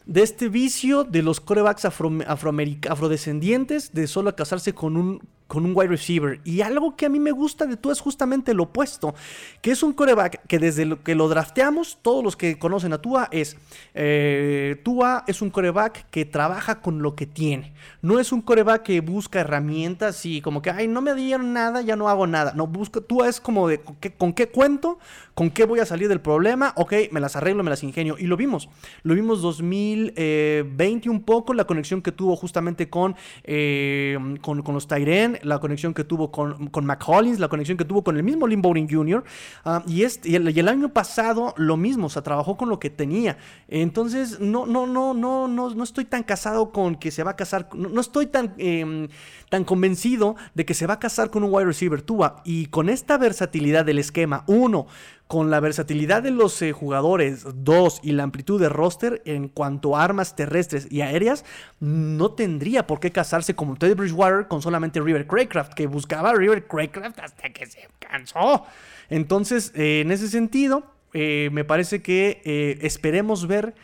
de 0.05 0.23
este 0.23 0.49
vicio 0.49 1.03
de 1.03 1.21
los 1.21 1.39
corebacks 1.39 1.85
afrodescendientes 1.85 3.93
de 3.93 4.07
solo 4.07 4.35
casarse 4.35 4.73
con 4.73 4.97
un 4.97 5.21
con 5.49 5.65
un 5.65 5.73
wide 5.75 5.89
receiver. 5.89 6.39
Y 6.45 6.61
algo 6.61 6.95
que 6.95 7.07
a 7.07 7.09
mí 7.09 7.19
me 7.19 7.31
gusta 7.31 7.65
de 7.65 7.75
tú 7.75 7.91
es 7.91 7.99
justamente 7.99 8.53
lo 8.53 8.63
opuesto, 8.63 9.15
que 9.61 9.71
es 9.71 9.81
un 9.81 9.93
coreback 9.93 10.45
que 10.47 10.59
desde 10.59 10.85
lo 10.85 11.03
que 11.03 11.15
lo 11.15 11.27
drafteamos, 11.27 11.97
todos 12.03 12.23
los 12.23 12.37
que 12.37 12.59
conocen 12.59 12.93
a 12.93 12.99
Tua, 12.99 13.27
es 13.31 13.57
eh, 13.95 14.79
Tua 14.83 15.23
es 15.27 15.41
un 15.41 15.49
coreback 15.49 16.07
que 16.11 16.23
trabaja 16.23 16.81
con 16.81 17.01
lo 17.01 17.15
que 17.15 17.25
tiene. 17.25 17.73
No 18.03 18.19
es 18.19 18.31
un 18.31 18.41
coreback 18.41 18.83
que 18.83 19.01
busca 19.01 19.39
herramientas 19.39 20.23
y 20.25 20.41
como 20.41 20.61
que, 20.61 20.69
ay, 20.69 20.87
no 20.87 21.01
me 21.01 21.15
dieron 21.15 21.51
nada, 21.51 21.81
ya 21.81 21.95
no 21.95 22.09
hago 22.09 22.27
nada. 22.27 22.53
No, 22.53 22.67
busca, 22.67 23.01
Tua 23.01 23.27
es 23.27 23.41
como 23.41 23.67
de, 23.67 23.79
¿con 23.79 24.33
qué, 24.33 24.49
cuento? 24.49 24.99
¿Con 25.39 25.51
qué 25.51 25.63
voy 25.63 25.79
a 25.79 25.85
salir 25.85 26.09
del 26.09 26.19
problema? 26.19 26.73
Ok, 26.75 26.93
me 27.11 27.21
las 27.21 27.37
arreglo, 27.37 27.63
me 27.63 27.69
las 27.69 27.81
ingenio. 27.81 28.17
Y 28.19 28.25
lo 28.25 28.35
vimos. 28.35 28.67
Lo 29.03 29.15
vimos 29.15 29.41
2020 29.41 30.17
eh, 30.17 31.09
un 31.09 31.21
poco, 31.21 31.53
la 31.53 31.63
conexión 31.63 32.01
que 32.01 32.11
tuvo 32.11 32.35
justamente 32.35 32.89
con, 32.89 33.15
eh, 33.45 34.17
con, 34.41 34.61
los 34.65 34.87
Tyren 34.89 35.39
la 35.43 35.59
conexión 35.59 35.93
que 35.93 36.03
tuvo 36.03 36.29
con, 36.29 36.67
con 36.67 36.85
McCollins, 36.85 37.39
la 37.39 37.47
conexión 37.47 37.77
que 37.77 37.85
tuvo 37.85 38.03
con 38.03 38.17
el 38.17 38.23
mismo 38.23 38.47
Lynn 38.47 38.89
Jr. 38.89 39.23
Ah, 39.63 39.81
y, 39.87 40.03
este, 40.03 40.27
y 40.27 40.35
el, 40.35 40.67
año 40.67 40.91
pasado 40.91 41.53
lo 41.55 41.77
mismo, 41.77 42.07
o 42.07 42.09
sea, 42.09 42.21
trabajó 42.21 42.57
con 42.57 42.67
lo 42.67 42.77
que 42.81 42.89
tenía. 42.89 43.37
Entonces, 43.69 44.41
no, 44.41 44.65
no, 44.65 44.87
no, 44.87 45.13
no, 45.13 45.47
no, 45.47 45.69
no 45.69 45.83
estoy 45.85 46.03
tan 46.03 46.23
casado 46.23 46.73
con 46.73 46.95
que 46.95 47.11
se 47.11 47.23
va 47.23 47.31
a 47.31 47.35
casar, 47.37 47.69
no, 47.73 48.01
estoy 48.01 48.25
tan, 48.25 48.55
em, 48.57 49.07
tan 49.47 49.63
convencido 49.63 50.35
de 50.53 50.65
que 50.65 50.73
se 50.73 50.85
va 50.85 50.95
a 50.95 50.99
casar 50.99 51.29
con 51.29 51.45
un 51.45 51.53
wide 51.53 51.67
receiver 51.67 52.01
Tua. 52.01 52.41
Y 52.43 52.65
con 52.65 52.89
esta 52.89 53.17
versatilidad 53.17 53.85
del 53.85 53.99
esquema, 53.99 54.43
uno, 54.45 54.87
con 55.29 55.51
la 55.51 55.59
versatilidad 55.59 56.23
de 56.23 56.31
los 56.31 56.59
eh, 56.63 56.71
jugadores, 56.71 57.45
dos, 57.53 57.99
y 58.01 58.13
la 58.13 58.23
amplitud 58.23 58.59
de 58.59 58.67
roster 58.67 59.21
en 59.25 59.47
cuanto 59.47 59.95
a 59.95 60.03
armas 60.03 60.35
terrestres 60.35 60.87
y 60.89 61.01
aéreas, 61.01 61.45
no 61.79 62.31
tendría 62.31 62.87
por 62.87 62.99
qué 62.99 63.11
casarse 63.11 63.53
como 63.53 63.75
Teddy 63.75 63.93
Bridgewater 63.93 64.47
con 64.47 64.63
solamente 64.63 64.99
River 64.99 65.27
Craycraft, 65.27 65.75
que 65.75 65.85
buscaba 65.85 66.33
River 66.33 66.65
Craycraft 66.65 67.19
hasta 67.19 67.47
que 67.51 67.67
se 67.67 67.87
cansó. 67.99 68.65
Entonces, 69.11 69.71
eh, 69.75 70.01
en 70.01 70.11
ese 70.11 70.29
sentido, 70.29 70.83
eh, 71.13 71.49
me 71.51 71.63
parece 71.63 72.01
que 72.01 72.79
esperemos 72.81 73.45
ver 73.45 73.75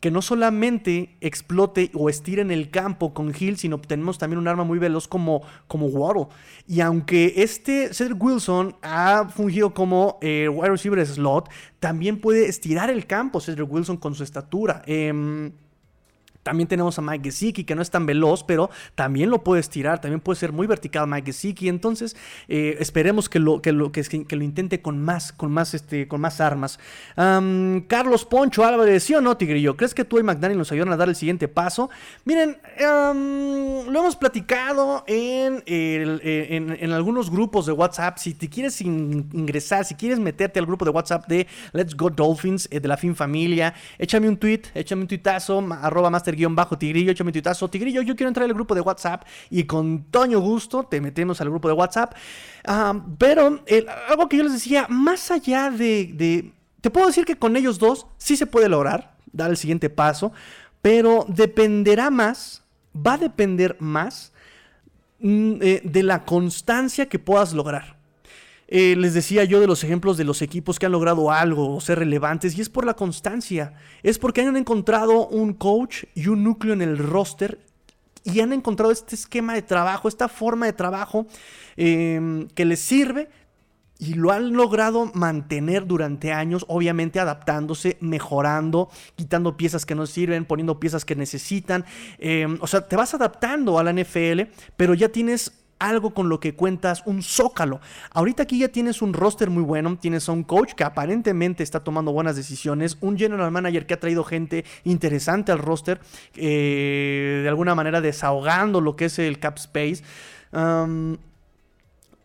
que 0.00 0.10
no 0.10 0.22
solamente 0.22 1.16
explote 1.20 1.90
o 1.94 2.08
estire 2.08 2.40
en 2.42 2.50
el 2.50 2.70
campo 2.70 3.12
con 3.12 3.34
Hill, 3.38 3.58
sino 3.58 3.78
tenemos 3.80 4.18
también 4.18 4.38
un 4.38 4.48
arma 4.48 4.64
muy 4.64 4.78
veloz 4.78 5.06
como, 5.06 5.42
como 5.68 5.86
Waddle. 5.86 6.28
Y 6.66 6.80
aunque 6.80 7.34
este 7.36 7.92
Cedric 7.92 8.22
Wilson 8.22 8.76
ha 8.82 9.28
fungido 9.28 9.74
como 9.74 10.18
eh, 10.22 10.48
wide 10.48 10.70
receiver 10.70 11.06
slot, 11.06 11.50
también 11.78 12.20
puede 12.20 12.48
estirar 12.48 12.90
el 12.90 13.06
campo 13.06 13.40
Cedric 13.40 13.70
Wilson 13.70 13.98
con 13.98 14.14
su 14.14 14.24
estatura. 14.24 14.82
Em, 14.86 15.52
también 16.42 16.68
tenemos 16.68 16.98
a 16.98 17.02
Mike 17.02 17.30
Gesicki, 17.30 17.64
que 17.64 17.74
no 17.74 17.82
es 17.82 17.90
tan 17.90 18.06
veloz, 18.06 18.44
pero 18.44 18.70
también 18.94 19.30
lo 19.30 19.44
puede 19.44 19.60
estirar, 19.60 20.00
también 20.00 20.20
puede 20.20 20.38
ser 20.38 20.52
muy 20.52 20.66
vertical 20.66 21.06
Mike 21.06 21.26
Gesicki. 21.26 21.68
Entonces, 21.68 22.16
eh, 22.48 22.76
esperemos 22.80 23.28
que 23.28 23.38
lo, 23.38 23.60
que, 23.60 23.72
lo, 23.72 23.92
que, 23.92 24.24
lo 24.30 24.44
intente 24.44 24.80
con 24.80 25.02
más, 25.02 25.32
con 25.32 25.52
más, 25.52 25.74
este, 25.74 26.08
con 26.08 26.20
más 26.20 26.40
armas. 26.40 26.78
Carlos 27.16 28.24
Poncho 28.24 28.64
Álvarez, 28.64 29.04
¿sí 29.04 29.14
o 29.14 29.20
no, 29.20 29.36
Tigrillo? 29.36 29.76
¿Crees 29.76 29.94
que 29.94 30.04
tú 30.04 30.18
y 30.18 30.22
McDaniel 30.22 30.58
nos 30.58 30.72
ayudan 30.72 30.92
a 30.92 30.96
dar 30.96 31.08
el 31.08 31.16
siguiente 31.16 31.48
paso? 31.48 31.90
Miren, 32.24 32.58
lo 32.78 34.00
hemos 34.00 34.16
platicado 34.16 35.04
en, 35.06 35.62
en, 35.66 36.92
algunos 36.92 37.30
grupos 37.30 37.66
de 37.66 37.72
WhatsApp. 37.72 38.18
Si 38.18 38.34
te 38.34 38.48
quieres 38.48 38.80
ingresar, 38.80 39.84
si 39.84 39.94
quieres 39.94 40.18
meterte 40.18 40.58
al 40.58 40.66
grupo 40.66 40.84
de 40.84 40.90
WhatsApp 40.90 41.26
de 41.26 41.46
Let's 41.72 41.96
Go 41.96 42.10
Dolphins, 42.10 42.68
eh, 42.70 42.80
de 42.80 42.88
la 42.88 42.96
Fin 42.96 43.14
Familia, 43.14 43.74
échame 43.98 44.28
un 44.28 44.36
tweet, 44.36 44.62
échame 44.74 45.02
un 45.02 45.08
tuitazo, 45.08 45.64
arroba 45.82 46.10
master 46.10 46.29
bajo 46.50 46.78
tigrillo, 46.78 47.12
échame 47.12 47.32
tuitazo, 47.32 47.68
tigrillo, 47.68 48.02
yo 48.02 48.16
quiero 48.16 48.28
entrar 48.28 48.46
al 48.46 48.54
grupo 48.54 48.74
de 48.74 48.80
WhatsApp 48.80 49.24
y 49.50 49.64
con 49.64 50.04
Toño 50.04 50.40
Gusto 50.40 50.84
te 50.84 51.00
metemos 51.00 51.40
al 51.40 51.50
grupo 51.50 51.68
de 51.68 51.74
WhatsApp. 51.74 52.14
Ah, 52.64 53.00
pero 53.18 53.62
algo 54.08 54.28
que 54.28 54.36
yo 54.36 54.42
les 54.42 54.52
decía, 54.52 54.86
más 54.88 55.30
allá 55.30 55.70
de, 55.70 56.52
Te 56.80 56.90
puedo 56.90 57.06
decir 57.06 57.24
que 57.24 57.36
con 57.36 57.56
ellos 57.56 57.78
dos 57.78 58.06
sí 58.16 58.36
se 58.36 58.46
puede 58.46 58.68
lograr, 58.68 59.14
dar 59.32 59.50
el 59.50 59.56
siguiente 59.56 59.90
paso, 59.90 60.32
pero 60.82 61.26
dependerá 61.28 62.10
más, 62.10 62.62
va 62.94 63.14
a 63.14 63.18
depender 63.18 63.76
más 63.80 64.32
mm, 65.20 65.54
eh, 65.60 65.82
de 65.84 66.02
la 66.02 66.24
constancia 66.24 67.06
que 67.06 67.18
puedas 67.18 67.52
lograr. 67.52 67.99
Eh, 68.72 68.94
les 68.96 69.14
decía 69.14 69.42
yo 69.42 69.58
de 69.58 69.66
los 69.66 69.82
ejemplos 69.82 70.16
de 70.16 70.22
los 70.22 70.42
equipos 70.42 70.78
que 70.78 70.86
han 70.86 70.92
logrado 70.92 71.32
algo 71.32 71.74
o 71.74 71.80
ser 71.80 71.98
relevantes 71.98 72.56
y 72.56 72.60
es 72.60 72.68
por 72.68 72.86
la 72.86 72.94
constancia. 72.94 73.74
Es 74.04 74.18
porque 74.18 74.42
han 74.42 74.56
encontrado 74.56 75.26
un 75.26 75.54
coach 75.54 76.04
y 76.14 76.28
un 76.28 76.44
núcleo 76.44 76.72
en 76.72 76.80
el 76.80 76.96
roster 76.96 77.58
y 78.22 78.40
han 78.40 78.52
encontrado 78.52 78.92
este 78.92 79.16
esquema 79.16 79.54
de 79.54 79.62
trabajo, 79.62 80.06
esta 80.06 80.28
forma 80.28 80.66
de 80.66 80.72
trabajo 80.72 81.26
em, 81.76 82.46
que 82.48 82.64
les 82.64 82.78
sirve 82.78 83.28
y 83.98 84.14
lo 84.14 84.30
han 84.30 84.52
logrado 84.52 85.10
mantener 85.14 85.86
durante 85.86 86.32
años, 86.32 86.64
obviamente 86.68 87.20
adaptándose, 87.20 87.98
mejorando, 88.00 88.88
quitando 89.14 89.56
piezas 89.56 89.84
que 89.84 89.94
no 89.94 90.06
sirven, 90.06 90.46
poniendo 90.46 90.80
piezas 90.80 91.04
que 91.04 91.16
necesitan. 91.16 91.84
Em, 92.18 92.56
o 92.60 92.66
sea, 92.66 92.86
te 92.88 92.96
vas 92.96 93.12
adaptando 93.14 93.78
a 93.78 93.84
la 93.84 93.92
NFL, 93.92 94.42
pero 94.76 94.94
ya 94.94 95.10
tienes 95.10 95.59
algo 95.80 96.14
con 96.14 96.28
lo 96.28 96.38
que 96.38 96.54
cuentas, 96.54 97.02
un 97.06 97.22
zócalo. 97.22 97.80
Ahorita 98.12 98.44
aquí 98.44 98.60
ya 98.60 98.68
tienes 98.68 99.02
un 99.02 99.12
roster 99.12 99.50
muy 99.50 99.64
bueno, 99.64 99.98
tienes 100.00 100.28
a 100.28 100.32
un 100.32 100.44
coach 100.44 100.74
que 100.74 100.84
aparentemente 100.84 101.64
está 101.64 101.82
tomando 101.82 102.12
buenas 102.12 102.36
decisiones, 102.36 102.98
un 103.00 103.18
general 103.18 103.50
manager 103.50 103.86
que 103.86 103.94
ha 103.94 104.00
traído 104.00 104.22
gente 104.22 104.64
interesante 104.84 105.50
al 105.50 105.58
roster, 105.58 106.00
eh, 106.36 107.40
de 107.42 107.48
alguna 107.48 107.74
manera 107.74 108.00
desahogando 108.00 108.80
lo 108.80 108.94
que 108.94 109.06
es 109.06 109.18
el 109.18 109.40
cap 109.40 109.56
space. 109.58 110.04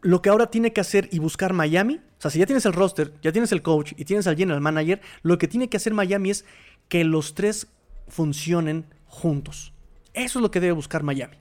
lo 0.01 0.21
que 0.21 0.29
ahora 0.29 0.47
tiene 0.51 0.71
que 0.71 0.81
hacer 0.81 1.09
y 1.11 1.17
buscar 1.17 1.53
Miami, 1.53 1.95
o 1.95 2.21
sea, 2.21 2.29
si 2.29 2.37
ya 2.37 2.45
tienes 2.45 2.65
el 2.67 2.73
roster, 2.73 3.13
ya 3.23 3.31
tienes 3.31 3.51
el 3.51 3.63
coach 3.63 3.93
y 3.97 4.05
tienes 4.05 4.27
al 4.27 4.35
general 4.35 4.61
manager, 4.61 5.01
lo 5.23 5.39
que 5.39 5.47
tiene 5.47 5.67
que 5.67 5.77
hacer 5.77 5.95
Miami 5.95 6.29
es 6.29 6.45
que 6.89 7.03
los 7.03 7.33
tres 7.33 7.67
funcionen 8.07 8.85
juntos. 9.07 9.73
Eso 10.13 10.39
es 10.39 10.43
lo 10.43 10.51
que 10.51 10.59
debe 10.59 10.73
buscar 10.73 11.01
Miami. 11.01 11.37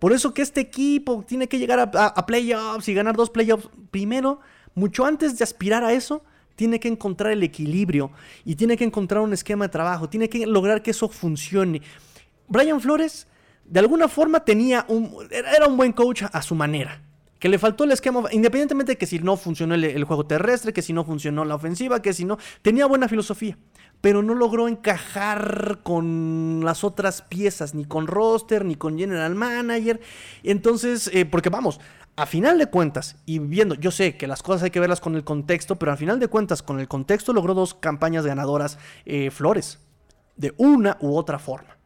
Por 0.00 0.14
eso 0.14 0.32
que 0.32 0.42
este 0.42 0.60
equipo 0.60 1.22
tiene 1.28 1.46
que 1.46 1.58
llegar 1.58 1.78
a, 1.78 2.26
playoffs 2.26 2.88
y 2.88 2.94
ganar 2.94 3.14
dos 3.14 3.28
playoffs. 3.28 3.68
Primero, 3.90 4.40
mucho 4.74 5.04
antes 5.04 5.38
de 5.38 5.44
aspirar 5.44 5.84
a 5.84 5.92
eso, 5.92 6.24
tiene 6.56 6.80
que 6.80 6.88
encontrar 6.88 7.32
el 7.32 7.42
equilibrio 7.42 8.10
y 8.44 8.56
tiene 8.56 8.78
que 8.78 8.84
encontrar 8.84 9.20
un 9.20 9.34
esquema 9.34 9.66
de 9.66 9.68
trabajo, 9.68 10.08
tiene 10.08 10.30
que 10.30 10.46
lograr 10.46 10.82
que 10.82 10.90
eso 10.92 11.08
funcione. 11.10 11.82
Brian 12.48 12.80
Flores, 12.80 13.26
de 13.66 13.78
alguna 13.78 14.08
forma, 14.08 14.40
tenía 14.40 14.86
un, 14.88 15.28
era 15.30 15.66
un 15.66 15.76
buen 15.76 15.92
coach 15.92 16.22
a 16.32 16.42
su 16.42 16.54
manera. 16.54 17.02
Que 17.40 17.48
le 17.48 17.58
faltó 17.58 17.84
el 17.84 17.90
esquema, 17.90 18.22
independientemente 18.30 18.92
de 18.92 18.98
que 18.98 19.06
si 19.06 19.18
no 19.18 19.36
funcionó 19.36 19.74
el, 19.74 20.04
juego 20.04 20.26
terrestre, 20.26 20.72
que 20.72 20.82
si 20.82 20.92
no 20.92 21.04
funcionó 21.04 21.44
la 21.44 21.56
ofensiva, 21.56 22.00
que 22.02 22.12
si 22.12 22.24
no. 22.24 22.38
Tenía 22.62 22.86
buena 22.86 23.08
filosofía, 23.08 23.58
pero 24.00 24.22
no 24.22 24.34
logró 24.34 24.68
encajar 24.68 25.80
con 25.82 26.60
las 26.62 26.84
otras 26.84 27.22
piezas, 27.22 27.74
ni 27.74 27.86
con 27.86 28.06
roster, 28.06 28.64
ni 28.64 28.76
con 28.76 28.98
general 28.98 29.34
manager. 29.34 30.00
Entonces, 30.44 31.10
eh, 31.12 31.24
porque 31.24 31.48
vamos, 31.48 31.80
a 32.14 32.26
final 32.26 32.58
de 32.58 32.66
cuentas, 32.66 33.16
y 33.24 33.38
viendo, 33.38 33.74
yo 33.74 33.90
sé 33.90 34.18
que 34.18 34.26
las 34.26 34.42
cosas 34.42 34.64
hay 34.64 34.70
que 34.70 34.80
verlas 34.80 35.00
con 35.00 35.16
el 35.16 35.24
contexto, 35.24 35.76
pero 35.76 35.92
a 35.92 35.96
final 35.96 36.20
de 36.20 36.28
cuentas, 36.28 36.62
con 36.62 36.78
el 36.78 36.88
contexto 36.88 37.32
logró 37.32 37.54
dos 37.54 37.72
campañas 37.72 38.26
ganadoras 38.26 38.78
eh, 39.06 39.30
Flores, 39.30 39.78
de 40.36 40.52
una 40.58 40.98
u 41.00 41.16
otra 41.16 41.38
forma. 41.38 41.78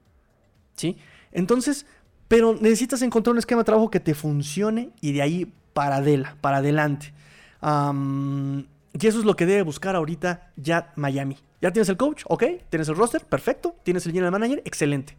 ¿Sí? 0.75 0.99
Entonces, 1.31 1.87
pero 2.35 2.53
necesitas 2.53 3.01
encontrar 3.03 3.31
un 3.31 3.39
esquema 3.39 3.61
de 3.61 3.67
trabajo 3.67 3.89
que 3.89 4.01
te 4.01 4.13
funcione 4.13 4.91
y 5.01 5.13
de 5.13 5.23
ahí 5.23 5.53
para, 5.73 6.03
para 6.41 6.57
adelante. 6.57 7.15
y 7.63 9.07
eso 9.07 9.21
es 9.21 9.25
lo 9.25 9.37
que 9.37 9.47
debe 9.47 9.63
buscar 9.63 9.95
ahorita 9.95 10.51
ya 10.57 10.93
Miami. 10.97 11.37
Ya 11.63 11.71
tienes 11.71 11.89
el 11.91 11.97
coach, 11.97 12.25
ok, 12.27 12.43
tienes 12.71 12.89
el 12.89 12.97
roster, 12.97 13.25
perfecto, 13.25 13.77
tienes 13.85 14.05
el 14.07 14.13
general 14.13 14.33
manager, 14.33 14.63
excelente. 14.65 15.17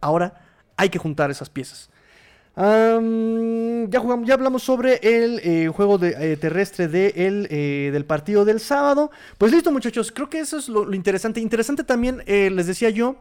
Ahora 0.00 0.42
hay 0.76 0.88
que 0.88 0.98
juntar 0.98 1.30
esas 1.30 1.48
piezas. 1.48 1.88
ya, 2.56 4.00
jugamos, 4.00 4.26
ya 4.26 4.34
hablamos 4.34 4.64
sobre 4.64 4.98
el 5.04 5.38
eh, 5.44 5.68
juego 5.68 5.98
de, 5.98 6.32
eh, 6.32 6.36
terrestre 6.36 6.88
de 6.88 7.12
eh, 7.14 7.90
del 7.92 8.04
partido 8.06 8.44
del 8.44 8.58
sábado. 8.58 9.12
Pues 9.38 9.52
listo, 9.52 9.70
muchachos. 9.70 10.10
Creo 10.10 10.28
que 10.28 10.40
eso 10.40 10.58
es 10.58 10.68
lo, 10.68 10.84
lo 10.84 10.96
interesante. 10.96 11.38
Interesante 11.38 11.84
también, 11.84 12.24
les 12.26 12.66
decía 12.66 12.90
yo, 12.90 13.14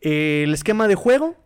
el 0.00 0.52
esquema 0.52 0.88
de 0.88 0.96
juego 0.96 1.36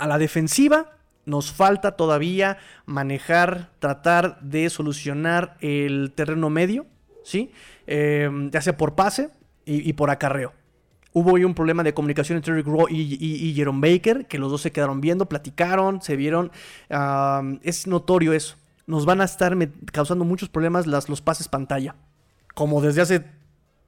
a 0.00 0.06
la 0.06 0.18
defensiva 0.18 0.92
nos 1.26 1.52
falta 1.52 1.92
todavía 1.92 2.58
manejar, 2.86 3.70
tratar 3.78 4.40
de 4.40 4.70
solucionar 4.70 5.56
el 5.60 6.12
terreno 6.14 6.50
medio, 6.50 6.86
¿sí? 7.22 7.52
Em, 7.86 8.50
ya 8.50 8.62
sea 8.62 8.76
por 8.76 8.94
pase 8.94 9.30
y, 9.64 9.92
por 9.92 10.10
acarreo. 10.10 10.52
Hubo 11.12 11.32
hoy 11.32 11.44
un 11.44 11.54
problema 11.54 11.82
de 11.82 11.94
comunicación 11.94 12.36
entre 12.36 12.54
Rick 12.54 12.66
Rowe 12.66 12.88
y, 12.90 13.52
Jerome 13.54 13.88
Baker, 13.88 14.26
que 14.26 14.38
los 14.38 14.50
dos 14.50 14.62
se 14.62 14.72
quedaron 14.72 15.00
viendo, 15.00 15.26
platicaron, 15.26 16.02
se 16.02 16.16
vieron. 16.16 16.50
es 17.62 17.86
notorio 17.86 18.32
eso. 18.32 18.56
Nos 18.86 19.06
van 19.06 19.20
a 19.20 19.24
estar 19.24 19.56
causando 19.92 20.24
muchos 20.24 20.48
problemas 20.48 20.86
las, 20.86 21.08
los 21.08 21.20
pases 21.20 21.46
pantalla, 21.46 21.94
como 22.54 22.80
desde 22.80 23.02
hace 23.02 23.24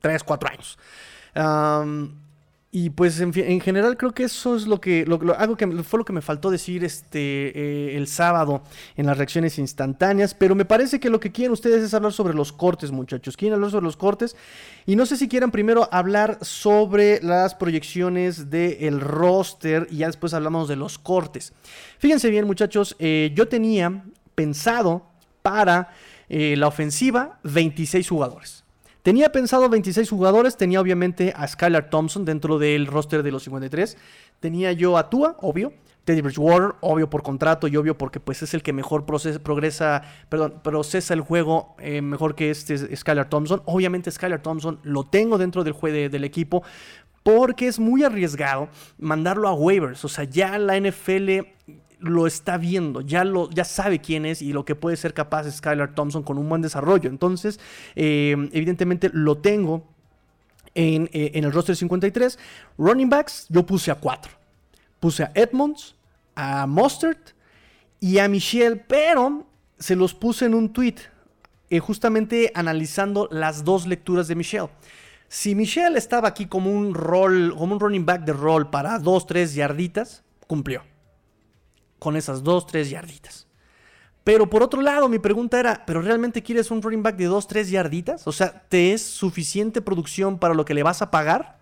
3, 0.00 0.22
4 0.22 0.50
años. 0.50 0.78
Y 2.74 2.88
pues 2.88 3.20
en, 3.20 3.60
general 3.60 3.98
creo 3.98 4.14
que 4.14 4.24
eso 4.24 4.56
es 4.56 4.66
lo 4.66 4.80
que, 4.80 5.04
algo 5.36 5.56
que 5.58 5.66
fue 5.82 5.98
lo 5.98 6.06
que 6.06 6.14
me 6.14 6.22
faltó 6.22 6.50
decir 6.50 6.82
este 6.84 7.18
eh, 7.20 7.98
el 7.98 8.06
sábado 8.06 8.62
en 8.96 9.04
las 9.04 9.18
reacciones 9.18 9.58
instantáneas, 9.58 10.32
pero 10.32 10.54
me 10.54 10.64
parece 10.64 10.98
que 10.98 11.10
lo 11.10 11.20
que 11.20 11.30
quieren 11.30 11.52
ustedes 11.52 11.82
es 11.82 11.92
hablar 11.92 12.14
sobre 12.14 12.32
los 12.32 12.50
cortes, 12.50 12.90
muchachos. 12.90 13.36
Quieren 13.36 13.56
hablar 13.56 13.72
sobre 13.72 13.84
los 13.84 13.98
cortes 13.98 14.36
y 14.86 14.96
no 14.96 15.04
sé 15.04 15.18
si 15.18 15.28
quieran 15.28 15.50
primero 15.50 15.86
hablar 15.92 16.38
sobre 16.40 17.22
las 17.22 17.54
proyecciones 17.54 18.48
del 18.48 19.02
roster 19.02 19.86
y 19.90 19.98
ya 19.98 20.06
después 20.06 20.32
hablamos 20.32 20.66
de 20.66 20.76
los 20.76 20.98
cortes. 20.98 21.52
Fíjense 21.98 22.30
bien, 22.30 22.46
muchachos, 22.46 22.96
eh, 22.98 23.32
yo 23.34 23.48
tenía 23.48 24.02
pensado 24.34 25.10
para 25.42 25.90
eh, 26.30 26.56
la 26.56 26.68
ofensiva 26.68 27.38
26 27.42 28.08
jugadores. 28.08 28.61
Tenía 29.02 29.32
pensado 29.32 29.68
26 29.68 30.08
jugadores, 30.08 30.56
tenía 30.56 30.80
obviamente 30.80 31.32
a 31.36 31.46
Skylar 31.48 31.90
Thompson 31.90 32.24
dentro 32.24 32.58
del 32.58 32.86
roster 32.86 33.22
de 33.22 33.32
los 33.32 33.42
53. 33.42 33.96
Tenía 34.38 34.72
yo 34.72 34.96
a 34.96 35.10
Tua, 35.10 35.36
obvio. 35.40 35.72
Teddy 36.04 36.20
Bridgewater, 36.20 36.74
obvio 36.80 37.08
por 37.08 37.22
contrato 37.22 37.68
y 37.68 37.76
obvio 37.76 37.96
porque 37.96 38.18
pues 38.18 38.42
es 38.42 38.54
el 38.54 38.62
que 38.62 38.72
mejor 38.72 39.06
procesa, 39.06 39.38
progresa, 39.38 40.02
perdón, 40.28 40.60
procesa 40.62 41.14
el 41.14 41.20
juego 41.20 41.76
eh, 41.78 42.02
mejor 42.02 42.34
que 42.34 42.50
este 42.50 42.96
Skylar 42.96 43.28
Thompson. 43.28 43.62
Obviamente 43.66 44.10
Skylar 44.10 44.42
Thompson 44.42 44.80
lo 44.82 45.04
tengo 45.04 45.38
dentro 45.38 45.62
del 45.62 45.74
juego 45.74 46.10
del 46.10 46.24
equipo 46.24 46.64
porque 47.22 47.68
es 47.68 47.78
muy 47.78 48.02
arriesgado 48.02 48.68
mandarlo 48.98 49.48
a 49.48 49.52
waivers. 49.52 50.04
O 50.04 50.08
sea, 50.08 50.24
ya 50.24 50.58
la 50.58 50.78
NFL 50.78 51.46
lo 52.02 52.26
está 52.26 52.58
viendo, 52.58 53.00
ya, 53.00 53.24
lo, 53.24 53.48
ya 53.50 53.64
sabe 53.64 54.00
quién 54.00 54.26
es 54.26 54.42
y 54.42 54.52
lo 54.52 54.64
que 54.64 54.74
puede 54.74 54.96
ser 54.96 55.14
capaz 55.14 55.50
Skylar 55.50 55.94
Thompson 55.94 56.22
con 56.22 56.36
un 56.36 56.48
buen 56.48 56.62
desarrollo. 56.62 57.08
Entonces, 57.08 57.60
eh, 57.94 58.36
evidentemente 58.52 59.10
lo 59.12 59.38
tengo 59.38 59.86
en, 60.74 61.08
eh, 61.12 61.32
en, 61.34 61.44
el 61.44 61.52
roster 61.52 61.76
53. 61.76 62.38
Running 62.76 63.08
backs, 63.08 63.46
yo 63.48 63.64
puse 63.64 63.90
a 63.90 63.94
cuatro. 63.94 64.32
Puse 65.00 65.22
a 65.22 65.32
Edmonds, 65.34 65.94
a 66.34 66.66
Mustard 66.66 67.18
y 68.00 68.18
a 68.18 68.28
Michelle, 68.28 68.76
pero 68.76 69.46
se 69.78 69.96
los 69.96 70.14
puse 70.14 70.46
en 70.46 70.54
un 70.54 70.72
tweet, 70.72 70.96
eh, 71.70 71.78
justamente 71.78 72.50
analizando 72.54 73.28
las 73.30 73.64
dos 73.64 73.86
lecturas 73.86 74.28
de 74.28 74.34
Michelle. 74.34 74.68
Si 75.28 75.54
Michelle 75.54 75.96
estaba 75.96 76.28
aquí 76.28 76.46
como 76.46 76.70
un 76.70 76.94
rol, 76.94 77.54
como 77.56 77.74
un 77.74 77.80
running 77.80 78.04
back 78.04 78.24
de 78.24 78.32
rol 78.32 78.70
para 78.70 78.98
dos, 78.98 79.26
tres 79.26 79.54
yarditas, 79.54 80.22
cumplió 80.46 80.82
con 82.02 82.16
esas 82.16 82.42
dos, 82.42 82.66
tres 82.66 82.90
yarditas. 82.90 83.46
Pero 84.24 84.50
por 84.50 84.64
otro 84.64 84.82
lado, 84.82 85.08
mi 85.08 85.20
pregunta 85.20 85.60
era, 85.60 85.84
¿pero 85.86 86.02
realmente 86.02 86.42
quieres 86.42 86.72
un 86.72 86.82
running 86.82 87.04
back 87.04 87.14
de 87.14 87.26
dos, 87.26 87.46
tres 87.46 87.70
yarditas? 87.70 88.26
O 88.26 88.32
sea, 88.32 88.64
¿te 88.68 88.92
es 88.92 89.02
suficiente 89.02 89.80
producción 89.80 90.40
para 90.40 90.52
lo 90.54 90.64
que 90.64 90.74
le 90.74 90.82
vas 90.82 91.00
a 91.00 91.12
pagar? 91.12 91.60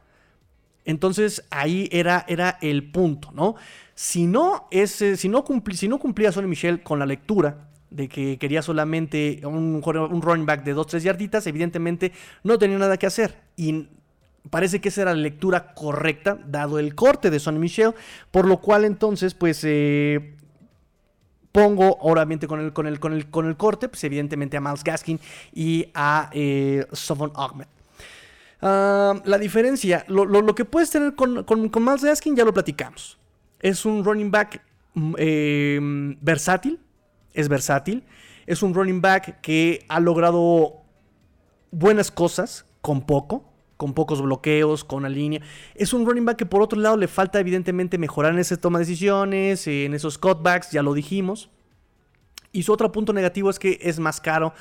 Entonces 0.86 1.44
ahí 1.50 1.90
era, 1.92 2.24
era 2.26 2.56
el 2.62 2.90
punto, 2.90 3.30
¿no? 3.34 3.56
Si 3.94 4.26
no, 4.26 4.66
ese, 4.70 5.18
si, 5.18 5.28
no 5.28 5.44
si 5.72 5.88
no 5.88 5.98
cumplía 5.98 6.32
Sonny 6.32 6.48
Michel 6.48 6.82
con 6.82 6.98
la 6.98 7.04
lectura 7.04 7.68
de 7.90 8.08
que 8.08 8.38
quería 8.38 8.62
solamente 8.62 9.42
un, 9.44 9.82
un 9.84 10.22
running 10.22 10.46
back 10.46 10.64
de 10.64 10.72
dos, 10.72 10.86
tres 10.86 11.02
yarditas, 11.02 11.46
evidentemente 11.46 12.12
no 12.44 12.58
tenía 12.58 12.78
nada 12.78 12.96
que 12.96 13.04
hacer. 13.04 13.42
Y 13.56 13.88
Parece 14.48 14.80
que 14.80 14.88
esa 14.88 15.02
era 15.02 15.14
la 15.14 15.20
lectura 15.20 15.74
correcta, 15.74 16.38
dado 16.46 16.78
el 16.78 16.94
corte 16.94 17.30
de 17.30 17.38
Sonny 17.38 17.58
Michel, 17.58 17.94
por 18.30 18.46
lo 18.46 18.60
cual 18.60 18.84
entonces, 18.84 19.34
pues, 19.34 19.60
eh, 19.64 20.34
pongo, 21.52 21.98
obviamente 22.00 22.46
con 22.46 22.60
el, 22.60 22.72
con, 22.72 22.86
el, 22.86 22.98
con, 22.98 23.12
el, 23.12 23.28
con 23.30 23.46
el 23.46 23.56
corte, 23.56 23.88
pues 23.88 24.02
evidentemente 24.04 24.56
a 24.56 24.60
Miles 24.60 24.82
Gaskin 24.82 25.20
y 25.52 25.90
a 25.94 26.30
eh, 26.32 26.86
Sovon. 26.92 27.32
Ah, 28.62 29.14
la 29.24 29.38
diferencia, 29.38 30.04
lo, 30.08 30.54
que 30.54 30.64
puedes 30.64 30.90
tener 30.90 31.14
con, 31.14 31.44
con, 31.44 31.84
Miles 31.84 32.04
Gaskin 32.04 32.34
ya 32.34 32.44
lo 32.44 32.54
platicamos. 32.54 33.18
Es 33.60 33.84
un 33.84 34.04
running 34.04 34.30
back 34.30 34.62
mm, 34.94 35.14
eh, 35.18 36.16
versátil, 36.20 36.80
es 37.34 37.48
versátil. 37.48 38.04
Es 38.46 38.62
un 38.62 38.74
running 38.74 39.00
back 39.00 39.40
que 39.42 39.84
ha 39.88 40.00
logrado 40.00 40.82
buenas 41.70 42.10
cosas 42.10 42.64
con 42.80 43.02
poco 43.02 43.49
con 43.80 43.94
pocos 43.94 44.20
bloqueos, 44.20 44.84
con 44.84 45.04
la 45.04 45.08
línea. 45.08 45.40
Es 45.74 45.94
un 45.94 46.04
running 46.04 46.26
back 46.26 46.36
que 46.36 46.44
por 46.44 46.60
otro 46.60 46.78
lado 46.78 46.98
le 46.98 47.08
falta 47.08 47.40
evidentemente 47.40 47.96
mejorar 47.96 48.34
en 48.34 48.38
ese 48.38 48.58
toma 48.58 48.78
de 48.78 48.84
decisiones, 48.84 49.66
en 49.66 49.94
esos 49.94 50.18
cutbacks, 50.18 50.70
ya 50.70 50.82
lo 50.82 50.92
dijimos. 50.92 51.48
Y 52.52 52.64
su 52.64 52.74
otro 52.74 52.92
punto 52.92 53.14
negativo 53.14 53.48
es 53.48 53.58
que 53.58 53.78
es 53.80 53.98
más 53.98 54.20
caro 54.20 54.52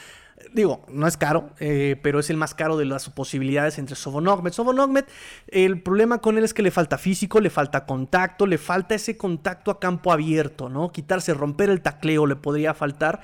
Digo, 0.53 0.81
no 0.89 1.05
es 1.05 1.15
caro, 1.15 1.51
eh, 1.59 1.95
pero 2.01 2.19
es 2.19 2.29
el 2.29 2.37
más 2.37 2.55
caro 2.55 2.75
de 2.77 2.85
las 2.85 3.09
posibilidades 3.09 3.77
entre 3.77 3.95
Sovonogmet. 3.95 4.53
Sovonogmet, 4.53 5.07
el 5.47 5.81
problema 5.81 6.19
con 6.19 6.37
él 6.37 6.43
es 6.43 6.53
que 6.53 6.63
le 6.63 6.71
falta 6.71 6.97
físico, 6.97 7.39
le 7.39 7.49
falta 7.49 7.85
contacto, 7.85 8.47
le 8.47 8.57
falta 8.57 8.95
ese 8.95 9.15
contacto 9.15 9.69
a 9.69 9.79
campo 9.79 10.11
abierto, 10.11 10.67
¿no? 10.67 10.91
Quitarse, 10.91 11.33
romper 11.33 11.69
el 11.69 11.81
tacleo 11.81 12.25
le 12.25 12.35
podría 12.35 12.73
faltar, 12.73 13.21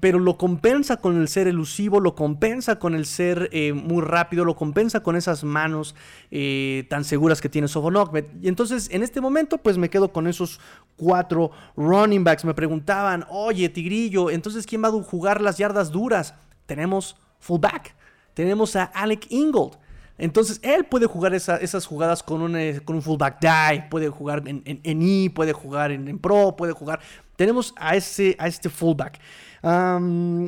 pero 0.00 0.18
lo 0.18 0.38
compensa 0.38 0.96
con 0.98 1.20
el 1.20 1.28
ser 1.28 1.48
elusivo, 1.48 2.00
lo 2.00 2.14
compensa 2.14 2.78
con 2.78 2.94
el 2.94 3.04
ser 3.06 3.50
eh, 3.52 3.72
muy 3.72 4.02
rápido, 4.02 4.44
lo 4.44 4.56
compensa 4.56 5.02
con 5.02 5.16
esas 5.16 5.44
manos 5.44 5.94
eh, 6.30 6.86
tan 6.88 7.04
seguras 7.04 7.40
que 7.40 7.48
tiene 7.48 7.68
Sovonogmet. 7.68 8.30
Y 8.40 8.48
entonces, 8.48 8.88
en 8.92 9.02
este 9.02 9.20
momento, 9.20 9.58
pues 9.58 9.76
me 9.76 9.90
quedo 9.90 10.12
con 10.12 10.26
esos 10.26 10.60
cuatro 10.96 11.50
running 11.76 12.24
backs. 12.24 12.44
Me 12.44 12.54
preguntaban, 12.54 13.24
oye, 13.28 13.68
Tigrillo, 13.68 14.30
entonces, 14.30 14.66
¿quién 14.66 14.82
va 14.82 14.88
a 14.88 14.92
jugar 14.92 15.40
las 15.40 15.58
yardas 15.58 15.90
duras? 15.90 16.19
Tenemos 16.66 17.16
fullback, 17.38 17.94
tenemos 18.34 18.76
a 18.76 18.84
Alec 18.84 19.26
Ingold. 19.30 19.76
Entonces 20.20 20.60
él 20.62 20.84
puede 20.84 21.06
jugar 21.06 21.34
esas 21.34 21.86
jugadas 21.86 22.22
con 22.22 22.42
un, 22.42 22.54
eh, 22.54 22.80
fullback 23.00 23.40
die, 23.40 23.84
puede 23.90 24.10
jugar 24.10 24.42
en, 24.46 24.62
en, 24.64 25.02
I, 25.02 25.30
puede 25.30 25.54
jugar 25.54 25.90
en, 25.90 26.18
Pro, 26.18 26.54
puede 26.56 26.72
jugar. 26.72 27.00
Tenemos 27.36 27.72
a, 27.78 27.96
ese, 27.96 28.36
a 28.38 28.46
este 28.46 28.68
fullback. 28.68 29.18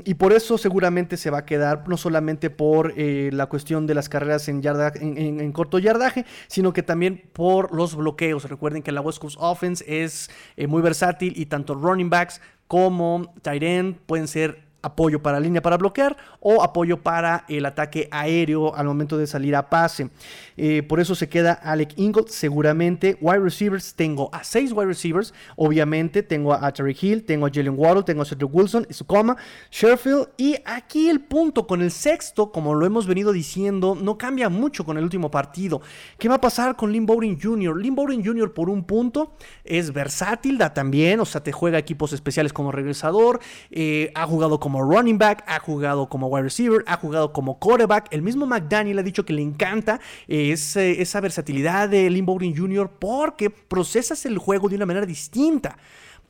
y 0.05 0.15
por 0.15 0.35
eso 0.35 0.59
seguramente 0.59 1.17
se 1.17 1.31
va 1.31 1.39
a 1.39 1.47
quedar, 1.47 1.89
no 1.89 1.97
solamente 1.97 2.51
por 2.51 2.93
eh, 2.99 3.31
la 3.33 3.47
cuestión 3.47 3.87
de 3.87 3.95
las 3.95 4.11
carreras 4.11 4.47
en, 4.49 4.61
yarda, 4.61 4.93
en, 4.95 5.51
corto 5.53 5.79
yardaje, 5.79 6.27
sino 6.49 6.75
que 6.75 6.83
también 6.83 7.23
por 7.33 7.75
los 7.75 7.97
bloqueos. 7.97 8.45
Recuerden 8.51 8.83
que 8.83 8.93
la 8.93 9.01
West 9.01 9.21
Coast 9.21 9.39
Offense 9.41 9.83
es 9.89 10.29
eh, 10.59 10.67
muy 10.67 10.83
versátil 10.83 11.33
y 11.35 11.47
tanto 11.47 11.75
running 11.75 12.11
backs 12.11 12.43
como 12.69 13.35
tight 13.41 13.63
end 13.63 13.97
pueden 14.05 14.29
ser 14.29 14.72
apoyo 14.83 15.23
para 15.23 15.41
línea 15.41 15.63
para 15.63 15.77
bloquear 15.77 16.17
o 16.41 16.63
apoyo 16.63 17.03
para 17.03 17.45
el 17.49 17.65
ataque 17.67 18.09
aéreo 18.11 18.75
al 18.75 18.87
momento 18.87 19.17
de 19.17 19.27
salir 19.27 19.55
a 19.57 19.71
pase. 19.71 20.11
Eh, 20.57 20.83
por 20.83 21.01
eso 21.01 21.15
se 21.15 21.29
queda 21.29 21.53
Alec 21.53 21.95
Ingold 21.97 22.29
seguramente. 22.29 23.17
Wide 23.21 23.41
receivers, 23.41 23.95
tengo 23.95 24.29
a 24.33 24.45
seis 24.45 24.73
wide 24.73 24.87
receivers. 24.87 25.33
Obviamente 25.57 26.23
tengo 26.23 26.53
a 26.53 26.73
Terry 26.73 26.97
Hill, 27.01 27.25
tengo 27.25 27.47
a 27.47 27.51
Jalen 27.51 27.75
Waddle, 27.77 28.03
tengo 28.03 28.23
a 28.23 28.25
Cedric 28.25 28.53
Wilson, 28.53 28.87
Sukoma, 28.91 29.37
Sherfield. 29.71 30.29
Y 30.37 30.57
aquí 30.65 31.09
el 31.09 31.21
punto 31.21 31.67
con 31.67 31.81
el 31.83 31.91
sexto, 31.91 32.51
como 32.53 32.75
lo 32.75 32.85
hemos 32.87 33.07
venido 33.07 33.33
diciendo, 33.33 33.97
no 34.01 34.19
cambia 34.19 34.49
mucho 34.49 34.85
con 34.85 34.99
el 34.99 35.05
último 35.05 35.31
partido. 35.31 35.81
¿Qué 36.19 36.29
va 36.29 36.37
a 36.37 36.41
pasar 36.41 36.77
con 36.77 36.93
Lynn 36.93 37.07
Bowden 37.07 37.39
Jr.? 37.41 37.81
Lynn 37.81 37.95
Bowden 37.95 38.25
Jr. 38.25 38.53
por 38.53 38.69
un 38.69 38.85
punto 38.85 39.35
es 39.65 39.93
versátil, 39.93 40.59
da 40.59 40.75
también, 40.75 41.21
o 41.21 41.25
sea, 41.25 41.43
te 41.43 41.53
juega 41.53 41.79
equipos 41.79 42.13
especiales 42.13 42.53
como 42.53 42.73
regresador, 42.73 43.41
eh, 43.71 44.11
ha 44.15 44.27
jugado 44.27 44.61
como 44.61 44.72
running 44.81 45.19
back, 45.19 45.45
ha 45.47 45.59
jugado 45.59 46.09
como 46.09 46.29
wide 46.29 46.45
receiver, 46.45 46.85
ha 46.87 46.97
jugado 46.97 47.33
como 47.33 47.59
quarterback. 47.59 48.09
El 48.11 48.23
mismo 48.23 48.47
McDaniel 48.47 48.99
ha 48.99 49.03
dicho 49.03 49.25
que 49.25 49.33
le 49.33 49.43
encanta 49.43 50.01
esa 50.29 51.21
versatilidad 51.21 51.89
de 51.89 52.09
Lynn 52.09 52.27
Bowden 52.27 52.57
Jr. 52.57 52.91
porque 52.99 53.51
procesas 53.51 54.25
el 54.27 54.39
juego 54.39 54.69
de 54.69 54.77
una 54.77 54.87
manera 54.87 55.07
distinta 55.07 55.77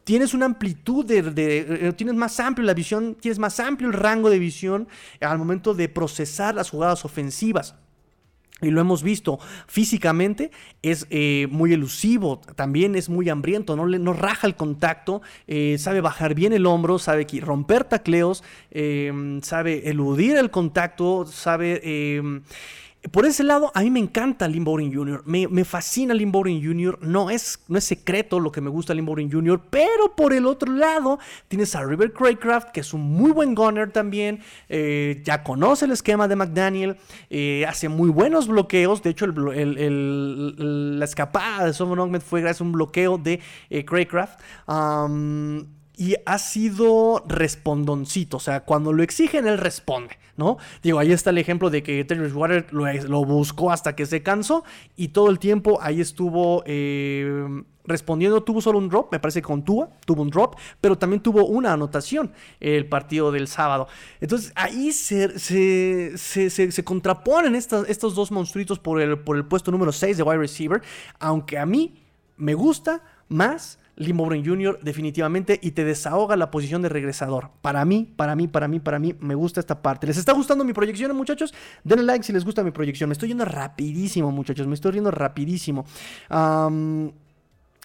tienes 0.04 0.34
una 0.34 0.46
amplitud 0.46 1.04
de, 1.04 1.18
eh, 1.36 1.92
tienes 1.92 2.16
más 2.16 2.40
amplio 2.40 2.66
la 2.66 2.74
visión, 2.74 3.14
tienes 3.14 3.38
más 3.38 3.60
amplio 3.60 3.88
el 3.88 3.94
rango 3.94 4.30
de 4.30 4.38
visión 4.38 4.88
al 5.20 5.38
momento 5.38 5.74
de 5.74 5.88
procesar 5.88 6.54
las 6.54 6.70
jugadas 6.70 7.04
ofensivas 7.04 7.76
y 8.62 8.70
lo 8.70 8.80
hemos 8.80 9.02
visto 9.02 9.38
físicamente, 9.66 10.50
es 10.82 11.06
eh, 11.10 11.48
muy 11.50 11.72
elusivo, 11.72 12.40
también 12.56 12.94
es 12.94 13.08
muy 13.08 13.28
hambriento, 13.28 13.76
no, 13.76 13.86
le, 13.86 13.98
no 13.98 14.12
raja 14.12 14.46
el 14.46 14.54
contacto, 14.54 15.22
eh, 15.46 15.76
sabe 15.78 16.00
bajar 16.00 16.34
bien 16.34 16.52
el 16.52 16.66
hombro, 16.66 16.98
sabe 16.98 17.26
romper 17.40 17.84
tacleos, 17.84 18.44
eh, 18.70 19.40
sabe 19.42 19.88
eludir 19.88 20.36
el 20.36 20.50
contacto, 20.50 21.26
sabe 21.26 22.22
por 23.10 23.26
ese 23.26 23.42
lado, 23.42 23.72
a 23.74 23.80
mí 23.80 23.90
me 23.90 23.98
encanta 23.98 24.46
Lynn 24.46 24.62
Bowden 24.64 24.94
Jr. 24.94 25.24
Me, 25.26 25.64
fascina 25.64 26.14
Lynn 26.14 26.30
Bowden 26.30 26.62
Jr. 26.62 27.00
No 27.02 27.30
es, 27.30 27.58
no 27.66 27.76
es 27.76 27.84
secreto 27.84 28.38
lo 28.38 28.52
que 28.52 28.60
me 28.60 28.70
gusta 28.70 28.94
Lynn 28.94 29.06
Bowden 29.06 29.30
Jr. 29.30 29.60
Pero 29.70 30.14
por 30.14 30.32
el 30.32 30.46
otro 30.46 30.72
lado, 30.72 31.18
tienes 31.48 31.74
a 31.74 31.84
River 31.84 32.12
Craycraft, 32.12 32.70
que 32.70 32.80
es 32.80 32.94
un 32.94 33.00
muy 33.00 33.32
buen 33.32 33.56
gunner 33.56 33.90
también. 33.90 34.40
Eh, 34.68 35.20
ya 35.24 35.42
conoce 35.42 35.86
el 35.86 35.90
esquema 35.90 36.28
de 36.28 36.36
McDaniel. 36.36 36.96
Eh, 37.28 37.66
hace 37.68 37.88
muy 37.88 38.08
buenos 38.08 38.46
bloqueos. 38.46 39.02
De 39.02 39.10
hecho, 39.10 39.26
la 39.26 41.04
escapada 41.04 41.66
de 41.66 41.72
Solomon 41.72 42.08
Ahmed 42.08 42.20
fue 42.20 42.40
gracias 42.40 42.60
a 42.60 42.64
un 42.64 42.72
bloqueo 42.72 43.18
de 43.18 43.40
eh, 43.68 43.84
Craycraft 43.84 44.38
y 46.02 46.16
ha 46.26 46.36
sido 46.38 47.22
respondoncito. 47.28 48.38
O 48.38 48.40
sea, 48.40 48.64
cuando 48.64 48.92
lo 48.92 49.04
exigen, 49.04 49.46
él 49.46 49.56
responde, 49.56 50.18
¿no? 50.36 50.58
Digo, 50.82 50.98
ahí 50.98 51.12
está 51.12 51.30
el 51.30 51.38
ejemplo 51.38 51.70
de 51.70 51.84
que 51.84 52.04
Terry 52.04 52.26
Water 52.32 52.66
lo, 52.72 53.24
buscó 53.24 53.70
hasta 53.70 53.94
que 53.94 54.04
se 54.04 54.20
cansó 54.20 54.64
y 54.96 55.08
todo 55.08 55.30
el 55.30 55.38
tiempo 55.38 55.78
ahí 55.80 56.00
estuvo 56.00 56.64
eh, 56.66 57.46
respondiendo. 57.84 58.42
Tuvo 58.42 58.60
solo 58.60 58.78
un 58.78 58.88
drop, 58.88 59.12
me 59.12 59.20
parece 59.20 59.42
que 59.42 59.46
con 59.46 59.62
Tua 59.62 59.90
tuvo 60.04 60.22
un 60.22 60.30
drop, 60.30 60.56
pero 60.80 60.98
también 60.98 61.22
tuvo 61.22 61.44
una 61.44 61.72
anotación 61.72 62.32
el 62.58 62.88
partido 62.88 63.30
del 63.30 63.46
sábado. 63.46 63.86
Entonces 64.20 64.52
ahí 64.56 64.90
se, 64.90 65.38
se, 65.38 66.84
contraponen 66.84 67.54
estos 67.54 68.14
dos 68.16 68.32
monstruitos 68.32 68.80
por 68.80 69.00
el, 69.00 69.20
por 69.20 69.36
el 69.36 69.44
puesto 69.44 69.70
número 69.70 69.92
6 69.92 70.16
de 70.16 70.22
wide 70.24 70.38
receiver, 70.38 70.82
aunque 71.20 71.58
a 71.58 71.64
mí 71.64 71.94
me 72.38 72.54
gusta 72.54 73.04
más 73.28 73.78
Lee 73.96 74.12
Bowden 74.12 74.44
Jr. 74.44 74.78
definitivamente 74.82 75.58
y 75.62 75.72
te 75.72 75.84
desahoga 75.84 76.36
la 76.36 76.50
posición 76.50 76.82
de 76.82 76.88
regresador. 76.88 77.50
Para 77.60 77.84
mí, 77.84 78.12
para 78.16 78.34
mí, 78.34 78.48
para 78.48 78.68
mí, 78.68 78.80
para 78.80 78.98
mí, 78.98 79.14
me 79.20 79.34
gusta 79.34 79.60
esta 79.60 79.82
parte. 79.82 80.06
¿Les 80.06 80.16
está 80.16 80.32
gustando 80.32 80.64
mi 80.64 80.72
proyección, 80.72 81.14
muchachos? 81.16 81.52
Denle 81.84 82.04
like 82.04 82.24
si 82.24 82.32
les 82.32 82.44
gusta 82.44 82.64
mi 82.64 82.70
proyección. 82.70 83.08
Me 83.08 83.12
estoy 83.12 83.28
yendo 83.28 83.44
rapidísimo, 83.44 84.30
muchachos. 84.32 84.66
Me 84.66 84.74
estoy 84.74 84.92
yendo 84.92 85.10
rapidísimo. 85.10 85.84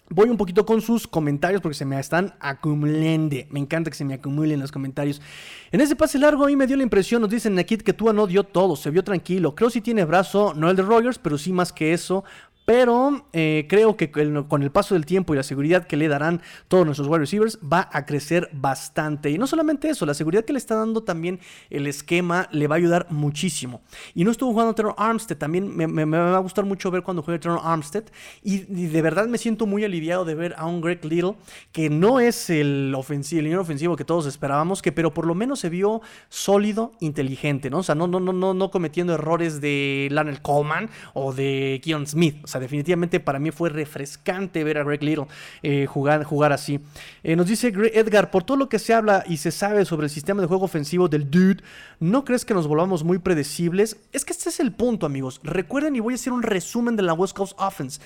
Voy 0.10 0.30
un 0.30 0.38
poquito 0.38 0.66
con 0.66 0.80
sus 0.80 1.06
comentarios 1.06 1.62
porque 1.62 1.76
se 1.76 1.84
me 1.84 2.00
están 2.00 2.34
acumulando. 2.40 3.36
Me 3.50 3.60
encanta 3.60 3.92
que 3.92 3.98
se 3.98 4.06
me 4.06 4.14
acumulen 4.14 4.58
los 4.62 4.72
comentarios. 4.72 5.22
En 5.70 5.82
ese 5.82 5.98
pase 5.98 6.18
largo 6.18 6.46
a 6.46 6.48
mí 6.48 6.56
me 6.56 6.66
dio 6.66 6.78
la 6.78 6.84
impresión, 6.84 7.22
nos 7.22 7.30
dicen 7.30 7.60
aquí 7.60 7.76
que 7.76 7.92
Tua 7.92 8.14
no 8.14 8.26
dio 8.26 8.46
todo, 8.46 8.78
se 8.78 8.90
vio 8.90 9.04
tranquilo. 9.04 9.54
Creo 9.54 9.70
si 9.70 9.82
tiene 9.82 10.06
brazo, 10.06 10.54
no 10.56 10.70
el 10.70 10.78
de 10.78 10.84
Rogers, 10.84 11.20
pero 11.20 11.38
sí 11.38 11.52
más 11.52 11.74
que 11.74 11.92
eso. 11.92 12.24
Pero 12.68 13.26
eh, 13.32 13.66
creo 13.70 13.96
que 13.96 14.12
con 14.12 14.62
el 14.62 14.72
paso 14.72 14.94
del 14.94 15.06
tiempo 15.06 15.34
y 15.34 15.38
la 15.38 15.44
seguridad 15.44 15.88
que 15.88 15.96
le 15.96 16.10
darán 16.10 16.42
todos 16.68 16.86
nuestros 16.86 17.08
wide 17.08 17.20
receivers 17.20 17.58
va 17.60 17.88
a 17.94 18.06
crecer 18.06 18.50
bastante. 18.52 19.32
Y 19.32 19.38
no 19.38 19.48
solamente 19.48 19.88
eso, 19.90 20.06
la 20.06 20.14
seguridad 20.14 20.44
que 20.44 20.52
le 20.52 20.60
está 20.60 20.76
dando 20.76 21.02
también 21.02 21.40
el 21.70 21.88
esquema 21.88 22.50
le 22.52 22.68
va 22.68 22.76
a 22.76 22.78
ayudar 22.78 23.08
muchísimo. 23.10 23.84
Y 24.14 24.26
no 24.26 24.32
estuvo 24.32 24.52
jugando 24.52 24.76
Terror 24.76 24.96
Armstead, 24.98 25.38
también 25.38 25.78
me, 25.78 26.04
va 26.04 26.36
a 26.36 26.40
gustar 26.40 26.66
mucho 26.66 26.92
ver 26.92 27.04
cuando 27.04 27.24
juegue 27.24 27.40
Terror 27.40 27.62
Armstead. 27.64 28.04
Y, 28.44 28.58
de 28.58 29.02
verdad 29.02 29.28
me 29.28 29.38
siento 29.38 29.66
muy 29.66 29.86
aliviado 29.86 30.26
de 30.26 30.36
ver 30.36 30.54
a 30.58 30.66
un 30.66 30.82
Greg 30.82 31.06
Little 31.06 31.36
que 31.72 31.90
no 31.90 32.20
es 32.20 32.50
el, 32.50 32.94
ofensivo, 32.98 33.48
el 33.48 33.58
ofensivo 33.58 33.96
que 33.96 34.04
todos 34.04 34.26
esperábamos, 34.26 34.82
que 34.82 34.92
pero 34.92 35.14
por 35.14 35.26
lo 35.26 35.36
menos 35.36 35.62
se 35.62 35.70
vio 35.70 36.02
sólido, 36.28 36.92
inteligente, 37.00 37.70
¿no? 37.70 37.78
O 37.78 37.84
sea, 37.84 37.96
no, 37.96 38.08
no, 38.08 38.20
no, 38.20 38.34
no, 38.34 38.54
no 38.54 38.72
cometiendo 38.72 39.14
errores 39.14 39.62
de 39.62 40.10
Lionel 40.12 40.42
Coleman 40.42 40.90
o 41.14 41.32
de 41.32 41.80
Keon 41.82 42.06
Smith. 42.06 42.44
O 42.44 42.48
sea, 42.48 42.57
definitivamente 42.60 43.20
para 43.20 43.40
mí 43.40 43.52
fue 43.52 43.70
refrescante 43.70 44.64
ver 44.64 44.78
a 44.78 44.84
Greg 44.84 45.04
Little 45.04 45.28
eh, 45.64 45.86
jugar, 45.86 46.24
jugar 46.24 46.54
así. 46.54 46.80
Eh, 47.24 47.36
nos 47.36 47.48
dice 47.48 47.74
Edgar, 47.94 48.32
por 48.32 48.44
todo 48.44 48.58
lo 48.58 48.70
que 48.70 48.80
se 48.80 48.94
habla 48.94 49.24
y 49.28 49.38
se 49.38 49.52
sabe 49.52 49.86
sobre 49.86 50.06
el 50.06 50.10
sistema 50.10 50.42
de 50.42 50.48
juego 50.48 50.66
ofensivo 50.66 51.08
del 51.08 51.30
dude, 51.30 51.64
¿no 52.00 52.26
crees 52.26 52.46
que 52.46 52.54
nos 52.54 52.68
volvamos 52.68 53.04
muy 53.04 53.18
predecibles? 53.20 53.98
Es 54.12 54.26
que 54.26 54.34
este 54.34 54.50
es 54.50 54.60
el 54.60 54.72
punto, 54.72 55.06
amigos. 55.06 55.40
Recuerden 55.44 55.96
y 55.96 56.00
voy 56.00 56.14
a 56.14 56.16
hacer 56.16 56.34
un 56.34 56.44
resumen 56.44 56.96
de 56.96 57.04
la 57.04 57.14
West 57.14 57.36
Coast 57.36 57.54
Offense. 57.58 58.00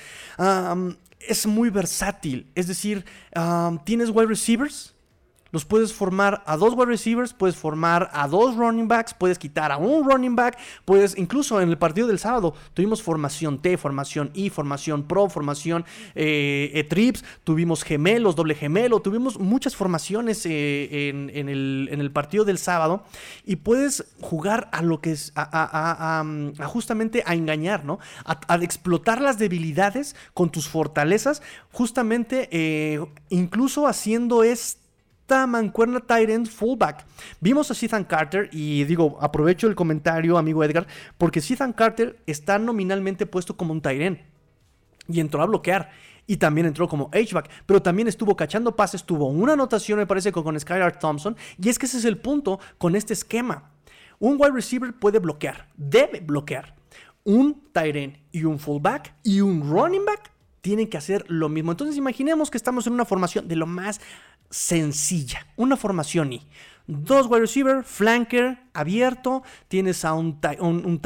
es 1.20 1.46
muy 1.46 1.70
versátil, 1.70 2.48
es 2.56 2.68
decir, 2.68 3.06
tienes 3.86 4.10
wide 4.10 4.28
receivers 4.28 4.96
los 5.52 5.66
puedes 5.66 5.94
formar 5.94 6.44
a 6.46 6.58
dos 6.58 6.74
wide 6.74 6.86
receivers, 6.86 7.34
puedes 7.34 7.56
formar 7.56 8.10
a 8.14 8.28
dos 8.28 8.56
running 8.56 8.88
backs, 8.88 9.14
puedes 9.14 9.38
quitar 9.38 9.72
a 9.72 9.78
un 9.78 10.10
running 10.10 10.36
back, 10.36 10.58
puedes, 10.86 11.18
incluso 11.18 11.62
en 11.62 11.70
el 11.70 11.78
partido 11.78 12.08
del 12.08 12.20
sábado, 12.20 12.54
tuvimos 12.74 13.02
formación 13.02 13.62
T, 13.62 13.78
formación 13.78 14.32
I, 14.34 14.50
formación 14.50 15.04
Pro, 15.04 15.30
formación 15.30 15.86
eh, 16.16 16.72
e 16.74 16.84
trips, 16.84 17.24
tuvimos 17.44 17.84
gemelos, 17.84 18.36
doble 18.36 18.56
gemelo, 18.56 19.02
tuvimos 19.02 19.40
muchas 19.40 19.76
formaciones 19.76 20.46
eh, 20.46 21.10
en, 21.10 21.50
el, 21.50 22.12
partido 22.12 22.44
del 22.44 22.58
sábado 22.58 23.04
y 23.46 23.58
puedes 23.58 24.06
jugar 24.20 24.70
a 24.72 24.82
lo 24.82 25.00
que 25.02 25.12
es, 25.12 25.34
justamente 26.66 27.24
a 27.26 27.36
engañar, 27.36 27.86
¿no? 27.86 28.00
A, 28.26 28.62
explotar 28.62 29.22
las 29.22 29.38
debilidades 29.38 30.16
con 30.34 30.50
tus 30.50 30.68
fortalezas, 30.68 31.42
justamente 31.72 32.48
eh, 32.52 33.04
incluso 33.30 33.88
haciendo 33.88 34.44
esto 35.32 35.48
mancuerna 35.48 36.02
Tyrant 36.02 36.46
fullback. 36.46 37.06
Vimos 37.40 37.72
a 37.72 37.86
Ethan 37.86 38.04
Carter 38.04 38.50
y 38.52 38.84
digo, 38.84 39.18
aprovecho 39.22 39.68
el 39.68 39.76
comentario, 39.76 40.38
amigo 40.38 40.62
Edgar, 40.62 40.86
porque 41.18 41.40
Ethan 41.40 41.72
Carter 41.72 42.22
está 42.26 42.60
nominalmente 42.60 43.26
puesto 43.26 43.56
como 43.56 43.72
un 43.72 43.82
Tyrant 43.82 44.20
y 45.08 45.22
entró 45.22 45.42
a 45.42 45.46
bloquear. 45.46 45.90
Y 46.28 46.36
también 46.36 46.68
entró 46.68 46.88
como 46.88 47.10
H-back, 47.14 47.50
pero 47.66 47.82
también 47.82 48.10
estuvo 48.10 48.36
cachando 48.36 48.76
pases, 48.76 49.06
tuvo 49.06 49.28
una 49.28 49.54
anotación, 49.54 50.00
me 50.00 50.06
parece, 50.06 50.34
con, 50.34 50.44
con 50.44 50.60
Skylar 50.60 51.00
Thompson. 51.00 51.38
Y 51.58 51.70
es 51.70 51.80
que 51.80 51.86
ese 51.86 51.98
es 51.98 52.06
el 52.06 52.18
punto 52.18 52.60
con 52.78 52.98
este 52.98 53.14
esquema. 53.14 53.72
Un 54.20 54.36
wide 54.38 54.52
receiver 54.52 54.94
puede 54.94 55.20
bloquear, 55.20 55.68
debe 55.78 56.20
bloquear. 56.20 56.76
Un 57.24 57.70
tight 57.72 58.18
y 58.34 58.44
un 58.44 58.60
fullback 58.60 59.16
y 59.24 59.40
un 59.40 59.70
running 59.70 60.06
back 60.06 60.32
tienen 60.62 60.88
que 60.88 60.98
hacer 60.98 61.26
lo 61.28 61.50
mismo. 61.50 61.72
Entonces 61.72 61.98
imaginemos 61.98 62.50
que 62.50 62.58
estamos 62.58 62.88
en 62.88 62.94
una 62.94 63.06
formación 63.06 63.48
de 63.48 63.56
lo 63.56 63.68
más 63.68 64.00
sencilla, 64.50 65.48
una 65.56 65.78
formación 65.78 66.34
y 66.34 66.48
dos 66.88 67.28
wide 67.28 67.42
receiver, 67.42 67.84
flanker, 67.84 68.58
abierto, 68.74 69.44
tienes 69.68 70.04
a 70.04 70.14
un, 70.14 70.40
un, 70.60 71.02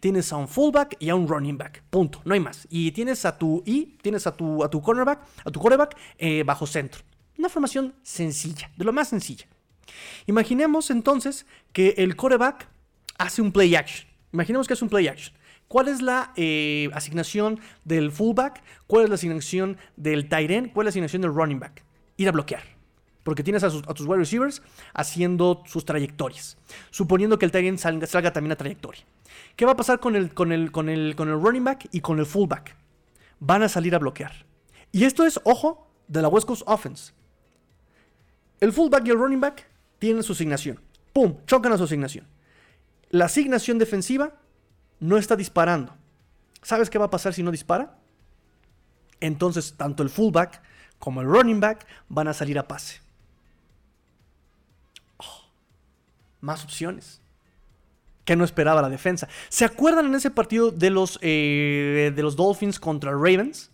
tienes 0.00 0.32
a 0.32 0.36
un 0.36 0.48
fullback 0.48 0.96
y 0.98 1.10
a 1.10 1.14
un 1.14 1.28
running 1.28 1.58
back. 1.58 1.82
Punto, 1.90 2.20
no 2.24 2.34
hay 2.34 2.40
más. 2.40 2.66
Y 2.70 2.92
tienes 2.92 3.24
a 3.24 3.36
tu 3.36 3.62
y 3.66 3.98
tienes 4.02 4.26
a 4.26 4.32
tu 4.32 4.64
a 4.64 4.70
tu 4.70 4.80
cornerback, 4.80 5.20
a 5.44 5.50
tu 5.50 5.60
quarterback 5.60 5.96
eh, 6.18 6.42
bajo 6.44 6.66
centro. 6.66 7.02
Una 7.38 7.48
formación 7.48 7.94
sencilla, 8.02 8.70
de 8.76 8.84
lo 8.84 8.92
más 8.92 9.08
sencilla. 9.08 9.46
Imaginemos 10.26 10.90
entonces 10.90 11.46
que 11.72 11.94
el 11.98 12.16
quarterback 12.16 12.68
hace 13.18 13.42
un 13.42 13.52
play 13.52 13.74
action. 13.74 14.08
Imaginemos 14.32 14.66
que 14.66 14.74
hace 14.74 14.84
un 14.84 14.90
play 14.90 15.08
action. 15.08 15.34
¿Cuál 15.70 15.86
es 15.86 16.02
la 16.02 16.32
eh, 16.34 16.90
asignación 16.94 17.60
del 17.84 18.10
fullback? 18.10 18.60
¿Cuál 18.88 19.04
es 19.04 19.08
la 19.08 19.14
asignación 19.14 19.76
del 19.94 20.28
tight 20.28 20.50
end? 20.50 20.72
¿Cuál 20.72 20.84
es 20.84 20.86
la 20.86 20.90
asignación 20.90 21.22
del 21.22 21.32
running 21.32 21.60
back? 21.60 21.84
Ir 22.16 22.28
a 22.28 22.32
bloquear. 22.32 22.64
Porque 23.22 23.44
tienes 23.44 23.62
a, 23.62 23.70
tus 23.70 24.04
wide 24.04 24.18
receivers 24.18 24.62
haciendo 24.94 25.62
sus 25.66 25.84
trayectorias. 25.84 26.58
Suponiendo 26.90 27.38
que 27.38 27.44
el 27.44 27.52
tight 27.52 27.66
end 27.66 27.78
salga, 27.78 28.32
también 28.32 28.50
a 28.50 28.56
trayectoria. 28.56 29.04
¿Qué 29.54 29.64
va 29.64 29.70
a 29.70 29.76
pasar 29.76 30.00
con 30.00 30.16
el, 30.16 30.32
running 30.34 31.64
back 31.64 31.88
y 31.92 32.00
con 32.00 32.18
el 32.18 32.26
fullback? 32.26 32.74
Van 33.38 33.62
a 33.62 33.68
salir 33.68 33.94
a 33.94 34.00
bloquear. 34.00 34.44
Y 34.90 35.04
esto 35.04 35.24
es, 35.24 35.40
ojo, 35.44 35.88
de 36.08 36.20
la 36.20 36.26
West 36.26 36.48
Coast 36.48 36.64
Offense. 36.66 37.12
El 38.58 38.72
fullback 38.72 39.06
y 39.06 39.10
el 39.10 39.18
running 39.18 39.40
back 39.40 39.70
tienen 40.00 40.24
su 40.24 40.32
asignación. 40.32 40.80
¡Pum! 41.12 41.36
Chocan 41.46 41.72
a 41.72 41.78
su 41.78 41.84
asignación. 41.84 42.26
La 43.10 43.26
asignación 43.26 43.78
defensiva 43.78 44.39
no 45.00 45.16
está 45.16 45.36
disparando. 45.36 45.94
¿Sabes 46.62 46.90
qué 46.90 46.98
va 46.98 47.06
a 47.06 47.10
pasar 47.10 47.34
si 47.34 47.42
no 47.42 47.50
dispara? 47.50 47.98
Entonces, 49.20 49.74
tanto 49.76 50.02
el 50.02 50.10
fullback 50.10 50.62
como 50.98 51.20
el 51.20 51.26
running 51.26 51.60
back 51.60 51.86
van 52.08 52.28
a 52.28 52.34
salir 52.34 52.58
a 52.58 52.68
pase. 52.68 53.00
Oh, 55.16 55.44
más 56.40 56.64
opciones 56.64 57.20
que 58.24 58.36
no 58.36 58.44
esperaba 58.44 58.82
la 58.82 58.88
defensa. 58.88 59.28
¿Se 59.48 59.64
acuerdan 59.64 60.06
en 60.06 60.14
ese 60.14 60.30
partido 60.30 60.70
de 60.70 60.90
los, 60.90 61.18
eh, 61.22 62.12
de 62.14 62.22
los 62.22 62.36
Dolphins 62.36 62.78
contra 62.78 63.10
Ravens? 63.10 63.72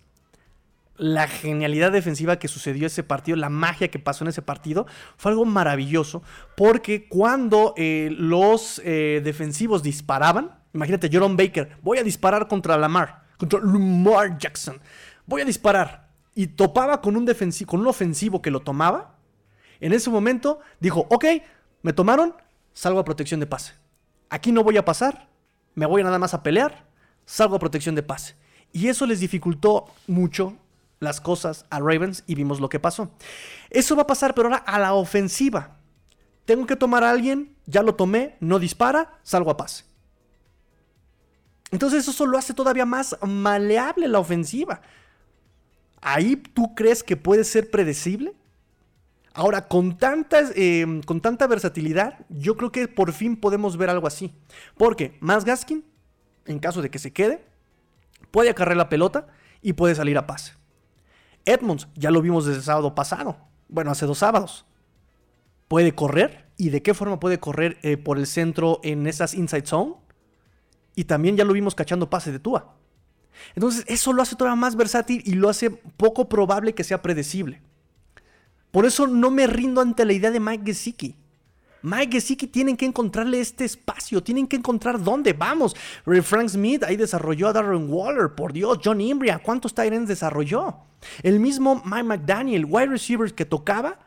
La 0.97 1.29
genialidad 1.29 1.93
defensiva 1.93 2.39
que 2.39 2.49
sucedió 2.49 2.87
ese 2.87 3.03
partido, 3.03 3.37
la 3.37 3.51
magia 3.51 3.89
que 3.89 3.99
pasó 3.99 4.25
en 4.25 4.29
ese 4.29 4.41
partido, 4.41 4.87
fue 5.19 5.33
algo 5.33 5.45
maravilloso. 5.45 6.23
Porque 6.57 7.07
cuando 7.07 7.75
eh, 7.77 8.09
los 8.17 8.81
eh, 8.83 9.21
defensivos 9.23 9.83
disparaban, 9.83 10.56
imagínate, 10.77 11.09
Jerome 11.09 11.37
Baker, 11.37 11.77
voy 11.83 11.99
a 11.99 12.03
disparar 12.03 12.47
contra 12.49 12.77
Lamar, 12.77 13.25
contra 13.37 13.61
Lamar 13.61 14.39
Jackson, 14.39 14.81
voy 15.27 15.43
a 15.43 15.45
disparar. 15.45 16.07
Y 16.35 16.49
topaba 16.49 17.01
con 17.01 17.17
un, 17.17 17.27
con 17.67 17.81
un 17.81 17.87
ofensivo 17.87 18.43
que 18.43 18.51
lo 18.51 18.61
tomaba. 18.61 19.17
En 19.81 19.93
ese 19.93 20.11
momento 20.11 20.61
dijo, 20.81 21.07
ok, 21.11 21.25
me 21.83 21.93
tomaron, 21.93 22.35
salgo 22.73 23.01
a 23.01 23.05
protección 23.05 23.41
de 23.41 23.47
pase 23.47 23.73
aquí 24.31 24.53
no 24.53 24.65
voy 24.65 24.77
a 24.77 24.85
pasar, 24.85 25.29
me 25.75 25.87
voy 25.87 26.03
nada 26.03 26.19
más 26.19 26.35
a 26.35 26.43
pelear, 26.43 26.87
salgo 27.25 27.57
a 27.57 27.59
protección 27.59 27.95
de 27.95 28.03
pase. 28.03 28.35
Y 28.73 28.89
eso 28.89 29.07
les 29.07 29.21
dificultó 29.21 29.87
mucho 30.07 30.57
las 30.99 31.21
cosas 31.21 31.67
a 31.71 31.79
Ravens 31.79 32.25
y 32.27 32.35
vimos 32.35 32.61
lo 32.61 32.69
que 32.69 32.81
pasó. 32.81 33.11
Eso 33.71 33.97
va 33.97 34.03
a 34.03 34.07
pasar, 34.07 34.35
pero 34.35 34.49
ahora 34.49 34.59
a 34.59 34.79
la 34.79 34.95
ofensiva. 34.95 35.79
Tengo 36.45 36.67
que 36.67 36.77
tomar 36.77 37.05
a 37.05 37.11
alguien, 37.11 37.57
ya 37.67 37.83
lo 37.83 37.95
tomé, 37.95 38.37
no 38.41 38.59
dispara, 38.59 39.19
salgo 39.23 39.51
a 39.51 39.57
pase. 39.57 39.85
Entonces 41.71 42.01
eso 42.01 42.13
solo 42.13 42.39
hace 42.39 42.55
todavía 42.55 42.87
más 42.87 43.17
maleable 43.23 44.09
la 44.09 44.19
ofensiva. 44.19 44.81
¿Ahí 46.01 46.37
tú 46.37 46.75
crees 46.75 47.03
que 47.03 47.17
puede 47.17 47.45
ser 47.45 47.71
predecible? 47.71 48.35
Ahora, 49.35 49.69
con, 49.69 49.99
tantas, 49.99 50.53
em, 50.55 51.03
con 51.03 51.21
tanta 51.21 51.47
versatilidad, 51.47 52.25
yo 52.31 52.57
creo 52.57 52.73
que 52.73 52.89
por 52.89 53.13
fin 53.13 53.37
podemos 53.37 53.77
ver 53.77 53.91
algo 53.91 54.07
así. 54.07 54.33
Porque 54.79 55.19
más 55.21 55.45
Gaskin, 55.45 55.85
en 56.47 56.59
caso 56.59 56.81
de 56.81 56.91
que 56.91 56.99
se 56.99 57.13
quede, 57.13 57.45
puede 58.31 58.49
acarrear 58.49 58.79
la 58.79 58.89
pelota 58.89 59.27
y 59.61 59.75
puede 59.75 59.95
salir 59.95 60.17
a 60.17 60.27
pase. 60.27 60.55
Edmonds, 61.45 61.89
ya 61.95 62.11
lo 62.11 62.23
vimos 62.23 62.47
desde 62.47 62.61
el 62.61 62.65
sábado 62.65 62.95
pasado. 62.95 63.37
Bueno, 63.69 63.91
hace 63.91 64.07
dos 64.07 64.19
sábados. 64.19 64.65
Puede 65.69 65.95
correr. 65.95 66.47
¿Y 66.57 66.71
de 66.71 66.83
qué 66.83 66.95
forma 66.95 67.21
puede 67.21 67.39
correr 67.39 67.79
eh, 67.83 67.99
por 67.99 68.17
el 68.17 68.27
centro 68.27 68.81
en 68.83 69.07
esas 69.07 69.35
inside 69.35 69.67
zone? 69.67 69.97
Y 70.97 71.05
también 71.05 71.37
ya 71.37 71.45
lo 71.45 71.53
vimos 71.53 71.77
cachando 71.77 72.11
pase 72.11 72.33
de 72.33 72.41
Tua. 72.41 72.75
Entonces, 73.55 73.85
eso 73.87 74.13
lo 74.13 74.23
hace 74.23 74.35
todavía 74.35 74.57
más 74.57 74.75
versátil 74.75 75.23
y 75.25 75.35
lo 75.35 75.49
hace 75.49 75.71
poco 75.71 76.29
probable 76.29 76.75
que 76.75 76.83
sea 76.83 77.03
predecible. 77.03 77.61
Por 78.71 78.87
eso 78.87 79.07
no 79.07 79.31
me 79.31 79.47
rindo 79.47 79.81
ante 79.81 80.05
la 80.05 80.13
idea 80.13 80.31
de 80.31 80.41
Mike 80.41 80.65
Gesicki. 80.67 81.15
Mike 81.83 82.13
Gesicki 82.13 82.47
tienen 82.47 82.77
que 82.77 82.87
encontrarle 82.87 83.41
este 83.41 83.65
espacio, 83.65 84.23
tienen 84.23 84.47
que 84.47 84.57
encontrar 84.57 85.03
dónde 85.03 85.35
vamos. 85.35 85.77
Frank 86.23 86.49
Smith 86.49 86.83
ahí 86.83 86.97
desarrolló 86.97 87.49
a 87.49 87.53
Darren 87.53 87.89
Waller, 87.89 88.35
por 88.35 88.53
Dios, 88.53 88.81
John 88.83 89.01
Imbria, 89.01 89.39
¿cuántos 89.39 89.75
Tyrants 89.75 90.09
desarrolló? 90.09 90.79
El 91.23 91.39
mismo 91.39 91.83
Mike 91.85 92.03
McDaniel, 92.03 92.65
wide 92.65 92.87
receivers 92.87 93.33
que 93.33 93.45
tocaba, 93.45 94.01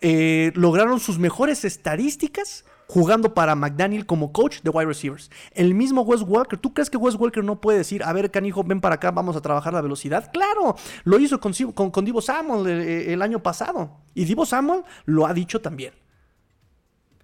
eh, 0.00 0.52
lograron 0.54 1.00
sus 1.00 1.18
mejores 1.18 1.64
estadísticas 1.64 2.64
jugando 2.86 3.34
para 3.34 3.54
McDaniel 3.54 4.06
como 4.06 4.32
coach 4.32 4.60
de 4.62 4.70
wide 4.70 4.86
receivers. 4.86 5.30
El 5.52 5.74
mismo 5.74 6.02
Wes 6.02 6.22
Walker, 6.22 6.58
¿tú 6.58 6.74
crees 6.74 6.90
que 6.90 6.96
Wes 6.96 7.14
Walker 7.14 7.42
no 7.42 7.60
puede 7.60 7.78
decir, 7.78 8.02
a 8.04 8.12
ver, 8.12 8.30
canijo, 8.30 8.64
ven 8.64 8.80
para 8.80 8.96
acá, 8.96 9.10
vamos 9.10 9.36
a 9.36 9.40
trabajar 9.40 9.72
la 9.72 9.80
velocidad? 9.80 10.30
Claro, 10.32 10.76
lo 11.04 11.18
hizo 11.18 11.40
con, 11.40 11.52
con, 11.90 12.04
Divo 12.04 12.20
Samuel 12.20 12.66
el, 12.66 12.80
eh, 12.80 13.12
el, 13.12 13.22
año 13.22 13.42
pasado. 13.42 13.98
Y 14.14 14.24
Divo 14.24 14.46
Samuel 14.46 14.84
lo 15.06 15.26
ha 15.26 15.34
dicho 15.34 15.60
también. 15.60 15.94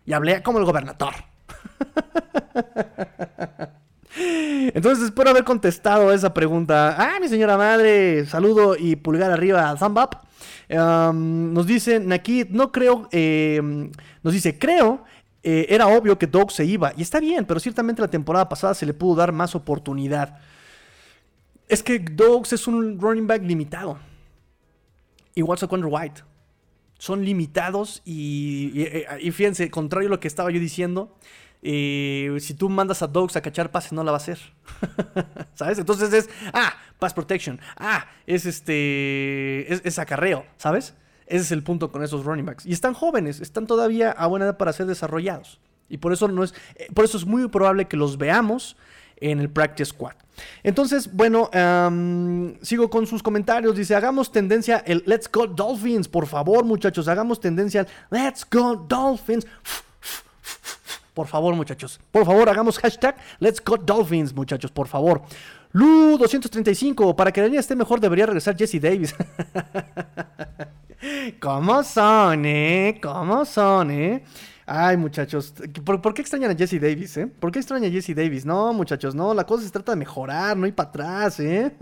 Y 0.07 0.13
hablé 0.13 0.43
como 0.43 0.59
el 0.59 0.65
gobernador. 0.65 1.15
Entonces 4.17 5.05
espero 5.05 5.31
haber 5.31 5.45
contestado 5.45 6.13
esa 6.13 6.35
pregunta. 6.35 6.97
Ah, 6.99 7.19
mi 7.21 7.29
señora 7.29 7.57
madre, 7.57 8.27
saludo 8.27 8.77
y 8.77 8.97
pulgar 8.97 9.31
arriba, 9.31 9.75
thumb 9.77 9.99
up. 9.99 10.17
nos 10.69 11.67
dice 11.67 12.01
Nakid, 12.01 12.49
no 12.51 12.73
creo, 12.73 13.09
eh, 13.13 13.61
nos 14.23 14.33
dice, 14.33 14.59
creo 14.59 15.05
eh, 15.43 15.67
era 15.69 15.87
obvio 15.87 16.19
que 16.19 16.27
Doug 16.27 16.51
se 16.51 16.65
iba. 16.65 16.93
Y 16.97 17.03
está 17.03 17.21
bien, 17.21 17.45
pero 17.45 17.61
ciertamente 17.61 18.03
la 18.03 18.09
temporada 18.09 18.49
pasada 18.49 18.75
se 18.75 18.87
le 18.87 18.95
pudo 18.95 19.17
dar 19.17 19.33
más 19.33 19.55
oportunidad. 19.55 20.39
Es 21.69 21.83
que 21.83 21.99
Dogs 21.99 22.53
es 22.53 22.67
un 22.67 23.01
running 23.01 23.27
back 23.27 23.43
limitado. 23.43 23.99
Igual 25.35 25.59
Saquon 25.59 25.85
White. 25.85 26.23
Son 26.99 27.25
limitados 27.25 28.03
y, 28.05 28.87
y, 29.21 29.31
fíjense, 29.31 29.71
contrario 29.71 30.09
a 30.09 30.11
lo 30.11 30.21
que 30.21 30.29
estaba 30.29 30.51
yo 30.51 30.61
diciendo, 30.61 31.17
eh, 31.63 32.37
si 32.41 32.53
tú 32.53 32.69
mandas 32.69 33.01
a 33.01 33.07
Dogs 33.07 33.37
a 33.37 33.41
cachar 33.41 33.71
pases, 33.71 33.93
no 33.93 34.05
la 34.05 34.11
va 34.11 34.19
a 34.19 34.21
hacer. 34.21 34.39
¿Sabes? 35.55 35.79
Entonces 35.79 36.13
es, 36.13 36.29
ah, 36.53 36.75
pass 36.99 37.15
protection. 37.15 37.59
Ah, 37.77 38.07
es 38.27 38.45
este, 38.45 39.73
es, 39.73 39.81
es 39.83 39.99
acarreo, 39.99 40.45
¿sabes? 40.59 40.95
Ese 41.31 41.45
es 41.45 41.53
el 41.53 41.63
punto 41.63 41.93
con 41.93 42.03
esos 42.03 42.25
running 42.25 42.45
backs. 42.45 42.67
Y 42.67 42.73
están 42.73 42.93
jóvenes, 42.93 43.41
están 43.41 43.69
todavía 43.69 44.11
a 44.11 44.27
buena 44.27 44.47
edad 44.47 44.57
para 44.57 44.73
ser 44.73 44.87
desarrollados. 44.87 45.61
Y 45.89 45.99
por 45.99 46.13
eso, 46.13 46.27
no 46.27 46.43
es, 46.43 46.55
eh, 46.75 46.89
por 46.93 47.05
eso 47.05 47.17
es 47.17 47.25
muy 47.25 47.47
probable 47.49 47.87
que 47.87 47.97
los 47.97 48.19
veamos 48.19 48.77
en 49.17 49.39
el 49.39 49.49
Practice 49.49 49.91
Squad. 49.91 50.15
Entonces, 50.65 51.13
bueno, 51.13 51.51
sigo 52.63 52.91
con 52.91 53.07
sus 53.07 53.23
comentarios. 53.23 53.77
Dice, 53.77 53.95
hagamos 53.95 54.33
tendencia 54.33 54.79
el 54.79 55.05
Let's 55.07 55.31
Go 55.31 55.47
Dolphins. 55.47 56.09
Por 56.09 56.27
favor, 56.27 56.65
muchachos, 56.65 57.07
hagamos 57.07 57.39
tendencia 57.39 57.83
al 57.83 57.89
Let's 58.11 58.45
Go 58.51 58.75
Dolphins. 58.89 59.47
Por 61.15 61.29
favor, 61.29 61.55
muchachos. 61.55 62.01
Por 62.11 62.25
favor, 62.25 62.49
hagamos 62.49 62.79
hashtag 62.79 63.17
Let's 63.39 63.63
Go 63.65 63.77
Dolphins, 63.77 64.35
muchachos, 64.35 64.73
por 64.73 64.89
favor. 64.89 65.23
Lu 65.73 66.19
235, 66.19 67.15
para 67.15 67.31
que 67.31 67.41
la 67.41 67.47
línea 67.47 67.61
esté 67.61 67.77
mejor 67.77 68.01
debería 68.01 68.27
regresar 68.27 68.57
Jesse 68.57 68.81
Davis. 68.81 69.15
¿Cómo 71.41 71.83
son, 71.83 72.45
eh? 72.45 72.99
¿Cómo 73.03 73.45
son, 73.45 73.91
eh? 73.91 74.23
Ay, 74.67 74.97
muchachos, 74.97 75.55
¿por, 75.85 76.15
qué 76.15 76.21
extrañan 76.23 76.51
a 76.51 76.55
Jesse 76.55 76.81
Davis, 76.81 77.17
eh? 77.17 77.27
¿Por 77.27 77.51
qué 77.51 77.59
extrañan 77.59 77.91
a 77.91 77.93
Jesse 77.93 78.15
Davis? 78.15 78.45
No, 78.45 78.73
muchachos, 78.73 79.15
no, 79.15 79.35
la 79.35 79.45
cosa 79.45 79.65
se 79.65 79.71
trata 79.71 79.93
de 79.93 79.97
mejorar, 79.97 80.57
no 80.57 80.67
ir 80.67 80.75
para 80.75 80.91
atrás, 80.91 81.41
eh. 81.41 81.73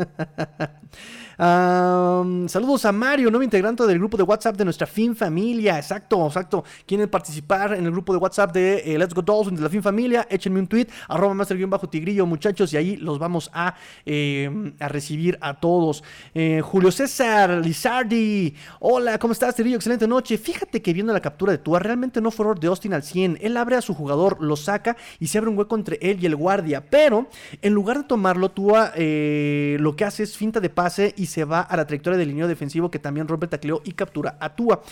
saludos 1.39 2.85
a 2.85 2.91
Mario, 2.91 3.31
nuevo 3.31 3.45
integrante 3.45 3.87
del 3.87 3.99
grupo 3.99 4.17
de 4.17 4.25
WhatsApp 4.25 4.57
de 4.57 4.65
nuestra 4.65 4.89
Fin 4.89 5.15
Familia. 5.15 5.79
Exacto, 5.79 6.27
exacto. 6.27 6.65
Quieren 6.85 7.09
participar 7.09 7.75
en 7.75 7.85
el 7.85 7.93
grupo 7.93 8.13
de 8.13 8.19
WhatsApp 8.19 8.53
de 8.53 8.79
eh, 8.79 8.99
Let's 8.99 9.15
Go 9.15 9.23
Dolphins 9.23 9.59
de 9.59 9.63
la 9.63 9.71
Fin 9.71 9.83
Familia. 9.83 10.27
Échenme 10.29 10.59
un 10.59 10.67
tweet, 10.67 10.89
arroba 11.07 11.35
master-tigrillo, 11.35 12.27
muchachos, 12.27 12.73
y 12.73 12.77
ahí 12.77 12.97
los 12.97 13.21
vamos 13.21 13.51
a, 13.55 13.77
em, 14.05 14.75
a 14.81 14.89
recibir 14.89 15.39
a 15.41 15.61
todos. 15.61 16.03
Eh, 16.35 16.61
Julio 16.61 16.91
César, 16.91 17.51
Lizardi, 17.65 18.55
hola, 18.81 19.19
¿cómo 19.21 19.33
estás, 19.33 19.55
Tigrillo? 19.55 19.77
Excelente 19.77 20.09
noche. 20.09 20.39
Fíjate 20.39 20.83
que 20.83 20.93
viendo 20.93 21.13
la 21.13 21.21
captura 21.21 21.53
de 21.53 21.59
Tua, 21.59 21.79
realmente 21.79 22.21
no 22.21 22.33
fue 22.33 22.47
error 22.47 22.59
de 22.59 22.69
al 22.93 23.03
100. 23.03 23.39
Él 23.41 23.57
abre 23.57 23.77
a 23.77 23.81
su 23.81 23.95
jugador, 23.95 24.39
lo 24.41 24.57
saca 24.57 24.97
y 25.21 25.29
se 25.29 25.39
abre 25.39 25.51
un 25.51 25.59
hueco 25.59 25.77
entre 25.77 25.99
él 26.01 26.19
y 26.21 26.27
el 26.27 26.35
guardia. 26.35 26.85
Pero 26.85 27.29
en 27.63 27.73
lugar 27.73 27.99
de 27.99 28.05
tomarlo, 28.05 28.51
Tua 28.51 28.93
eh, 28.97 29.77
lo 29.79 29.95
que 29.95 30.05
hace 30.05 30.25
es 30.25 30.37
finta 30.37 30.59
de 30.59 30.71
pase 30.71 31.15
y 31.17 31.28
se 31.29 31.45
va 31.45 31.61
a 31.61 31.77
la 31.77 31.87
trayectoria 31.87 32.19
del 32.19 32.29
línea 32.29 32.49
defensivo 32.49 32.91
que 32.91 32.99
también 32.99 33.29
rompe 33.29 33.47
tacleo 33.47 33.81
y 33.85 33.93
captura 33.93 34.37
a 34.41 34.57
Tua. 34.57 34.83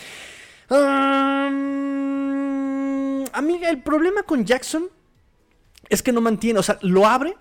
a 0.69 1.49
mí 3.41 3.59
el 3.63 3.81
problema 3.81 4.23
con 4.23 4.45
Jackson 4.45 4.89
es 5.89 6.01
que 6.01 6.11
no 6.13 6.21
mantiene, 6.21 6.59
o 6.59 6.63
sea, 6.63 6.77
lo 6.81 7.05
abre, 7.05 7.35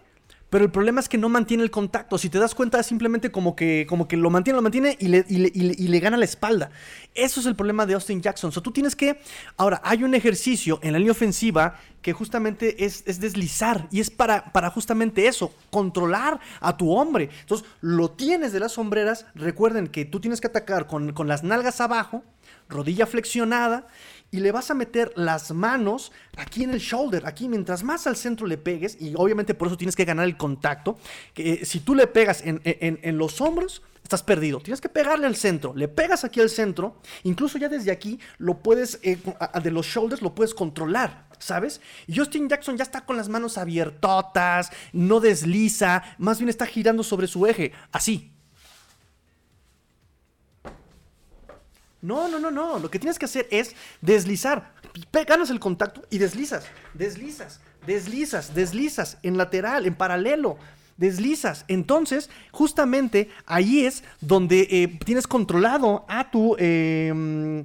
pero 0.51 0.65
el 0.65 0.71
problema 0.71 1.01
es 1.01 1.09
que 1.09 1.19
no 1.19 1.29
mantiene 1.29 1.65
el 1.65 1.71
contacto. 1.71 2.19
Si 2.19 2.29
te 2.29 2.39
das 2.39 2.55
cuenta, 2.55 2.79
es 2.79 2.87
simplemente 2.87 3.33
como 3.33 3.57
que, 3.57 3.85
como 3.89 4.07
que 4.07 4.17
lo 4.17 4.31
mantiene, 4.31 4.57
lo 4.57 4.63
mantiene 4.63 4.97
y 5.01 5.09
le, 5.09 5.25
y 5.29 5.89
le, 5.89 6.01
gana 6.01 6.17
la 6.17 6.25
espalda. 6.25 6.71
Eso 7.15 7.41
es 7.41 7.47
el 7.47 7.57
problema 7.57 7.85
de 7.85 7.95
Austin 7.95 8.23
Jackson. 8.23 8.49
O 8.49 8.53
sea, 8.53 8.63
tú 8.63 8.71
tienes 8.71 8.95
que. 8.95 9.19
Ahora, 9.57 9.81
hay 9.85 10.05
un 10.05 10.15
ejercicio 10.15 10.79
en 10.83 10.93
la 10.93 10.99
línea 10.99 11.13
ofensiva 11.13 11.79
que 12.01 12.13
justamente 12.13 12.85
es, 12.85 13.05
deslizar. 13.21 13.89
Y 13.91 13.99
es 13.99 14.11
para, 14.11 14.53
para 14.53 14.71
justamente 14.71 15.27
eso, 15.27 15.53
controlar 15.71 16.39
a 16.61 16.77
tu 16.77 16.93
hombre. 16.93 17.29
Entonces, 17.41 17.67
lo 17.81 18.13
tienes 18.13 18.53
de 18.53 18.61
las 18.61 18.73
sombreras. 18.73 19.27
Recuerden 19.35 19.89
que 19.89 20.05
tú 20.05 20.21
tienes 20.21 20.41
que 20.41 20.47
atacar 20.47 20.87
con, 20.87 21.13
con 21.13 21.27
las 21.27 21.43
nalgas 21.43 21.81
abajo, 21.81 22.23
rodilla 22.69 23.07
flexionada 23.07 23.89
y 24.31 24.41
le 24.41 24.53
vas 24.53 24.71
a 24.71 24.75
meter 24.75 25.13
las 25.17 25.53
manos 25.53 26.13
aquí 26.37 26.65
en 26.65 26.71
el 26.71 26.79
shoulder, 26.79 27.27
aquí 27.27 27.49
mientras 27.49 27.83
más 27.83 28.07
al 28.07 28.17
centro 28.17 28.47
le 28.47 28.59
pegues, 28.59 29.01
y 29.01 29.15
obviamente 29.17 29.55
por 29.55 29.69
eso 29.69 29.77
tienes 29.77 29.97
que 29.97 30.05
ganar 30.05 30.27
el 30.27 30.37
contacto, 30.37 30.99
que 31.35 31.55
eh, 31.55 31.65
si 31.65 31.81
tú 31.81 31.95
le 31.95 32.07
pegas 32.07 32.43
en, 32.45 33.19
los 33.19 33.41
hombros, 33.41 33.83
estás 34.03 34.23
perdido. 34.23 34.61
Tienes 34.61 34.81
que 34.81 34.89
pegarle 34.89 35.27
al 35.27 35.37
centro. 35.37 35.75
Le 35.75 35.89
pegas 35.89 36.25
aquí 36.25 36.41
al 36.41 36.49
centro. 36.49 37.01
Incluso 37.25 37.59
ya 37.59 37.69
desde 37.69 37.91
aquí 37.91 38.21
lo 38.39 38.59
puedes, 38.59 39.01
eh, 39.03 39.19
de 39.63 39.71
los 39.71 39.87
shoulders 39.87 40.23
lo 40.23 40.35
puedes 40.35 40.55
controlar. 40.55 41.27
¿Sabes? 41.39 41.81
Y 42.07 42.17
Justin 42.17 42.49
Jackson 42.49 42.77
ya 42.79 42.83
está 42.83 43.05
con 43.05 43.17
las 43.17 43.29
manos 43.29 43.59
abiertotas, 43.59 44.71
no 44.93 45.21
desliza, 45.21 46.03
más 46.17 46.39
bien 46.39 46.49
está 46.49 46.65
girando 46.65 47.03
sobre 47.03 47.27
su 47.27 47.47
eje. 47.47 47.73
Así. 47.93 48.36
No, 52.07 52.29
no, 52.29 52.39
no, 52.39 52.51
no. 52.51 52.79
Lo 52.79 52.91
que 52.91 52.99
tienes 52.99 53.19
que 53.19 53.25
hacer 53.25 53.49
es 53.51 53.75
deslizar. 54.01 54.73
Ganas 55.27 55.51
el 55.51 55.61
contacto 55.61 56.03
y 56.09 56.19
deslizas, 56.19 56.65
deslizas, 56.95 57.61
deslizas, 57.87 58.55
deslizas 58.55 59.19
en 59.23 59.37
lateral, 59.37 59.87
en 59.87 59.95
paralelo 59.95 60.57
deslizas. 60.97 61.65
Entonces, 61.69 62.31
justamente 62.53 63.29
ahí 63.45 63.85
es 63.85 64.05
donde 64.21 64.67
eh, 64.71 64.89
tienes 65.05 65.27
controlado 65.27 66.05
a 66.09 66.31
tu... 66.31 66.57
Em, 66.59 67.65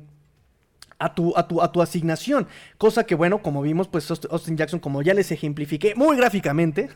a 1.00 1.16
tu, 1.16 1.36
a, 1.36 1.48
tu, 1.48 1.60
a 1.60 1.72
tu, 1.72 1.82
asignación. 1.82 2.48
Cosa 2.78 3.08
que, 3.08 3.16
bueno, 3.16 3.42
como 3.42 3.64
vimos, 3.64 3.88
pues 3.88 4.12
Austin 4.12 4.56
Jackson, 4.56 4.80
como 4.80 5.02
ya 5.02 5.16
les 5.16 5.32
ejemplifiqué 5.32 5.96
muy 5.96 6.16
gráficamente, 6.16 6.92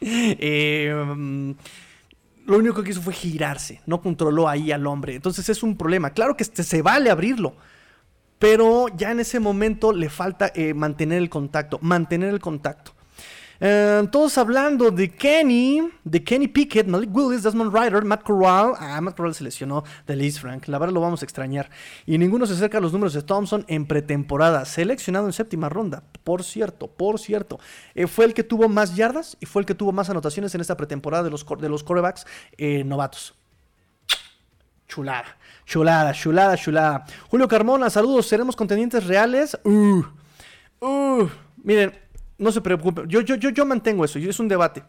em, 0.02 1.54
lo 2.46 2.58
único 2.58 2.82
que 2.82 2.90
hizo 2.90 3.02
fue 3.02 3.12
girarse, 3.12 3.80
no 3.86 4.00
controló 4.00 4.48
ahí 4.48 4.72
al 4.72 4.86
hombre. 4.86 5.14
Entonces 5.14 5.48
es 5.48 5.62
un 5.62 5.76
problema. 5.76 6.10
Claro 6.10 6.36
que 6.36 6.44
este, 6.44 6.62
se 6.62 6.82
vale 6.82 7.10
abrirlo, 7.10 7.56
pero 8.38 8.86
ya 8.96 9.10
en 9.10 9.20
ese 9.20 9.40
momento 9.40 9.92
le 9.92 10.08
falta 10.08 10.50
eh, 10.54 10.72
mantener 10.72 11.18
el 11.18 11.28
contacto, 11.28 11.78
mantener 11.82 12.30
el 12.30 12.40
contacto. 12.40 12.95
Eh, 13.60 14.06
todos 14.10 14.36
hablando 14.38 14.90
de 14.90 15.10
Kenny, 15.10 15.90
de 16.04 16.22
Kenny 16.22 16.48
Pickett, 16.48 16.86
Malik 16.86 17.14
Willis, 17.14 17.42
Desmond 17.42 17.74
Ryder, 17.74 18.04
Matt 18.04 18.22
Corral. 18.22 18.72
Ah, 18.78 19.00
Matt 19.00 19.16
Corral 19.16 19.34
se 19.34 19.44
lesionó 19.44 19.84
de 20.06 20.16
Liz 20.16 20.40
Frank. 20.40 20.68
La 20.68 20.78
verdad 20.78 20.94
lo 20.94 21.00
vamos 21.00 21.22
a 21.22 21.24
extrañar. 21.24 21.70
Y 22.04 22.18
ninguno 22.18 22.46
se 22.46 22.54
acerca 22.54 22.78
a 22.78 22.80
los 22.80 22.92
números 22.92 23.14
de 23.14 23.22
Thompson 23.22 23.64
en 23.68 23.86
pretemporada. 23.86 24.64
Seleccionado 24.64 25.26
en 25.26 25.32
séptima 25.32 25.68
ronda. 25.68 26.02
Por 26.24 26.44
cierto, 26.44 26.88
por 26.88 27.18
cierto. 27.18 27.58
Eh, 27.94 28.06
fue 28.06 28.24
el 28.24 28.34
que 28.34 28.44
tuvo 28.44 28.68
más 28.68 28.96
yardas 28.96 29.36
y 29.40 29.46
fue 29.46 29.62
el 29.62 29.66
que 29.66 29.74
tuvo 29.74 29.92
más 29.92 30.10
anotaciones 30.10 30.54
en 30.54 30.60
esta 30.60 30.76
pretemporada 30.76 31.24
de 31.24 31.30
los, 31.30 31.46
de 31.60 31.68
los 31.68 31.82
corebacks 31.84 32.26
eh, 32.58 32.84
novatos. 32.84 33.34
Chulada, 34.88 35.36
chulada, 35.64 36.12
chulada, 36.12 36.56
chulada. 36.56 37.04
Julio 37.28 37.48
Carmona, 37.48 37.90
saludos. 37.90 38.26
¿Seremos 38.28 38.54
contendientes 38.54 39.04
reales? 39.04 39.58
Uh, 39.64 40.04
uh. 40.80 41.28
Miren, 41.64 41.92
no 42.38 42.52
se 42.52 42.60
preocupe. 42.60 43.02
Yo, 43.08 43.20
yo, 43.20 43.36
yo, 43.36 43.50
yo 43.50 43.64
mantengo 43.66 44.04
eso, 44.04 44.18
es 44.18 44.40
un 44.40 44.48
debate. 44.48 44.82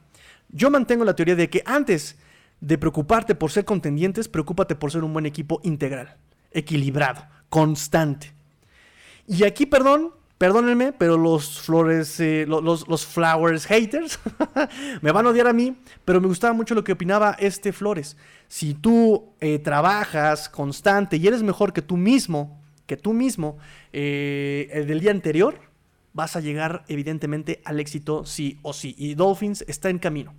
Yo 0.50 0.70
mantengo 0.70 1.04
la 1.04 1.16
teoría 1.16 1.36
de 1.36 1.50
que 1.50 1.64
antes 1.66 2.18
de 2.60 2.78
preocuparte 2.78 3.36
por 3.36 3.52
ser 3.52 3.66
contendientes, 3.66 4.28
preocúpate 4.28 4.76
por 4.76 4.92
ser 4.92 5.04
un 5.04 5.14
buen 5.14 5.26
equipo 5.26 5.60
integral, 5.64 6.16
equilibrado, 6.52 7.26
constante. 7.50 8.34
Y 9.28 9.44
aquí, 9.44 9.66
perdón, 9.66 10.14
perdónenme, 10.38 10.94
pero 10.94 11.18
los 11.18 11.62
flores, 11.62 12.20
eh, 12.20 12.46
los, 12.48 12.88
los, 12.88 13.06
flowers 13.06 13.66
haters 13.66 14.20
me 15.02 15.12
van 15.12 15.26
a 15.26 15.30
odiar 15.30 15.48
a 15.48 15.54
mí, 15.54 15.76
pero 16.06 16.22
me 16.22 16.28
gustaba 16.28 16.54
mucho 16.54 16.76
lo 16.76 16.84
que 16.84 16.94
opinaba 16.94 17.36
este 17.40 17.74
Flores. 17.74 18.18
Si 18.48 18.74
tú 18.74 19.34
eh, 19.40 19.60
trabajas 19.60 20.50
constante 20.50 21.18
y 21.18 21.28
eres 21.28 21.44
mejor 21.44 21.74
que 21.74 21.82
tú 21.82 21.98
mismo, 21.98 22.62
que 22.86 22.98
tú 22.98 23.14
mismo, 23.14 23.58
eh, 23.92 24.86
del 24.88 25.02
día 25.02 25.12
anterior, 25.12 25.60
vas 26.18 26.36
a 26.36 26.40
llegar 26.42 26.84
evidentemente 26.88 27.62
al 27.64 27.80
éxito 27.80 28.26
sí 28.26 28.58
o 28.64 28.74
sí. 28.74 28.96
Y 28.98 29.14
Dolphins 29.14 29.64
está 29.68 29.92
en 29.92 30.00
camino. 30.00 30.34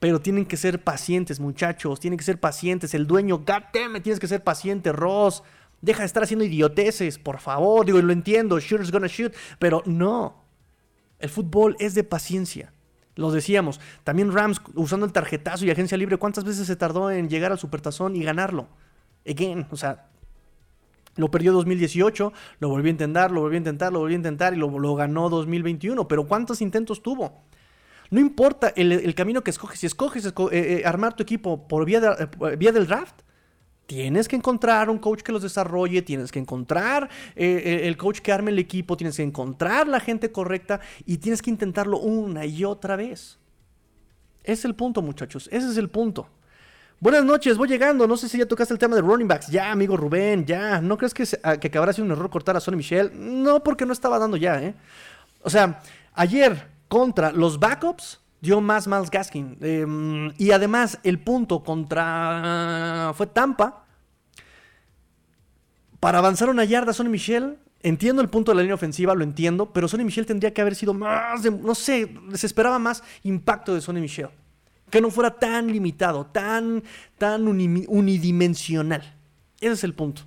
Pero 0.00 0.22
tienen 0.22 0.46
que 0.46 0.56
ser 0.56 0.82
pacientes, 0.82 1.38
muchachos. 1.38 2.00
Tienen 2.00 2.16
que 2.16 2.24
ser 2.24 2.40
pacientes. 2.40 2.94
El 2.94 3.06
dueño, 3.06 3.40
goddammit, 3.40 4.02
tienes 4.02 4.18
que 4.18 4.26
ser 4.26 4.42
paciente, 4.42 4.90
Ross. 4.90 5.42
Deja 5.82 6.00
de 6.00 6.06
estar 6.06 6.22
haciendo 6.22 6.46
idioteces, 6.46 7.18
por 7.18 7.40
favor. 7.40 7.84
Digo, 7.84 8.00
lo 8.00 8.12
entiendo. 8.12 8.58
Shooter's 8.58 8.90
gonna 8.90 9.06
shoot. 9.06 9.34
Pero 9.58 9.82
no. 9.84 10.42
El 11.18 11.28
fútbol 11.28 11.76
es 11.78 11.94
de 11.94 12.02
paciencia. 12.02 12.72
Lo 13.16 13.30
decíamos. 13.32 13.80
También 14.02 14.32
Rams 14.32 14.62
usando 14.74 15.04
el 15.04 15.12
tarjetazo 15.12 15.66
y 15.66 15.70
agencia 15.70 15.98
libre. 15.98 16.16
¿Cuántas 16.16 16.44
veces 16.44 16.66
se 16.66 16.76
tardó 16.76 17.10
en 17.10 17.28
llegar 17.28 17.52
al 17.52 17.58
supertazón 17.58 18.16
y 18.16 18.22
ganarlo? 18.22 18.68
Again, 19.28 19.66
o 19.70 19.76
sea, 19.76 20.08
lo 21.16 21.30
perdió 21.30 21.52
2018, 21.52 22.32
lo 22.58 22.68
volvió 22.68 22.88
a 22.88 22.90
intentar, 22.90 23.30
lo 23.30 23.40
volvió 23.40 23.56
a 23.56 23.58
intentar, 23.58 23.92
lo 23.92 24.00
volvió 24.00 24.16
a 24.16 24.18
intentar 24.18 24.54
y 24.54 24.56
lo, 24.56 24.94
ganó 24.94 25.28
2021. 25.28 26.08
Pero 26.08 26.26
¿cuántos 26.26 26.60
intentos 26.60 27.02
tuvo? 27.02 27.44
No 28.10 28.20
importa 28.20 28.72
el, 28.76 29.14
camino 29.14 29.42
que 29.42 29.50
escoges. 29.50 29.78
Si 29.80 29.86
escoges 29.86 30.26
eh, 30.26 30.32
eh, 30.50 30.82
armar 30.84 31.14
tu 31.14 31.22
equipo 31.22 31.66
por 31.68 31.84
vía, 31.84 32.16
eh, 32.18 32.56
vía, 32.56 32.72
del 32.72 32.86
draft, 32.86 33.22
tienes 33.86 34.28
que 34.28 34.36
encontrar 34.36 34.90
un 34.90 34.98
coach 34.98 35.22
que 35.22 35.32
los 35.32 35.42
desarrolle, 35.42 36.02
tienes 36.02 36.32
que 36.32 36.38
encontrar 36.38 37.08
el 37.36 37.96
coach 37.96 38.20
que 38.20 38.32
arme 38.32 38.50
el 38.50 38.58
equipo, 38.58 38.96
tienes 38.96 39.16
que 39.16 39.22
encontrar 39.22 39.88
la 39.88 40.00
gente 40.00 40.32
correcta 40.32 40.80
y 41.04 41.18
tienes 41.18 41.42
que 41.42 41.50
intentarlo 41.50 41.98
una 41.98 42.46
y 42.46 42.64
otra 42.64 42.96
vez. 42.96 43.38
Es 44.42 44.64
el 44.64 44.74
punto, 44.74 45.00
muchachos. 45.00 45.48
Ese 45.50 45.70
es 45.70 45.76
el 45.76 45.88
punto. 45.88 46.28
Buenas 47.00 47.24
noches, 47.24 47.58
voy 47.58 47.68
llegando. 47.68 48.06
No 48.06 48.16
sé 48.16 48.28
si 48.28 48.38
ya 48.38 48.46
tocaste 48.46 48.72
el 48.72 48.78
tema 48.78 48.96
de 48.96 49.02
running 49.02 49.28
backs. 49.28 49.48
Ya, 49.48 49.70
amigo 49.70 49.96
Rubén, 49.96 50.46
ya. 50.46 50.80
¿No 50.80 50.96
crees 50.96 51.12
que, 51.12 51.24
ah, 51.42 51.56
que 51.56 51.68
acabará 51.68 51.92
siendo 51.92 52.14
un 52.14 52.18
error 52.18 52.30
cortar 52.30 52.56
a 52.56 52.60
Sonny 52.60 52.78
Michel? 52.78 53.10
No, 53.14 53.62
porque 53.62 53.84
no 53.84 53.92
estaba 53.92 54.18
dando 54.18 54.36
ya, 54.36 54.62
¿eh? 54.62 54.74
O 55.42 55.50
sea, 55.50 55.82
ayer 56.14 56.70
contra 56.88 57.32
los 57.32 57.58
backups 57.58 58.20
dio 58.40 58.60
más 58.60 58.86
Miles 58.86 59.10
Gaskin. 59.10 59.58
Em, 59.60 60.32
y 60.38 60.52
además, 60.52 60.98
el 61.02 61.18
punto 61.18 61.62
contra. 61.62 63.12
fue 63.14 63.26
Tampa. 63.26 63.84
Para 66.00 66.18
avanzar 66.18 66.48
una 66.48 66.64
yarda, 66.64 66.92
Sonny 66.92 67.10
Michel. 67.10 67.58
Entiendo 67.82 68.22
el 68.22 68.30
punto 68.30 68.50
de 68.50 68.56
la 68.56 68.62
línea 68.62 68.76
ofensiva, 68.76 69.14
lo 69.14 69.24
entiendo, 69.24 69.70
pero 69.72 69.88
Sonny 69.88 70.04
Michel 70.04 70.24
tendría 70.24 70.54
que 70.54 70.62
haber 70.62 70.74
sido 70.74 70.94
más 70.94 71.42
de, 71.42 71.50
no 71.50 71.74
sé, 71.74 72.14
se 72.32 72.46
esperaba 72.46 72.78
más 72.78 73.02
impacto 73.24 73.74
de 73.74 73.82
Sonny 73.82 74.00
Michel 74.00 74.30
que 74.90 75.00
no 75.00 75.10
fuera 75.10 75.30
tan 75.30 75.72
limitado, 75.72 76.26
tan, 76.26 76.82
tan 77.18 77.46
unidimensional. 77.46 79.14
Ese 79.60 79.72
es 79.72 79.84
el 79.84 79.94
punto 79.94 80.22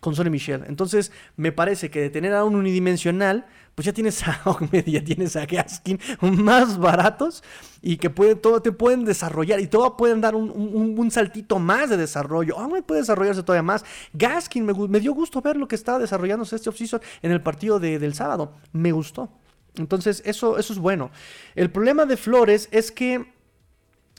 con 0.00 0.14
Sony 0.14 0.30
Michel. 0.30 0.64
Entonces, 0.68 1.10
me 1.36 1.52
parece 1.52 1.90
que 1.90 2.00
de 2.00 2.10
tener 2.10 2.32
a 2.32 2.44
un 2.44 2.54
unidimensional, 2.54 3.46
pues 3.74 3.86
ya 3.86 3.92
tienes 3.92 4.22
a 4.26 4.40
ya 4.86 5.04
tienes 5.04 5.36
a 5.36 5.46
Gaskin 5.46 5.98
más 6.20 6.78
baratos 6.78 7.42
y 7.82 7.96
que 7.96 8.08
todo, 8.08 8.62
te 8.62 8.72
pueden 8.72 9.04
desarrollar 9.04 9.60
y 9.60 9.66
todo 9.66 9.96
pueden 9.96 10.20
dar 10.20 10.34
un, 10.34 11.10
saltito 11.10 11.58
más 11.58 11.90
de 11.90 11.96
desarrollo. 11.96 12.56
Ogmed 12.56 12.84
puede 12.84 13.00
desarrollarse 13.00 13.42
todavía 13.42 13.62
más. 13.62 13.84
Gaskin, 14.12 14.64
me, 14.64 15.00
dio 15.00 15.12
gusto 15.12 15.42
ver 15.42 15.56
lo 15.56 15.66
que 15.68 15.74
estaba 15.74 15.98
desarrollándose 15.98 16.56
este 16.56 16.68
offseason 16.68 17.00
en 17.22 17.32
el 17.32 17.42
partido 17.42 17.80
del 17.80 18.14
sábado. 18.14 18.54
Me 18.72 18.92
gustó. 18.92 19.28
Entonces, 19.76 20.22
eso, 20.24 20.56
eso 20.56 20.72
es 20.72 20.78
bueno. 20.78 21.10
El 21.54 21.70
problema 21.70 22.06
de 22.06 22.16
Flores 22.16 22.68
es 22.70 22.90
que 22.90 23.35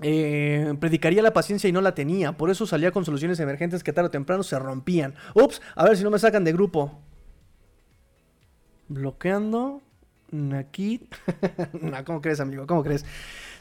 eh, 0.01 0.75
predicaría 0.79 1.21
la 1.21 1.33
paciencia 1.33 1.67
y 1.67 1.71
no 1.71 1.81
la 1.81 1.95
tenía. 1.95 2.33
Por 2.33 2.49
eso 2.49 2.67
salía 2.67 2.91
con 2.91 3.05
soluciones 3.05 3.39
emergentes 3.39 3.83
que 3.83 3.93
tarde 3.93 4.07
o 4.07 4.11
temprano 4.11 4.43
se 4.43 4.57
rompían. 4.59 5.15
Ups, 5.33 5.61
a 5.75 5.85
ver 5.85 5.97
si 5.97 6.03
no 6.03 6.11
me 6.11 6.19
sacan 6.19 6.43
de 6.43 6.53
grupo. 6.53 6.99
Bloqueando. 8.87 9.81
Aquí. 10.55 11.07
¿Cómo 12.05 12.21
crees, 12.21 12.41
amigo? 12.41 12.67
¿Cómo 12.67 12.83
crees? 12.83 13.05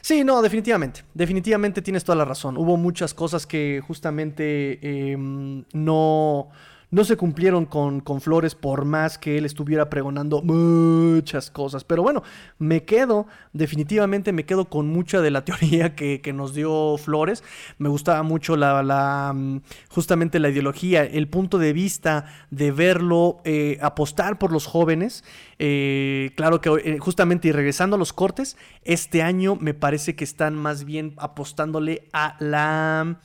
Sí, 0.01 0.23
no, 0.23 0.41
definitivamente. 0.41 1.03
Definitivamente 1.13 1.81
tienes 1.81 2.03
toda 2.03 2.17
la 2.17 2.25
razón. 2.25 2.57
Hubo 2.57 2.77
muchas 2.77 3.13
cosas 3.13 3.47
que 3.47 3.81
justamente 3.85 5.11
em, 5.11 5.63
no 5.73 6.49
no 6.89 7.03
se 7.03 7.17
cumplieron 7.17 7.65
con, 7.65 7.99
con, 7.99 8.21
Flores 8.21 8.55
por 8.55 8.85
más 8.85 9.17
que 9.17 9.37
él 9.37 9.45
estuviera 9.45 9.89
pregonando 9.89 10.41
muchas 10.41 11.51
cosas. 11.51 11.83
Pero 11.83 12.01
bueno, 12.01 12.23
me 12.59 12.83
quedo, 12.83 13.27
definitivamente 13.53 14.31
me 14.31 14.45
quedo 14.45 14.65
con 14.65 14.87
mucha 14.87 15.21
de 15.21 15.31
la 15.31 15.43
teoría 15.45 15.95
que, 15.95 16.21
nos 16.33 16.53
dio 16.53 16.97
Flores. 16.97 17.43
Me 17.77 17.89
gustaba 17.89 18.23
mucho 18.23 18.55
la, 18.55 18.83
la, 18.83 19.33
mm, 19.35 19.61
justamente 19.89 20.39
la 20.39 20.49
ideología, 20.49 21.03
el 21.03 21.27
punto 21.27 21.57
de 21.57 21.73
vista 21.73 22.25
de 22.51 22.71
verlo 22.71 23.41
eh, 23.43 23.77
apostar 23.81 24.39
por 24.39 24.51
los 24.51 24.65
jóvenes. 24.65 25.23
Eh, 25.59 26.31
claro 26.35 26.61
que 26.61 26.69
eh, 26.69 26.99
justamente 26.99 27.49
y 27.49 27.51
regresando 27.51 27.95
a 27.95 27.99
los 27.99 28.13
cortes, 28.13 28.57
este 28.83 29.21
año 29.21 29.55
me 29.55 29.73
parece 29.73 30.15
que 30.15 30.23
están 30.23 30.55
más 30.55 30.85
bien 30.85 31.13
apostándole 31.17 32.07
a 32.13 32.37
la 32.39 33.19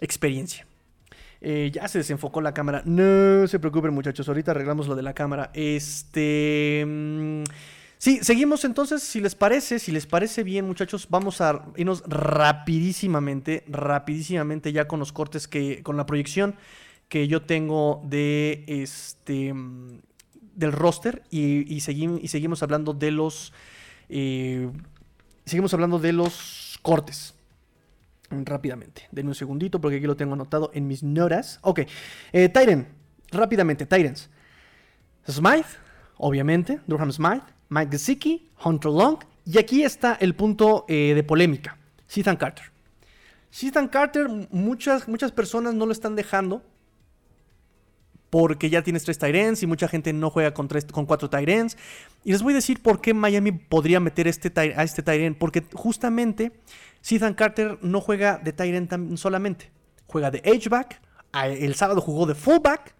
experiencia. 0.00 0.65
Eh, 1.48 1.70
ya 1.72 1.86
se 1.86 1.98
desenfocó 1.98 2.40
la 2.40 2.52
cámara. 2.52 2.82
No 2.84 3.46
se 3.46 3.60
preocupen, 3.60 3.94
muchachos. 3.94 4.26
Ahorita 4.26 4.50
arreglamos 4.50 4.88
lo 4.88 4.96
de 4.96 5.04
la 5.04 5.14
cámara. 5.14 5.52
Este. 5.54 6.84
Mm, 6.84 7.44
sí, 7.98 8.18
seguimos 8.22 8.64
entonces. 8.64 9.04
Si 9.04 9.20
les 9.20 9.36
parece, 9.36 9.78
si 9.78 9.92
les 9.92 10.06
parece 10.06 10.42
bien, 10.42 10.66
muchachos, 10.66 11.06
vamos 11.08 11.40
a 11.40 11.66
irnos 11.76 12.02
rapidísimamente, 12.08 13.62
rapidísimamente 13.68 14.72
ya 14.72 14.88
con 14.88 14.98
los 14.98 15.12
cortes 15.12 15.46
que. 15.46 15.84
con 15.84 15.96
la 15.96 16.04
proyección 16.04 16.56
que 17.08 17.28
yo 17.28 17.42
tengo 17.42 18.02
de 18.04 18.64
este. 18.66 19.54
Mm, 19.54 20.00
del 20.56 20.72
roster. 20.72 21.22
Y, 21.30 21.78
seguimos 21.78 22.64
hablando 22.64 22.92
de 22.92 23.12
los. 23.12 23.52
Eh, 24.08 24.68
seguimos 25.44 25.72
hablando 25.74 26.00
de 26.00 26.12
los 26.12 26.80
cortes. 26.82 27.35
Rápidamente, 28.30 29.08
denme 29.12 29.30
un 29.30 29.34
segundito 29.34 29.80
porque 29.80 29.98
aquí 29.98 30.06
lo 30.06 30.16
tengo 30.16 30.34
anotado 30.34 30.70
en 30.74 30.86
mis 30.86 31.02
notas. 31.02 31.60
Ok, 31.62 31.80
eh, 32.32 32.48
Tyren, 32.48 32.88
rápidamente, 33.30 33.86
Tyrens. 33.86 34.30
Smythe, 35.28 35.68
obviamente, 36.16 36.80
Durham 36.86 37.12
Smythe, 37.12 37.46
Mike 37.68 37.92
Gesicki, 37.92 38.50
Hunter 38.64 38.90
Long, 38.90 39.18
y 39.44 39.58
aquí 39.58 39.84
está 39.84 40.14
el 40.14 40.34
punto 40.34 40.84
eh, 40.88 41.12
de 41.14 41.22
polémica, 41.22 41.78
Ethan 42.14 42.36
Carter. 42.36 42.72
Ethan 43.62 43.88
Carter, 43.88 44.28
muchas, 44.50 45.08
muchas 45.08 45.32
personas 45.32 45.74
no 45.74 45.86
lo 45.86 45.92
están 45.92 46.16
dejando 46.16 46.62
porque 48.28 48.68
ya 48.70 48.82
tienes 48.82 49.04
tres 49.04 49.18
Tyrants 49.18 49.62
y 49.62 49.66
mucha 49.66 49.88
gente 49.88 50.12
no 50.12 50.30
juega 50.30 50.52
con, 50.52 50.68
tres, 50.68 50.84
con 50.84 51.06
cuatro 51.06 51.30
Tyrants. 51.30 51.76
Y 52.24 52.32
les 52.32 52.42
voy 52.42 52.52
a 52.52 52.56
decir 52.56 52.82
por 52.82 53.00
qué 53.00 53.14
Miami 53.14 53.52
podría 53.52 54.00
meter 54.00 54.26
este, 54.26 54.52
a 54.56 54.82
este 54.82 55.02
Tyrant, 55.02 55.38
porque 55.38 55.64
justamente 55.72 56.52
Ethan 57.08 57.34
Carter 57.34 57.78
no 57.82 58.00
juega 58.00 58.38
de 58.38 58.52
Tyrant 58.52 59.16
solamente, 59.16 59.70
juega 60.06 60.30
de 60.30 60.42
H-back, 60.44 61.00
el 61.44 61.74
sábado 61.74 62.00
jugó 62.00 62.26
de 62.26 62.34
fullback 62.34 62.94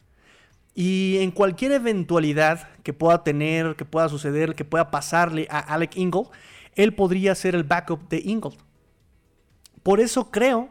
y 0.74 1.18
en 1.20 1.30
cualquier 1.30 1.72
eventualidad 1.72 2.68
que 2.82 2.92
pueda 2.92 3.24
tener, 3.24 3.76
que 3.76 3.84
pueda 3.84 4.08
suceder, 4.08 4.54
que 4.54 4.64
pueda 4.64 4.90
pasarle 4.90 5.48
a 5.50 5.58
Alec 5.58 5.96
Ingold, 5.96 6.28
él 6.74 6.94
podría 6.94 7.34
ser 7.34 7.54
el 7.54 7.64
backup 7.64 8.08
de 8.08 8.20
Ingold. 8.22 8.58
Por 9.82 10.00
eso 10.00 10.30
creo 10.30 10.68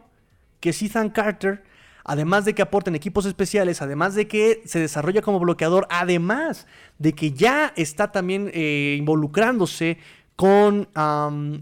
que 0.60 0.70
Ethan 0.70 1.10
Carter, 1.10 1.64
además 2.04 2.44
de 2.44 2.54
que 2.54 2.62
aporta 2.62 2.90
en 2.90 2.96
equipos 2.96 3.26
especiales, 3.26 3.82
además 3.82 4.14
de 4.14 4.28
que 4.28 4.62
se 4.64 4.78
desarrolla 4.78 5.22
como 5.22 5.40
bloqueador, 5.40 5.86
además 5.90 6.66
de 6.98 7.12
que 7.12 7.32
ya 7.32 7.72
está 7.76 8.12
también 8.12 8.50
eh, 8.54 8.96
involucrándose 8.98 9.98
con 10.36 10.88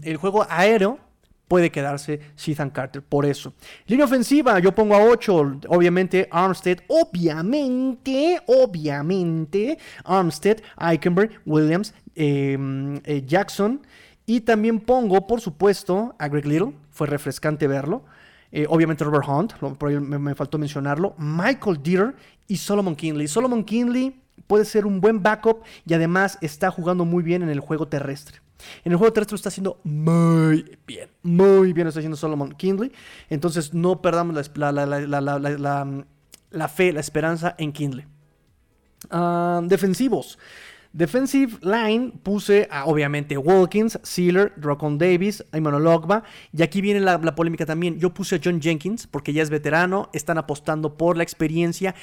el 0.03 0.17
juego 0.17 0.45
aéreo, 0.49 0.99
puede 1.47 1.71
quedarse 1.71 2.19
Ethan 2.45 2.69
Carter 2.69 3.01
por 3.01 3.25
eso. 3.25 3.53
Línea 3.87 4.05
ofensiva, 4.05 4.59
yo 4.59 4.73
pongo 4.73 4.95
a 4.95 5.03
8, 5.03 5.61
obviamente 5.67 6.27
Armstead, 6.31 6.79
obviamente, 6.87 8.41
obviamente, 8.47 9.77
Armstead, 10.03 10.57
Eichenberg, 10.79 11.41
Williams, 11.45 11.93
em, 12.15 12.97
eh, 13.03 13.23
Jackson. 13.25 13.81
Y 14.25 14.41
también 14.41 14.79
pongo, 14.79 15.27
por 15.27 15.39
supuesto, 15.39 16.15
a 16.17 16.27
Greg 16.27 16.45
Little, 16.45 16.73
fue 16.89 17.07
refrescante 17.07 17.67
verlo. 17.67 18.03
Eh, 18.51 18.65
obviamente 18.69 19.03
Robert 19.03 19.27
Hunt, 19.27 19.53
por 19.53 20.01
me, 20.01 20.33
faltó 20.33 20.57
mencionarlo. 20.57 21.13
Michael 21.17 21.83
Dieter 21.83 22.15
y 22.47 22.57
Solomon 22.57 22.95
Kinley. 22.95 23.27
Solomon 23.27 23.63
Kinley 23.63 24.21
puede 24.47 24.65
ser 24.65 24.85
un 24.85 25.01
buen 25.01 25.21
backup 25.21 25.63
y 25.85 25.93
además 25.93 26.37
está 26.41 26.71
jugando 26.71 27.05
muy 27.05 27.23
bien 27.23 27.43
en 27.43 27.49
el 27.49 27.59
juego 27.59 27.87
terrestre. 27.87 28.44
En 28.83 28.91
el 28.91 28.97
juego 28.97 29.13
terrestre 29.13 29.33
lo 29.33 29.37
está 29.37 29.49
haciendo 29.49 29.79
muy 29.83 30.77
bien. 30.87 31.09
Muy 31.23 31.73
bien 31.73 31.85
lo 31.85 31.89
está 31.89 31.99
haciendo 31.99 32.17
Solomon 32.17 32.53
Kindley. 32.53 32.91
Entonces 33.29 33.73
no 33.73 34.01
perdamos 34.01 34.35
la, 34.35 34.43
fe, 36.69 36.93
la 36.93 36.99
esperanza 36.99 37.55
en 37.57 37.71
Kindley. 37.71 38.05
Ah, 39.09 39.61
defensivos. 39.63 40.37
Defensive 40.95 41.57
line 41.61 42.13
puse 42.23 42.69
obviamente, 42.85 43.37
Wilkins, 43.37 43.99
Sealer, 44.01 44.53
Rocon 44.55 44.97
Davis, 44.97 45.43
Emmanuel 45.51 45.87
Ogba. 45.87 46.23
Y 46.53 46.63
aquí 46.63 46.79
viene 46.79 47.01
la, 47.01 47.19
polémica 47.35 47.65
también. 47.65 47.99
Yo 47.99 48.13
puse 48.13 48.37
a 48.37 48.39
John 48.41 48.61
Jenkins 48.61 49.05
porque 49.05 49.33
ya 49.33 49.43
es 49.43 49.49
veterano, 49.49 50.09
están 50.13 50.37
apostando 50.37 50.95
por 50.95 51.17
la 51.17 51.23
experiencia. 51.23 51.95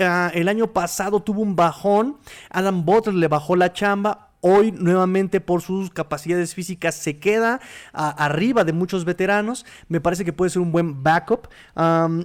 Ah, 0.00 0.30
el 0.32 0.48
año 0.48 0.72
pasado 0.72 1.20
tuvo 1.20 1.42
un 1.42 1.56
bajón. 1.56 2.16
Adam 2.48 2.86
Butler 2.86 3.16
le 3.16 3.28
bajó 3.28 3.54
la 3.54 3.74
chamba 3.74 4.25
hoy 4.40 4.72
nuevamente 4.72 5.40
por 5.40 5.62
sus 5.62 5.90
capacidades 5.90 6.54
físicas 6.54 6.94
se 6.94 7.18
queda 7.18 7.60
arriba 7.92 8.64
de 8.64 8.72
muchos 8.72 9.04
veteranos. 9.04 9.66
Me 9.88 10.00
parece 10.00 10.24
que 10.24 10.32
puede 10.32 10.50
ser 10.50 10.62
un 10.62 10.72
buen 10.72 11.02
backup. 11.02 11.48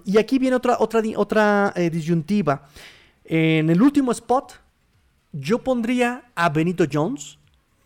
y 0.05 0.17
aquí 0.17 0.39
viene 0.39 0.55
otra, 0.55 0.77
otra, 0.79 1.01
otra 1.15 1.73
eh, 1.75 1.89
disyuntiva. 1.89 2.67
En 3.25 3.69
el 3.69 3.81
último 3.81 4.11
spot, 4.11 4.53
yo 5.31 5.59
pondría 5.59 6.25
a 6.35 6.49
Benito 6.49 6.85
Jones 6.91 7.37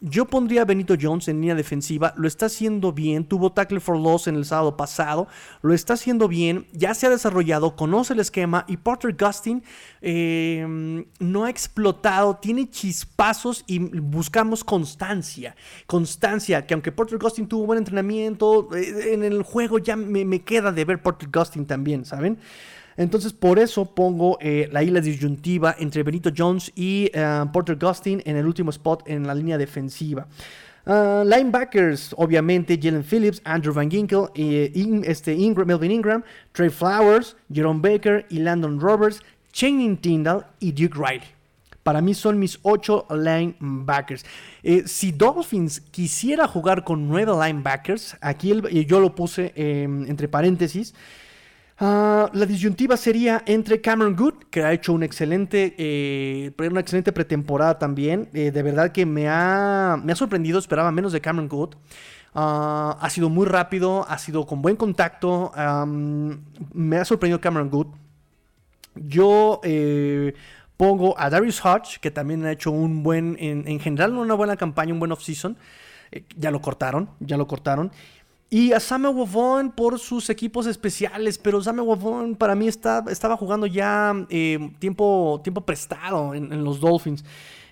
yo 0.08 0.26
pondría 0.26 0.62
a 0.62 0.66
Benito 0.66 0.94
Jones 1.00 1.28
en 1.28 1.42
línea 1.42 1.56
defensiva, 1.56 2.14
lo 2.16 2.28
está 2.28 2.46
haciendo 2.46 2.94
bien, 2.94 3.26
tuvo 3.26 3.52
tackle 3.52 3.80
for 3.80 3.98
loss 3.98 4.28
en 4.28 4.36
el 4.36 4.46
sábado 4.46 4.78
pasado, 4.78 5.28
lo 5.64 5.74
está 5.74 5.94
haciendo 5.94 6.28
bien, 6.28 6.68
ya 6.74 6.94
se 6.94 7.08
ha 7.08 7.10
desarrollado, 7.10 7.76
conoce 7.76 8.14
el 8.14 8.20
esquema 8.20 8.66
y 8.68 8.78
Porter 8.78 9.16
Gustin 9.20 9.64
em, 10.02 11.06
no 11.20 11.46
ha 11.46 11.50
explotado, 11.50 12.36
tiene 12.36 12.70
chispazos 12.70 13.64
y 13.66 13.80
buscamos 13.80 14.64
constancia, 14.64 15.56
constancia, 15.88 16.68
que 16.68 16.76
aunque 16.76 16.92
Porter 16.92 17.18
Gustin 17.18 17.48
tuvo 17.48 17.66
buen 17.66 17.80
entrenamiento, 17.80 18.70
eh, 18.76 19.14
en 19.14 19.24
el 19.24 19.42
juego 19.42 19.80
ya 19.80 19.96
me, 19.96 20.24
me 20.24 20.44
queda 20.44 20.72
de 20.72 20.86
ver 20.86 21.02
Porter 21.02 21.30
Gustin 21.34 21.66
también, 21.66 22.06
¿saben? 22.06 22.38
Entonces, 22.98 23.34
por 23.34 23.60
eso 23.60 23.86
pongo 23.86 24.38
eh, 24.40 24.70
la 24.72 24.82
isla 24.82 25.02
disyuntiva 25.02 25.76
entre 25.80 26.04
Benito 26.04 26.30
Jones 26.36 26.72
y 26.76 27.12
eh, 27.14 27.46
Porter 27.52 27.76
Gustin 27.76 28.22
en 28.26 28.38
el 28.38 28.46
último 28.46 28.70
spot 28.70 29.04
en 29.08 29.28
la 29.28 29.36
línea 29.36 29.58
defensiva. 29.58 30.28
Ah, 30.86 31.24
linebackers, 31.26 32.14
obviamente, 32.18 32.80
Jalen 32.82 33.04
Phillips, 33.04 33.42
Andrew 33.44 33.74
Van 33.74 33.90
Ginkel, 33.90 34.28
eh, 34.36 34.72
este 35.04 35.36
Melvin 35.36 35.92
Ingram, 35.92 36.24
Trey 36.54 36.70
Flowers, 36.70 37.36
Jerome 37.52 37.82
Baker 37.82 38.26
y 38.30 38.40
Landon 38.40 38.80
Roberts, 38.80 39.22
Channing 39.52 39.98
Tyndall 39.98 40.46
y 40.60 40.72
Duke 40.72 40.96
Riley. 40.96 41.28
Para 41.84 42.02
mí 42.02 42.14
son 42.14 42.40
mis 42.40 42.60
ocho 42.64 43.06
linebackers. 43.12 44.26
si 44.86 45.12
Dolphins 45.12 45.82
quisiera 45.92 46.48
jugar 46.48 46.84
con 46.84 47.08
nueve 47.08 47.32
linebackers, 47.32 48.18
aquí 48.22 48.60
yo 48.88 49.00
lo 49.00 49.14
puse 49.14 49.54
entre 49.56 50.28
paréntesis. 50.28 50.96
Ah, 51.78 52.30
la 52.34 52.46
disyuntiva 52.46 52.96
sería 52.96 53.44
entre 53.46 53.82
Cameron 53.82 54.16
Good, 54.16 54.46
que 54.50 54.64
ha 54.64 54.72
hecho 54.72 54.94
un 54.94 55.04
excelente, 55.04 55.76
eh, 55.78 56.54
una 56.58 56.80
excelente 56.80 57.12
pretemporada 57.12 57.78
también. 57.80 58.30
Eh, 58.34 58.52
de 58.52 58.64
verdad 58.64 58.92
que 58.92 59.06
me 59.06 59.28
ha, 59.28 60.00
me 60.02 60.14
ha 60.14 60.16
sorprendido, 60.16 60.58
esperaba 60.58 60.92
menos 60.92 61.12
de 61.12 61.20
Cameron 61.20 61.50
Good. 61.50 61.76
Ah, 62.34 62.98
ha 63.02 63.10
sido 63.10 63.30
muy 63.30 63.46
rápido, 63.46 64.06
ha 64.10 64.18
sido 64.18 64.46
con 64.46 64.62
buen 64.62 64.76
contacto. 64.78 65.52
me 66.74 66.98
ha 66.98 67.06
sorprendido 67.06 67.42
Cameron 67.42 67.70
Good. 67.70 67.88
Yo 68.96 69.60
eh, 69.64 70.34
pongo 70.78 71.20
a 71.20 71.30
Darius 71.30 71.64
Hodge, 71.66 72.00
que 72.00 72.12
también 72.12 72.46
ha 72.46 72.52
hecho 72.54 72.72
un 72.72 73.04
buen, 73.04 73.36
en, 73.40 73.68
en 73.68 73.80
general, 73.82 74.14
una 74.14 74.34
buena 74.36 74.56
campaña, 74.56 74.94
un 74.94 75.00
buen 75.00 75.12
off-season. 75.12 75.58
ya 76.38 76.52
lo 76.52 76.62
cortaron, 76.62 77.10
ya 77.20 77.38
lo 77.38 77.48
cortaron. 77.48 77.92
Y 78.50 78.74
a 78.74 78.80
Samuel 78.80 79.16
Wovon 79.16 79.72
por 79.72 80.00
sus 80.00 80.30
equipos 80.30 80.68
especiales, 80.68 81.38
pero 81.38 81.62
Samuel 81.62 81.88
Wovon 81.88 82.36
para 82.36 82.54
mí 82.54 82.68
está, 82.68 83.04
estaba 83.10 83.36
jugando 83.38 83.66
ya 83.66 84.14
eh, 84.30 84.72
tiempo, 84.80 85.42
tiempo 85.44 85.62
prestado 85.62 86.36
en, 86.36 86.64
los 86.64 86.80
Dolphins. 86.80 87.26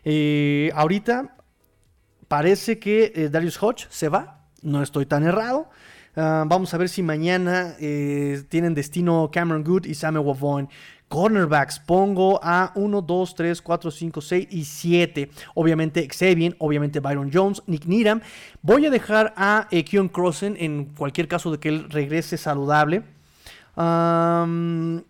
Eh, 0.04 0.72
ahorita 0.74 1.38
parece 2.28 2.80
que 2.80 3.14
eh, 3.16 3.30
Darius 3.30 3.62
Hodge 3.62 3.86
se 3.90 4.10
va, 4.10 4.48
no 4.62 4.82
estoy 4.82 5.06
tan 5.06 5.24
errado. 5.24 5.70
Ah, 6.16 6.44
vamos 6.48 6.74
a 6.74 6.78
ver 6.78 6.90
si 6.90 7.04
mañana 7.04 7.76
tienen 7.78 8.74
destino 8.74 9.30
Cameron 9.32 9.64
Good 9.64 9.86
y 9.86 9.94
Samuel 9.94 10.26
Wovon. 10.26 10.70
Cornerbacks, 11.14 11.78
pongo 11.78 12.40
a 12.42 12.72
1, 12.74 13.02
2, 13.04 13.36
3, 13.36 13.62
4, 13.62 13.92
5, 13.92 14.20
6 14.20 14.48
y 14.50 14.66
7. 14.66 15.30
Obviamente 15.54 16.08
Xavier, 16.12 16.56
obviamente 16.58 17.02
Byron 17.02 17.30
Jones, 17.32 17.62
Nick 17.68 17.86
Needham. 17.86 18.22
Voy 18.64 18.88
a 18.88 18.90
dejar 18.90 19.32
a 19.38 19.68
eh, 19.70 19.86
Keon 19.86 20.10
Crossen 20.10 20.56
en 20.58 20.86
cualquier 20.86 21.28
caso 21.28 21.52
de 21.52 21.60
que 21.60 21.70
él 21.70 21.88
regrese 21.92 22.36
saludable. 22.36 23.04
pongo 23.76 25.04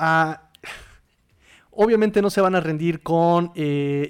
a... 0.00 0.48
Obviamente 1.72 2.22
no 2.22 2.30
se 2.30 2.40
van 2.40 2.54
a 2.54 2.60
rendir 2.60 3.02
con 3.02 3.52
eh. 3.54 4.08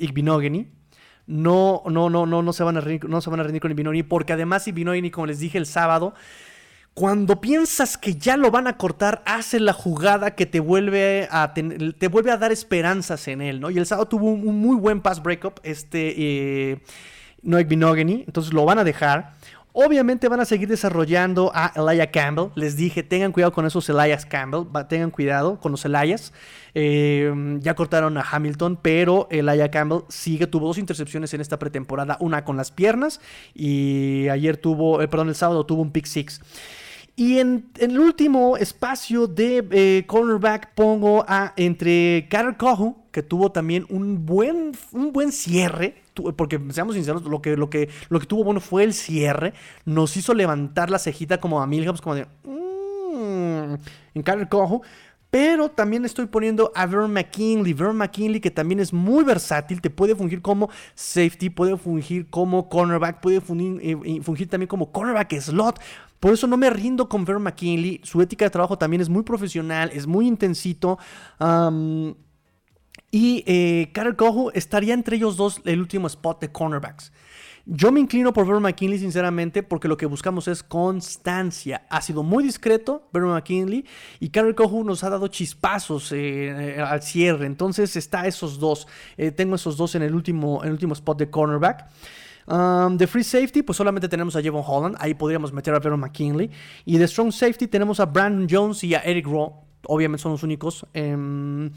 No, 1.27 1.83
no, 1.85 2.11
no, 2.11 2.27
no, 2.27 2.43
no 2.43 2.53
se 2.53 2.63
van 2.63 2.77
a 2.77 2.81
rendir, 2.81 3.11
no 3.11 3.21
se 3.21 3.29
van 3.29 3.41
a 3.41 3.43
rendir 3.43 3.61
con 3.61 3.73
Igbinogany 3.73 4.05
porque 4.05 4.35
además 4.35 4.69
Igbinogany, 4.69 5.11
como 5.11 5.27
les 5.27 5.41
dije 5.41 5.59
el 5.59 5.67
sábado, 5.67 6.15
cuando 6.99 7.41
piensas 7.41 7.97
que 7.97 8.17
ya 8.17 8.37
lo 8.37 8.51
van 8.51 8.67
a 8.67 8.77
cortar, 8.77 9.23
hace 9.25 9.61
la 9.61 9.73
jugada 9.73 10.35
que 10.35 10.47
te 10.47 10.59
vuelve 10.59 11.29
a, 11.31 11.55
te 11.55 12.09
vuelve 12.09 12.33
a 12.33 12.37
dar 12.37 12.51
esperanzas 12.51 13.29
en 13.29 13.41
él, 13.41 13.61
¿no? 13.61 13.71
Y 13.71 13.79
el 13.79 13.87
sábado 13.87 14.09
tuvo 14.09 14.33
un, 14.33 14.61
muy 14.61 14.75
buen 14.75 15.01
pass 15.01 15.23
breakup, 15.23 15.61
este 15.63 16.73
eh, 16.73 16.83
Noek 17.43 17.71
entonces 17.71 18.53
lo 18.53 18.65
van 18.65 18.81
a 18.81 18.85
dejar. 18.85 19.35
Obviamente 19.73 20.27
van 20.27 20.41
a 20.41 20.45
seguir 20.45 20.67
desarrollando 20.67 21.53
a 21.55 21.73
Elijah 21.77 22.11
Campbell. 22.11 22.51
Les 22.57 22.77
dije, 22.77 23.05
tengan 23.05 23.31
cuidado 23.31 23.53
con 23.53 23.65
esos 23.65 23.89
Elias 23.89 24.27
Campbell. 24.27 24.65
Tengan 24.89 25.13
cuidado 25.13 25.61
con 25.61 25.71
los 25.71 25.85
Elias. 25.85 26.33
Eh, 26.75 27.33
ya 27.61 27.77
cortaron 27.77 28.19
a 28.19 28.27
Hamilton, 28.29 28.77
pero 28.83 29.29
Elijah 29.31 29.71
Campbell 29.71 30.01
sigue. 30.09 30.49
Tuvo 30.49 30.67
dos 30.67 30.79
intercepciones 30.79 31.33
en 31.33 31.41
esta 31.41 31.61
pretemporada. 31.61 32.17
Una 32.19 32.45
con 32.45 32.57
las 32.57 32.73
piernas 32.73 33.21
y 33.55 34.27
ayer 34.31 34.57
tuvo, 34.57 35.01
eh, 35.01 35.07
perdón, 35.07 35.29
el 35.29 35.37
sábado 35.37 35.65
tuvo 35.65 35.83
un 35.83 35.93
pick 35.93 36.07
six. 36.07 36.41
Y 37.19 37.41
en, 37.41 37.69
el 37.81 37.99
último 37.99 38.57
espacio 38.57 39.27
de 39.27 39.67
eh, 39.73 40.05
cornerback 40.07 40.73
pongo 40.77 41.25
a 41.27 41.53
entre 41.57 42.29
Carter 42.31 42.57
Cohu, 42.57 42.95
que 43.11 43.25
tuvo 43.25 43.51
también 43.51 43.85
un 43.89 44.25
buen, 44.25 44.71
un 44.93 45.13
buen 45.13 45.33
cierre, 45.33 45.97
porque 46.37 46.61
seamos 46.71 46.95
sinceros, 46.95 47.25
lo 47.25 47.43
que, 47.43 47.57
lo, 47.57 47.69
que, 47.69 47.89
lo 48.09 48.21
que 48.21 48.27
tuvo 48.27 48.45
bueno 48.45 48.61
fue 48.61 48.85
el 48.85 48.95
cierre, 48.95 49.53
nos 49.85 50.17
hizo 50.17 50.33
levantar 50.33 50.91
la 50.91 51.01
cejita 51.01 51.41
como 51.41 51.61
a 51.61 51.67
Milhouse, 51.67 52.01
como 52.01 52.15
de... 52.15 52.29
Mmm, 52.45 53.75
en 54.15 54.23
Carter 54.23 54.49
Cojo. 54.49 54.83
Pero 55.31 55.69
también 55.69 56.07
estoy 56.07 56.25
poniendo 56.25 56.73
a 56.75 56.87
Vern 56.87 57.13
McKinley. 57.13 57.75
Vern 57.75 57.97
McKinley 57.97 58.41
que 58.41 58.51
también 58.51 58.81
es 58.81 58.95
muy 58.95 59.25
versátil. 59.25 59.81
Te 59.83 59.91
puede 59.91 60.15
fungir 60.15 60.41
como 60.41 60.71
safety, 60.95 61.51
puede 61.51 61.77
fungir 61.77 62.31
como 62.31 62.71
cornerback, 62.71 63.21
puede 63.21 63.43
fungir, 63.43 63.79
eh, 63.83 64.21
fungir 64.23 64.49
también 64.49 64.69
como 64.69 64.91
cornerback 64.91 65.39
slot. 65.39 65.81
Por 66.21 66.33
eso 66.33 66.47
no 66.47 66.57
me 66.57 66.71
rindo 66.71 67.09
con 67.09 67.25
Vern 67.25 67.43
McKinley. 67.43 68.01
Su 68.05 68.21
ética 68.21 68.45
de 68.45 68.51
trabajo 68.51 68.79
también 68.79 69.01
es 69.01 69.09
muy 69.09 69.23
profesional, 69.23 69.91
es 69.93 70.07
muy 70.07 70.27
intensito. 70.27 70.99
y 73.11 73.45
eh, 73.47 73.91
Carter 73.93 74.17
Cojo 74.17 74.53
estaría 74.53 74.95
entre 74.95 75.17
ellos 75.17 75.37
dos 75.37 75.61
el 75.65 75.81
último 75.81 76.07
spot 76.07 76.41
de 76.41 76.53
cornerbacks. 76.53 77.13
Yo 77.71 77.93
me 77.93 78.01
inclino 78.01 78.33
por 78.33 78.47
Vernon 78.47 78.63
McKinley, 78.63 78.99
sinceramente, 78.99 79.63
porque 79.63 79.89
lo 79.89 79.99
que 79.99 80.07
buscamos 80.07 80.49
es 80.49 80.63
constancia. 80.63 81.85
Ha 81.91 82.01
sido 82.01 82.23
muy 82.23 82.43
discreto 82.43 83.11
Vernon 83.13 83.35
McKinley 83.35 83.85
y 84.21 84.31
Carol 84.31 84.55
Cohu 84.55 84.85
nos 84.85 85.05
ha 85.05 85.11
dado 85.11 85.29
chispazos 85.29 86.11
eh, 86.13 86.77
eh, 86.77 86.81
al 86.81 87.03
cierre. 87.03 87.45
Entonces 87.45 87.95
está 87.95 88.27
esos 88.27 88.59
dos. 88.59 88.89
Eh, 89.19 89.33
tengo 89.33 89.55
esos 89.55 89.77
dos 89.77 89.95
en 89.97 90.03
el 90.03 90.15
último, 90.15 90.63
en 90.63 90.69
el 90.69 90.73
último 90.73 90.95
spot 90.95 91.19
de 91.19 91.29
cornerback. 91.29 91.91
De 92.49 93.07
Free 93.07 93.25
Safety, 93.25 93.63
pues 93.63 93.77
solamente 93.77 94.09
tenemos 94.09 94.35
a 94.37 94.43
Jevon 94.43 94.63
Holland. 94.67 94.97
Ahí 94.99 95.15
podríamos 95.15 95.53
meter 95.53 95.75
a 95.75 95.79
Vernon 95.79 96.01
McKinley. 96.01 96.51
Y 96.85 96.97
de 96.97 97.07
Strong 97.07 97.33
Safety 97.33 97.67
tenemos 97.67 98.01
a 98.01 98.07
Brandon 98.07 98.47
Jones 98.51 98.83
y 98.85 98.95
a 98.95 99.01
Eric 99.01 99.27
Rowe. 99.27 99.53
Obviamente 99.87 100.23
son 100.23 100.33
los 100.33 100.43
únicos. 100.43 100.87
Em, 100.93 101.71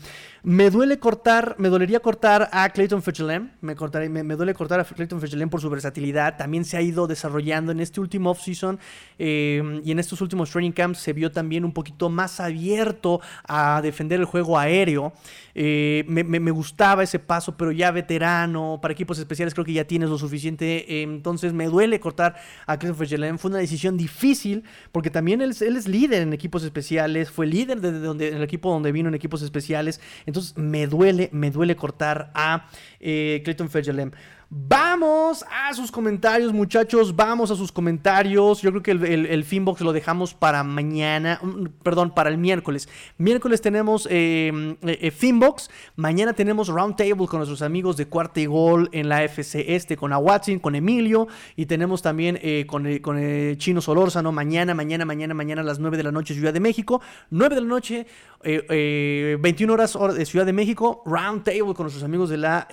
me 0.43 0.71
duele 0.71 0.97
cortar, 0.97 1.55
me 1.59 1.69
dolería 1.69 1.99
cortar 1.99 2.49
a 2.51 2.67
Clayton 2.69 3.03
Fetchelem. 3.03 3.51
Me, 3.61 3.75
me, 4.23 4.35
duele 4.35 4.55
cortar 4.55 4.79
a 4.79 4.83
Clayton 4.83 5.21
Fetchelem 5.21 5.49
por 5.49 5.61
su 5.61 5.69
versatilidad. 5.69 6.35
También 6.35 6.65
se 6.65 6.77
ha 6.77 6.81
ido 6.81 7.05
desarrollando 7.05 7.71
en 7.71 7.79
este 7.79 7.99
último 7.99 8.31
offseason 8.31 8.79
eh, 9.19 9.81
y 9.85 9.91
en 9.91 9.99
estos 9.99 10.19
últimos 10.19 10.49
training 10.49 10.71
camps 10.71 10.97
se 10.97 11.13
vio 11.13 11.31
también 11.31 11.63
un 11.63 11.73
poquito 11.73 12.09
más 12.09 12.39
abierto 12.39 13.21
a 13.47 13.81
defender 13.83 14.19
el 14.19 14.25
juego 14.25 14.57
aéreo. 14.57 15.13
Eh, 15.53 16.05
me, 16.07 16.51
gustaba 16.51 17.03
ese 17.03 17.19
paso, 17.19 17.55
pero 17.55 17.71
ya 17.71 17.91
veterano, 17.91 18.79
para 18.81 18.93
equipos 18.93 19.19
especiales 19.19 19.53
creo 19.53 19.65
que 19.65 19.73
ya 19.73 19.85
tienes 19.85 20.09
lo 20.09 20.17
suficiente. 20.17 21.03
Entonces 21.03 21.53
me 21.53 21.67
duele 21.67 21.99
cortar 21.99 22.35
a 22.65 22.79
Clayton 22.79 22.97
Fetchelem. 22.97 23.37
Fue 23.37 23.49
una 23.49 23.59
decisión 23.59 23.95
difícil 23.95 24.63
porque 24.91 25.11
también 25.11 25.41
él, 25.41 25.51
es 25.51 25.87
líder 25.87 26.23
en 26.23 26.33
equipos 26.33 26.63
especiales. 26.63 27.29
Fue 27.29 27.45
líder 27.45 27.79
de, 27.79 27.91
donde, 27.91 28.29
en 28.29 28.37
el 28.37 28.43
equipo 28.43 28.71
donde 28.71 28.91
vino 28.91 29.09
en 29.09 29.13
equipos 29.13 29.43
especiales. 29.43 30.01
Entonces 30.31 30.57
me 30.57 30.87
duele, 30.87 31.29
me 31.33 31.51
duele 31.51 31.75
cortar 31.75 32.31
a 32.33 32.67
eh, 32.99 33.41
Clayton 33.43 33.69
Fergelem. 33.69 34.11
Vamos 34.53 35.45
a 35.49 35.73
sus 35.73 35.93
comentarios, 35.93 36.51
muchachos. 36.51 37.15
Vamos 37.15 37.51
a 37.51 37.55
sus 37.55 37.71
comentarios. 37.71 38.61
Yo 38.61 38.71
creo 38.71 38.83
que 38.83 38.91
el, 38.91 39.45
Finbox 39.45 39.79
lo 39.79 39.93
dejamos 39.93 40.33
para 40.33 40.61
mañana. 40.61 41.39
Mm, 41.41 41.67
perdón, 41.81 42.11
para 42.13 42.29
el 42.29 42.37
miércoles. 42.37 42.89
Miércoles 43.17 43.61
tenemos 43.61 44.09
eh, 44.11 44.75
eh, 44.81 45.11
Finbox. 45.11 45.69
Mañana 45.95 46.33
tenemos 46.33 46.67
Roundtable 46.67 47.27
con 47.27 47.39
nuestros 47.39 47.61
amigos 47.61 47.95
de 47.95 48.07
Cuarta 48.07 48.41
y 48.41 48.45
Gol 48.45 48.89
en 48.91 49.07
la 49.07 49.23
FC 49.23 49.73
Este, 49.73 49.95
con 49.95 50.11
Awatsin, 50.11 50.59
con 50.59 50.75
Emilio. 50.75 51.29
Y 51.55 51.65
tenemos 51.67 52.01
también 52.01 52.37
eh, 52.41 52.65
con, 52.67 52.97
con 52.97 53.55
Chino 53.57 53.79
Solórzano. 53.79 54.33
Mañana, 54.33 54.73
mañana, 54.73 55.05
mañana, 55.05 55.33
mañana 55.33 55.61
a 55.61 55.63
las 55.63 55.79
9 55.79 55.95
de 55.95 56.03
la 56.03 56.11
noche, 56.11 56.33
Ciudad 56.33 56.51
de 56.51 56.59
México. 56.59 57.01
9 57.29 57.55
de 57.55 57.61
la 57.61 57.67
noche, 57.67 58.05
21 58.43 59.71
horas 59.71 59.97
de 60.13 60.25
Ciudad 60.25 60.45
de 60.45 60.51
México. 60.51 61.03
Roundtable 61.05 61.73
con 61.73 61.85
nuestros 61.85 62.03
amigos 62.03 62.29
de 62.29 62.37
la, 62.37 62.67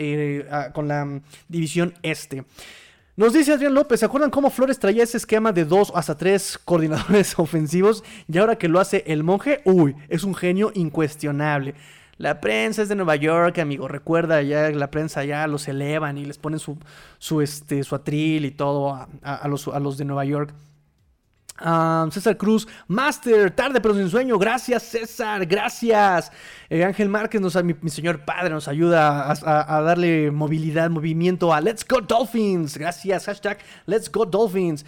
con 0.75 0.89
la 0.89 1.21
división 1.47 1.68
este. 2.03 2.45
Nos 3.17 3.33
dice 3.33 3.53
Adrián 3.53 3.75
López, 3.75 3.99
¿se 3.99 4.07
acuerdan 4.07 4.31
cómo 4.31 4.49
Flores 4.49 4.79
traía 4.79 5.03
ese 5.03 5.17
esquema 5.17 5.51
de 5.51 5.65
dos 5.65 5.91
hasta 5.95 6.17
tres 6.17 6.57
coordinadores 6.65 7.35
ofensivos? 7.39 8.05
Y 8.29 8.39
ahora 8.39 8.57
que 8.57 8.69
lo 8.69 8.79
hace 8.79 9.03
el 9.09 9.25
monje, 9.25 9.61
uy, 9.65 9.97
es 10.09 10.23
un 10.23 10.37
genio 10.37 10.71
incuestionable. 10.75 11.75
La 12.17 12.41
prensa 12.41 12.83
es 12.83 12.89
de 12.89 12.95
Nueva 12.95 13.17
York, 13.17 13.59
amigo. 13.59 13.89
Recuerda, 13.89 14.43
ya 14.43 14.71
la 14.71 14.91
prensa 14.91 15.25
ya 15.25 15.47
los 15.47 15.67
elevan 15.67 16.17
y 16.17 16.25
les 16.25 16.39
ponen 16.39 16.61
su, 16.61 16.79
su, 17.19 17.41
este, 17.41 17.83
su 17.83 17.95
atril 17.95 18.45
y 18.45 18.51
todo 18.51 19.09
a, 19.23 19.49
los, 19.49 19.67
a 19.67 19.81
los 19.81 19.99
de 19.99 20.05
Nueva 20.05 20.25
York. 20.25 20.55
César 22.11 22.37
Cruz, 22.37 22.69
Master, 22.87 23.51
tarde 23.51 23.81
pero 23.81 23.95
sin 23.95 24.09
sueño. 24.09 24.39
Gracias, 24.39 24.83
César, 24.85 25.45
gracias. 25.47 26.31
Eh, 26.71 26.85
Ángel 26.85 27.09
Márquez, 27.09 27.41
nos, 27.41 27.63
mi, 27.65 27.75
mi, 27.81 27.91
señor 27.91 28.25
padre, 28.25 28.51
nos 28.51 28.69
ayuda 28.69 29.31
a, 29.31 29.83
darle 29.83 30.31
movilidad, 30.31 30.91
movimiento 30.91 31.53
a 31.53 31.61
Let's 31.61 31.87
Go 31.87 32.01
Dolphins. 32.01 32.77
Gracias, 32.77 33.27
hashtag 33.27 33.59
Let's 33.87 34.11
Go 34.11 34.25
Dolphins. 34.25 34.85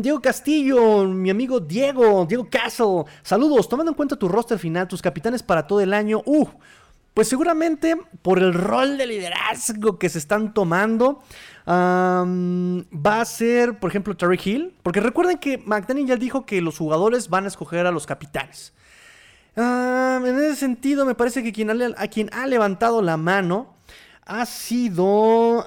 Diego 0.00 0.20
Castillo, 0.20 1.04
mi 1.04 1.30
amigo 1.30 1.60
Diego, 1.60 2.26
Diego 2.26 2.48
Castle. 2.50 3.04
Saludos, 3.22 3.68
tomando 3.68 3.92
en 3.92 3.96
cuenta 3.96 4.16
tu 4.16 4.28
roster 4.28 4.58
final, 4.58 4.88
tus 4.88 5.02
capitanes 5.02 5.42
para 5.42 5.66
todo 5.66 5.80
el 5.80 5.92
año. 5.92 6.22
Uh, 6.24 6.48
pues 7.16 7.28
seguramente 7.28 7.96
por 8.20 8.38
el 8.38 8.52
rol 8.52 8.98
de 8.98 9.06
liderazgo 9.06 9.98
que 9.98 10.10
se 10.10 10.18
están 10.18 10.52
tomando 10.52 11.22
va 11.66 13.20
a 13.22 13.24
ser, 13.24 13.78
por 13.78 13.88
ejemplo, 13.88 14.14
Terry 14.18 14.38
Hill. 14.44 14.74
Porque 14.82 15.00
recuerden 15.00 15.38
que 15.38 15.56
McDaniel 15.56 16.08
ya 16.08 16.16
dijo 16.16 16.44
que 16.44 16.60
los 16.60 16.76
jugadores 16.76 17.30
van 17.30 17.46
a 17.46 17.48
escoger 17.48 17.86
a 17.86 17.90
los 17.90 18.04
capitanes. 18.04 18.74
en 19.56 20.26
ese 20.26 20.56
sentido, 20.56 21.06
me 21.06 21.14
parece 21.14 21.42
que 21.42 21.54
quien 21.54 21.70
ha, 21.70 21.94
a 21.96 22.08
quien 22.08 22.28
ha 22.34 22.46
levantado 22.46 23.00
la 23.00 23.16
mano 23.16 23.76
ha 24.26 24.44
sido 24.44 25.64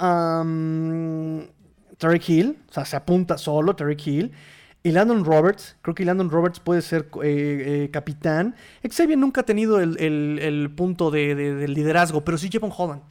Terry 1.97 2.21
Hill. 2.27 2.59
O 2.69 2.73
sea, 2.73 2.85
se 2.85 2.95
apunta 2.95 3.39
solo 3.39 3.75
Terry 3.75 3.97
Hill. 4.05 4.33
Y 4.81 4.91
Landon 4.91 5.25
Roberts, 5.25 5.75
creo 5.81 5.93
que 5.93 6.05
Landon 6.05 6.29
Roberts 6.29 6.61
puede 6.61 6.81
ser 6.81 7.09
eh, 7.21 7.83
eh, 7.83 7.89
capitán. 7.91 8.55
Xavier 8.89 9.17
nunca 9.17 9.41
ha 9.41 9.45
tenido 9.45 9.81
el, 9.81 10.73
punto 10.75 11.11
de, 11.11 11.67
liderazgo, 11.67 12.23
pero 12.23 12.37
sí 12.37 12.49
Jevon 12.49 12.71
Holland. 12.75 13.01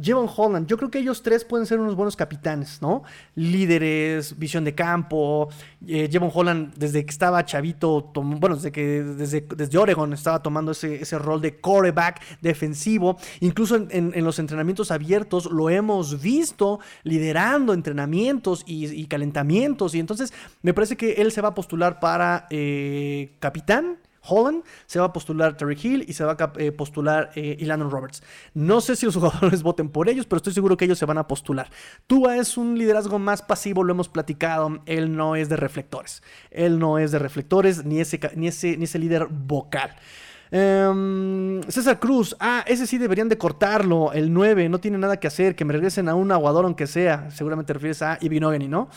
Jevon 0.00 0.28
Holland, 0.34 0.66
yo 0.66 0.76
creo 0.76 0.90
que 0.90 0.98
ellos 0.98 1.22
tres 1.22 1.44
pueden 1.44 1.66
ser 1.66 1.80
unos 1.80 1.94
buenos 1.94 2.16
capitanes, 2.16 2.82
¿no? 2.82 3.02
Líderes, 3.34 4.38
visión 4.38 4.64
de 4.64 4.74
campo. 4.74 5.48
Eh, 5.86 6.08
Jevon 6.10 6.30
Holland, 6.32 6.74
desde 6.76 7.04
que 7.04 7.10
estaba 7.10 7.44
chavito, 7.44 8.10
bueno, 8.14 8.56
desde 8.56 8.72
que 8.72 9.02
desde, 9.02 9.40
desde 9.40 9.78
Oregon 9.78 10.12
estaba 10.12 10.42
tomando 10.42 10.72
ese, 10.72 10.96
ese 11.02 11.18
rol 11.18 11.40
de 11.40 11.56
quarterback 11.56 12.20
defensivo. 12.42 13.16
Incluso 13.40 13.76
en, 13.76 14.24
los 14.24 14.38
entrenamientos 14.38 14.90
abiertos 14.90 15.46
lo 15.46 15.70
hemos 15.70 16.20
visto 16.20 16.80
liderando 17.02 17.72
entrenamientos 17.72 18.64
y 18.66 19.06
calentamientos. 19.06 19.94
Y 19.94 20.00
entonces 20.00 20.32
me 20.62 20.74
parece 20.74 20.96
que 20.96 21.12
él 21.14 21.32
se 21.32 21.40
va 21.40 21.48
a 21.48 21.54
postular 21.54 22.00
para 22.00 22.46
eh, 22.50 23.32
capitán. 23.40 23.98
Holland, 24.26 24.64
se 24.86 24.98
va 24.98 25.06
a 25.06 25.12
postular 25.12 25.56
Terry 25.56 25.78
Hill 25.80 26.04
y 26.06 26.12
se 26.12 26.24
va 26.24 26.36
a 26.38 26.52
eh, 26.58 26.72
postular 26.72 27.30
eh, 27.34 27.56
Roberts. 27.78 28.22
No 28.54 28.80
sé 28.80 28.96
si 28.96 29.06
los 29.06 29.14
jugadores 29.16 29.62
voten 29.62 29.88
por 29.88 30.08
ellos, 30.08 30.26
pero 30.26 30.38
estoy 30.38 30.52
seguro 30.52 30.76
que 30.76 30.84
ellos 30.84 30.98
se 30.98 31.06
van 31.06 31.18
a 31.18 31.26
postular. 31.26 31.70
Tua 32.06 32.36
es 32.36 32.56
un 32.56 32.78
liderazgo 32.78 33.18
más 33.18 33.42
pasivo, 33.42 33.84
lo 33.84 33.92
hemos 33.92 34.08
platicado. 34.08 34.80
Él 34.86 35.16
no 35.16 35.36
es 35.36 35.48
de 35.48 35.56
reflectores. 35.56 36.22
Él 36.50 36.78
no 36.78 36.98
es 36.98 37.12
de 37.12 37.18
reflectores 37.18 37.84
ni 37.84 38.00
ese, 38.00 38.20
ni 38.34 38.48
ese, 38.48 38.76
ni 38.76 38.84
ese 38.84 38.98
líder 38.98 39.26
vocal. 39.26 39.96
Em, 40.50 41.60
César 41.68 41.98
Cruz, 41.98 42.36
ah, 42.38 42.64
ese 42.66 42.86
sí 42.86 42.98
deberían 42.98 43.28
de 43.28 43.36
cortarlo, 43.36 44.12
el 44.12 44.32
9, 44.32 44.68
no 44.68 44.78
tiene 44.78 44.98
nada 44.98 45.18
que 45.18 45.26
hacer, 45.26 45.56
que 45.56 45.64
me 45.64 45.72
regresen 45.72 46.08
a 46.08 46.14
un 46.14 46.30
aguador 46.30 46.64
aunque 46.64 46.86
sea, 46.86 47.30
seguramente 47.30 47.72
refieres 47.72 48.02
a 48.02 48.18
Ibinogany, 48.20 48.68
¿no? 48.68 48.88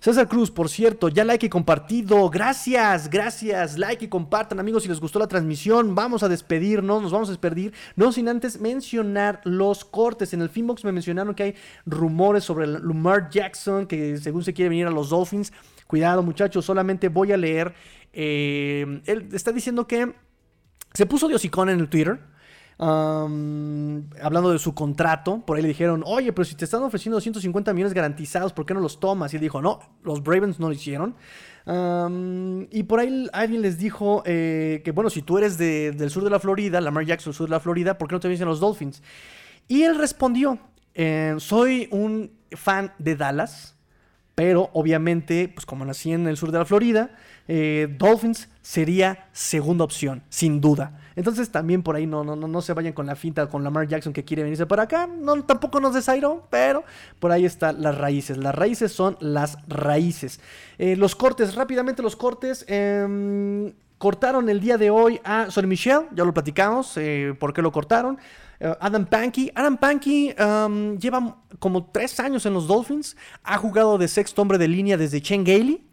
César 0.00 0.28
Cruz, 0.28 0.50
por 0.50 0.68
cierto, 0.68 1.08
ya 1.08 1.24
like 1.24 1.46
y 1.46 1.48
compartido, 1.48 2.28
gracias, 2.28 3.08
gracias, 3.08 3.78
like 3.78 4.04
y 4.04 4.08
compartan 4.08 4.60
amigos 4.60 4.82
si 4.82 4.88
les 4.88 5.00
gustó 5.00 5.18
la 5.18 5.28
transmisión, 5.28 5.94
vamos 5.94 6.22
a 6.22 6.28
despedirnos, 6.28 7.00
nos 7.00 7.12
vamos 7.12 7.28
a 7.28 7.32
despedir, 7.32 7.72
no 7.96 8.12
sin 8.12 8.28
antes 8.28 8.60
mencionar 8.60 9.40
los 9.44 9.84
cortes, 9.84 10.34
en 10.34 10.42
el 10.42 10.50
Finbox 10.50 10.84
me 10.84 10.92
mencionaron 10.92 11.34
que 11.34 11.42
hay 11.42 11.54
rumores 11.86 12.44
sobre 12.44 12.66
Lamar 12.66 13.30
Jackson, 13.30 13.86
que 13.86 14.18
según 14.18 14.44
se 14.44 14.52
quiere 14.52 14.68
venir 14.68 14.86
a 14.86 14.90
los 14.90 15.08
Dolphins, 15.08 15.52
cuidado 15.86 16.22
muchachos, 16.22 16.66
solamente 16.66 17.08
voy 17.08 17.32
a 17.32 17.38
leer, 17.38 17.74
eh, 18.12 19.00
él 19.06 19.28
está 19.32 19.52
diciendo 19.52 19.86
que 19.86 20.12
se 20.94 21.06
puso 21.06 21.28
de 21.28 21.34
en 21.34 21.80
el 21.80 21.88
Twitter. 21.88 22.20
hablando 22.78 24.50
de 24.50 24.58
su 24.58 24.74
contrato, 24.74 25.44
por 25.44 25.56
ahí 25.56 25.62
le 25.62 25.68
dijeron, 25.68 26.04
oye, 26.06 26.32
pero 26.32 26.44
si 26.44 26.54
te 26.54 26.64
están 26.64 26.82
ofreciendo 26.82 27.16
250 27.16 27.72
millones 27.72 27.92
garantizados, 27.92 28.52
¿por 28.52 28.64
qué 28.64 28.74
no 28.74 28.80
los 28.80 29.00
tomas? 29.00 29.32
Y 29.32 29.36
él 29.36 29.42
dijo, 29.42 29.60
no, 29.60 29.80
los 30.04 30.24
Ravens 30.24 30.60
no 30.60 30.68
lo 30.68 30.72
hicieron. 30.72 31.16
y 31.66 32.82
por 32.84 33.00
ahí 33.00 33.28
alguien 33.32 33.62
les 33.62 33.76
dijo 33.76 34.22
eh, 34.24 34.82
que, 34.84 34.92
bueno, 34.92 35.10
si 35.10 35.22
tú 35.22 35.36
eres 35.38 35.58
del 35.58 36.10
sur 36.10 36.22
de 36.22 36.30
la 36.30 36.38
Florida, 36.38 36.80
Lamar 36.80 37.04
Jackson, 37.04 37.32
sur 37.32 37.48
de 37.48 37.50
la 37.50 37.60
Florida, 37.60 37.98
¿por 37.98 38.08
qué 38.08 38.14
no 38.14 38.20
te 38.20 38.28
vienes 38.28 38.46
los 38.46 38.60
Dolphins? 38.60 39.02
Y 39.66 39.82
él 39.82 39.98
respondió, 39.98 40.58
eh, 40.94 41.34
soy 41.38 41.88
un 41.90 42.30
fan 42.52 42.92
de 42.98 43.16
Dallas, 43.16 43.76
pero 44.34 44.70
obviamente, 44.72 45.50
pues 45.54 45.64
como 45.64 45.84
nací 45.84 46.12
en 46.12 46.26
el 46.26 46.36
sur 46.36 46.50
de 46.50 46.58
la 46.58 46.64
Florida, 46.64 47.10
eh, 47.46 47.94
Dolphins 47.98 48.48
sería 48.62 49.28
segunda 49.32 49.84
opción, 49.84 50.22
sin 50.28 50.60
duda. 50.60 50.98
Entonces 51.14 51.50
también 51.50 51.82
por 51.82 51.94
ahí 51.94 52.06
no, 52.06 52.24
no, 52.24 52.34
no, 52.34 52.62
se 52.62 52.72
vayan 52.72 52.92
con 52.92 53.06
la 53.06 53.14
finta 53.14 53.48
con 53.48 53.62
Lamar 53.62 53.86
Jackson 53.86 54.12
que 54.12 54.24
quiere 54.24 54.42
venirse 54.42 54.66
para 54.66 54.84
acá. 54.84 55.06
No, 55.06 55.40
tampoco 55.44 55.78
nos 55.78 55.94
desairó, 55.94 56.46
pero 56.50 56.84
por 57.20 57.30
ahí 57.30 57.44
están 57.44 57.80
las 57.82 57.96
raíces. 57.96 58.36
Las 58.38 58.54
raíces 58.54 58.92
son 58.92 59.16
las 59.20 59.58
raíces. 59.68 60.40
Eh, 60.78 60.96
los 60.96 61.14
cortes, 61.14 61.54
rápidamente 61.54 62.02
los 62.02 62.16
cortes. 62.16 62.64
Em, 62.66 63.72
cortaron 63.98 64.48
el 64.48 64.60
día 64.60 64.76
de 64.76 64.90
hoy 64.90 65.20
a 65.24 65.50
Sonny 65.50 65.68
Michel, 65.68 66.06
ya 66.12 66.24
lo 66.24 66.34
platicamos, 66.34 66.96
eh, 66.96 67.34
por 67.38 67.52
qué 67.52 67.62
lo 67.62 67.70
cortaron. 67.70 68.18
Eh, 68.64 68.76
Adam 68.80 69.04
Pankey. 69.04 69.52
Adam 69.54 69.76
Pankey 69.76 70.34
um, 70.38 70.96
lleva 70.98 71.36
como 71.58 71.84
tres 71.84 72.18
años 72.18 72.46
en 72.46 72.54
los 72.54 72.66
Dolphins. 72.66 73.14
Ha 73.42 73.58
jugado 73.58 73.98
de 73.98 74.08
sexto 74.08 74.40
hombre 74.40 74.56
de 74.56 74.68
línea 74.68 74.96
desde 74.96 75.20
Chen 75.20 75.44
Gailey. 75.44 75.86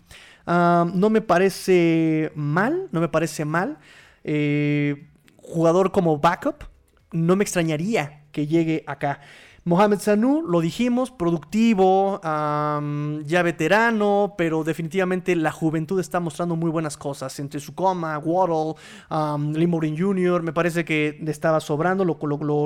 Um, 0.48 0.98
no 0.98 1.10
me 1.10 1.22
parece 1.22 2.32
mal, 2.34 2.88
no 2.92 3.02
me 3.02 3.10
parece 3.10 3.44
mal. 3.44 3.78
Eh, 4.24 5.10
jugador 5.36 5.92
como 5.92 6.18
backup, 6.18 6.64
no 7.12 7.36
me 7.36 7.44
extrañaría 7.44 8.24
que 8.32 8.48
llegue 8.48 8.86
acá. 8.88 9.20
Mohamed 9.64 10.00
Sanu, 10.00 10.42
lo 10.42 10.60
dijimos, 10.60 11.12
productivo, 11.12 12.20
ya 12.24 13.44
veterano, 13.44 14.34
pero 14.36 14.64
definitivamente 14.64 15.36
la 15.36 15.52
juventud 15.52 16.00
está 16.00 16.20
mostrando 16.20 16.56
muy 16.56 16.72
buenas 16.72 16.98
cosas. 16.98 17.40
Entre 17.40 17.60
su 17.60 17.76
coma, 17.76 18.18
Waddle, 18.18 18.74
um, 19.12 19.54
Jr., 19.96 20.42
me 20.42 20.52
parece 20.52 20.84
que 20.84 21.22
estaba 21.28 21.60
sobrando, 21.60 22.04
lo, 22.04 22.18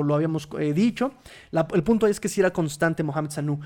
lo, 0.02 0.14
habíamos 0.14 0.48
eh, 0.58 0.72
dicho. 0.72 1.12
el 1.74 1.82
punto 1.82 2.06
es 2.06 2.18
que 2.18 2.30
si 2.30 2.40
era 2.40 2.50
constante 2.50 3.02
Mohamed 3.02 3.30
Sanu. 3.30 3.60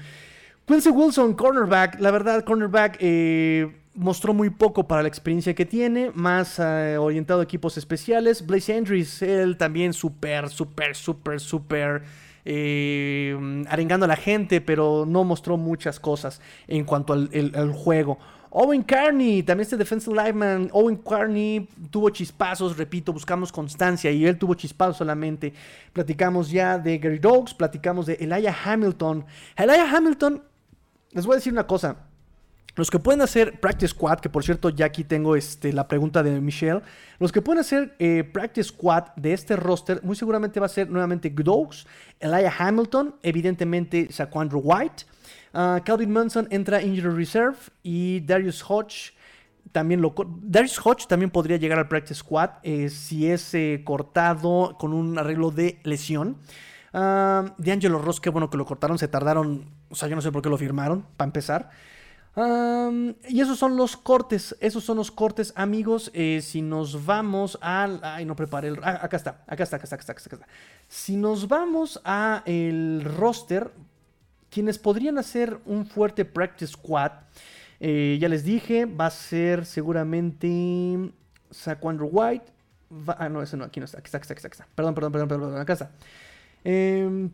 Quincy 0.66 0.91
Wilson, 0.91 1.35
cornerback, 1.35 2.01
la 2.01 2.11
verdad, 2.11 2.45
cornerback 2.45 2.97
eh, 2.99 3.76
mostró 3.95 4.35
muy 4.35 4.51
poco 4.51 4.89
para 4.89 5.03
la 5.03 5.09
experiencia 5.09 5.55
que 5.55 5.66
tiene, 5.66 6.11
más 6.14 6.59
eh, 6.59 6.97
orientado 6.99 7.41
a 7.41 7.45
equipos 7.45 7.76
especiales. 7.78 8.45
Blaze 8.45 8.76
Andrews, 8.76 9.22
él 9.22 9.57
también 9.57 9.93
súper, 9.93 10.49
súper, 10.49 10.97
súper, 10.97 11.39
súper 11.39 12.03
eh, 12.45 13.64
arengando 13.68 14.05
a 14.05 14.09
la 14.09 14.16
gente, 14.16 14.61
pero 14.61 15.05
no 15.07 15.24
mostró 15.24 15.57
muchas 15.57 16.01
cosas 16.01 16.41
en 16.66 16.84
cuanto 16.84 17.12
al, 17.12 17.72
juego. 17.72 18.18
Owen 18.53 18.82
Carney, 18.82 19.45
también 19.45 19.62
este 19.62 19.76
defensive 19.76 20.16
lineman, 20.16 20.68
Owen 20.72 20.97
Carney 20.97 21.68
tuvo 21.91 22.11
chispazos, 22.11 22.76
repito, 22.76 23.12
buscamos 23.12 23.53
constancia 23.53 24.11
y 24.11 24.26
él 24.26 24.36
tuvo 24.38 24.55
chispazos 24.55 24.97
solamente. 24.97 25.53
Platicamos 25.93 26.51
ya 26.51 26.76
de 26.76 26.99
Gary 26.99 27.20
Dogs, 27.20 27.55
platicamos 27.55 28.07
de 28.07 28.14
Elijah 28.14 28.57
Hamilton. 28.64 29.24
Elijah 29.57 29.97
Hamilton, 29.97 30.43
les 31.12 31.26
voy 31.26 31.34
a 31.34 31.36
decir 31.36 31.53
una 31.53 31.66
cosa, 31.66 32.09
los 32.81 32.91
que 32.91 32.99
pueden 32.99 33.20
hacer 33.20 33.61
Practice 33.61 33.89
Squad, 33.89 34.20
que 34.20 34.31
por 34.31 34.43
cierto 34.43 34.70
ya 34.70 34.87
aquí 34.87 35.05
tengo 35.05 35.37
este, 35.37 35.70
la 35.70 35.87
pregunta 35.87 36.22
de 36.22 36.41
Michelle. 36.41 36.81
Los 37.18 37.31
que 37.31 37.43
pueden 37.43 37.61
hacer 37.61 37.95
eh, 37.99 38.24
Practice 38.24 38.70
Squad 38.70 39.09
de 39.16 39.35
este 39.35 39.55
roster, 39.55 40.03
muy 40.03 40.16
seguramente 40.16 40.59
va 40.61 40.64
a 40.64 40.70
ser 40.70 40.89
nuevamente 40.89 41.28
Dogs, 41.28 41.87
Elijah 42.18 42.55
Hamilton, 42.59 43.16
evidentemente 43.22 44.11
Saquandro 44.11 44.61
White. 44.61 45.05
Ah, 45.53 45.83
Calvin 45.85 46.11
Munson 46.11 46.49
entra 46.51 46.81
Injury 46.81 47.14
Reserve 47.14 47.59
y 47.83 48.20
Darius 48.20 48.64
Hodge 48.66 49.12
también 49.72 50.01
lo 50.01 50.14
Darius 50.41 50.81
Hodge 50.83 51.07
también 51.07 51.31
podría 51.31 51.59
llegar 51.59 51.78
al 51.78 51.87
Practice 51.87 52.20
Squad 52.20 52.51
eh, 52.62 52.89
si 52.89 53.31
es 53.31 53.53
eh, 53.53 53.83
cortado 53.85 54.78
con 54.78 54.95
un 54.95 55.18
arreglo 55.18 55.51
de 55.51 55.81
lesión. 55.83 56.39
Uh, 56.95 57.45
D'Angelo 57.59 57.99
Ross, 57.99 58.20
qué 58.20 58.31
bueno 58.31 58.49
que 58.49 58.57
lo 58.57 58.64
cortaron, 58.64 58.99
se 58.99 59.07
tardaron, 59.07 59.66
o 59.91 59.95
sea, 59.95 60.09
yo 60.09 60.16
no 60.16 60.22
sé 60.22 60.33
por 60.33 60.41
qué 60.41 60.49
lo 60.49 60.57
firmaron, 60.57 61.05
para 61.18 61.28
empezar 61.28 61.70
y 63.28 63.41
esos 63.41 63.59
son 63.59 63.76
los 63.76 63.97
cortes, 63.97 64.57
esos 64.61 64.84
son 64.84 64.97
los 64.97 65.11
cortes, 65.11 65.53
amigos. 65.57 66.11
Eh, 66.14 66.41
si 66.43 66.62
nos 66.62 67.05
vamos 67.05 67.59
al... 67.61 68.01
Ay, 68.03 68.24
no 68.24 68.36
preparé 68.36 68.68
el... 68.68 68.78
Ah, 68.82 69.01
acá 69.03 69.16
está, 69.16 69.43
acá 69.47 69.64
está, 69.64 69.76
acá 69.76 69.84
está, 69.84 69.97
acá 69.97 70.01
está, 70.01 70.12
acá 70.12 70.36
está. 70.36 70.47
Si 70.88 71.16
nos 71.16 71.49
vamos 71.49 72.01
a 72.05 72.43
el 72.47 73.03
roster, 73.05 73.70
quienes 74.51 74.78
podrían 74.78 75.18
hacer 75.18 75.59
un 75.66 75.86
fuerte 75.86 76.24
practice 76.24 76.72
squad, 76.72 77.12
eh, 77.80 78.18
ya 78.20 78.28
les 78.28 78.45
dije, 78.45 78.86
va 78.86 79.07
a 79.07 79.11
ser 79.11 79.64
seguramente 79.64 81.12
Saquandro 81.51 82.07
White. 82.07 82.47
ah, 83.07 83.28
no, 83.28 83.43
ese 83.43 83.57
no, 83.57 83.64
aquí 83.64 83.80
no 83.80 83.86
está, 83.86 83.99
aquí 83.99 84.07
está, 84.07 84.18
aquí 84.18 84.24
está, 84.26 84.49
aquí 84.49 84.55
está. 84.55 84.68
Perdón, 84.74 84.95
perdón, 84.95 85.12
perdón, 85.12 85.28
perdón, 85.28 85.61
acá 85.61 85.72
está. 85.72 85.91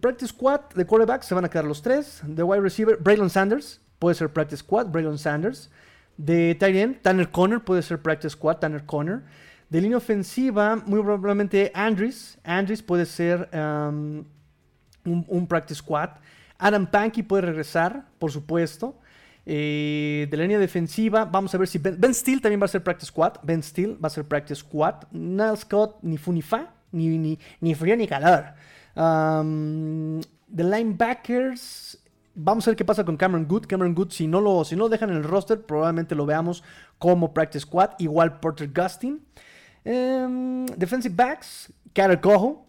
practice 0.01 0.29
squad 0.29 0.61
de 0.75 0.87
quarterback 0.87 1.23
se 1.23 1.35
van 1.35 1.45
a 1.45 1.49
quedar 1.49 1.65
los 1.65 1.83
tres. 1.83 2.23
De 2.25 2.43
wide 2.43 2.61
receiver, 2.61 2.97
Braylon 2.97 3.31
Sanders 3.31 3.81
puede 3.99 4.15
ser 4.15 4.33
Practice 4.33 4.63
Squad, 4.63 4.87
Braylon 4.87 5.19
Sanders. 5.19 5.71
De 6.17 6.55
tight 6.55 7.03
Tanner 7.03 7.31
Conner, 7.31 7.61
puede 7.61 7.83
ser 7.83 8.01
Practice 8.01 8.31
Squad, 8.31 8.57
Tanner 8.57 8.85
Conner. 8.85 9.23
De 9.69 9.81
línea 9.81 9.97
ofensiva, 9.97 10.77
muy 10.87 11.01
probablemente 11.03 11.73
Andrews. 11.75 12.39
Andrews 12.45 12.83
puede 12.83 13.05
ser 13.05 13.49
um, 13.53 14.25
un, 15.05 15.47
Practice 15.47 15.79
Squad. 15.79 16.11
Adam 16.59 16.87
Pankey 16.87 17.23
puede 17.23 17.43
regresar, 17.43 18.07
por 18.19 18.31
supuesto. 18.31 18.99
Eh, 19.45 20.27
de 20.31 20.37
la 20.37 20.43
línea 20.45 20.59
defensiva, 20.59 21.25
vamos 21.25 21.55
a 21.55 21.59
ver 21.59 21.69
si 21.69 21.79
Ben, 21.79 22.15
Steele 22.15 22.41
también 22.41 22.61
va 22.61 22.65
a 22.65 22.69
ser 22.69 22.83
Practice 22.83 23.09
Squad. 23.09 23.35
Ben 23.43 23.63
Steele 23.63 23.95
va 23.95 24.07
a 24.07 24.11
ser 24.11 24.25
Practice 24.25 24.61
Squad. 24.61 25.05
Niall 25.11 25.57
Scott, 25.59 25.99
ni 26.03 26.17
Funifa, 26.17 26.73
ni, 26.93 27.19
ni, 27.19 27.39
ni 27.61 27.75
frío 27.75 27.97
ni 27.97 28.07
calor. 28.07 28.55
Um, 28.95 30.21
de 30.47 30.65
linebackers, 30.65 31.99
Vamos 32.39 32.69
a 32.69 32.71
ver 32.71 32.77
qué 32.77 32.85
pasa 32.85 33.03
con 33.03 33.17
Cameron 33.17 33.47
Good. 33.47 33.65
Cameron 33.67 33.95
Good, 33.95 34.11
si 34.11 34.27
no 34.27 34.43
lo, 34.43 34.63
si 34.65 34.77
no 34.77 34.91
dejan 34.91 35.09
en 35.09 35.17
el 35.17 35.25
roster, 35.25 35.63
probablemente 35.63 36.15
lo 36.15 36.27
veamos 36.27 36.63
como 36.99 37.33
practice 37.33 37.61
squad. 37.61 37.93
Igual 37.99 38.41
Porter 38.41 38.71
Gustin. 38.71 39.25
Em, 39.85 40.67
defensive 40.67 41.15
backs, 41.15 41.73
Carter 41.95 42.21
Cojo. 42.21 42.67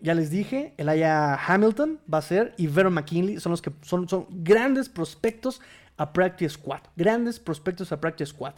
Ya 0.00 0.14
les 0.14 0.30
dije, 0.30 0.74
Elijah 0.76 1.34
Hamilton 1.46 1.98
va 2.12 2.18
a 2.18 2.22
ser 2.22 2.54
y 2.58 2.66
Vero 2.66 2.90
McKinley 2.90 3.40
son 3.40 3.50
los 3.50 3.62
que 3.62 3.70
son, 3.82 4.08
son 4.08 4.26
grandes 4.30 4.88
prospectos 4.88 5.62
a 5.96 6.12
practice 6.12 6.54
squad. 6.54 6.80
Grandes 6.94 7.40
prospectos 7.40 7.92
a 7.92 8.00
practice 8.00 8.30
squad. 8.30 8.52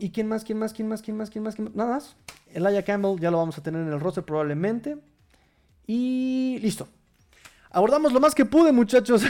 ¿Y 0.00 0.10
quién 0.10 0.26
más? 0.26 0.42
¿Quién 0.44 0.58
más? 0.58 0.72
¿Quién 0.72 0.88
más? 0.88 1.00
¿Quién 1.00 1.16
más? 1.16 1.30
¿Quién 1.30 1.44
más? 1.44 1.54
¿Quién 1.54 1.64
más? 1.66 1.76
Nada 1.76 1.90
más. 1.90 2.16
Elijah 2.52 2.82
Campbell 2.82 3.20
ya 3.20 3.30
lo 3.30 3.38
vamos 3.38 3.56
a 3.56 3.62
tener 3.62 3.82
en 3.82 3.92
el 3.92 4.00
roster 4.00 4.24
probablemente. 4.24 4.98
Y 5.86 6.58
listo. 6.60 6.88
Abordamos 7.78 8.12
lo 8.12 8.18
más 8.18 8.34
que 8.34 8.44
pude, 8.44 8.72
muchachos. 8.72 9.22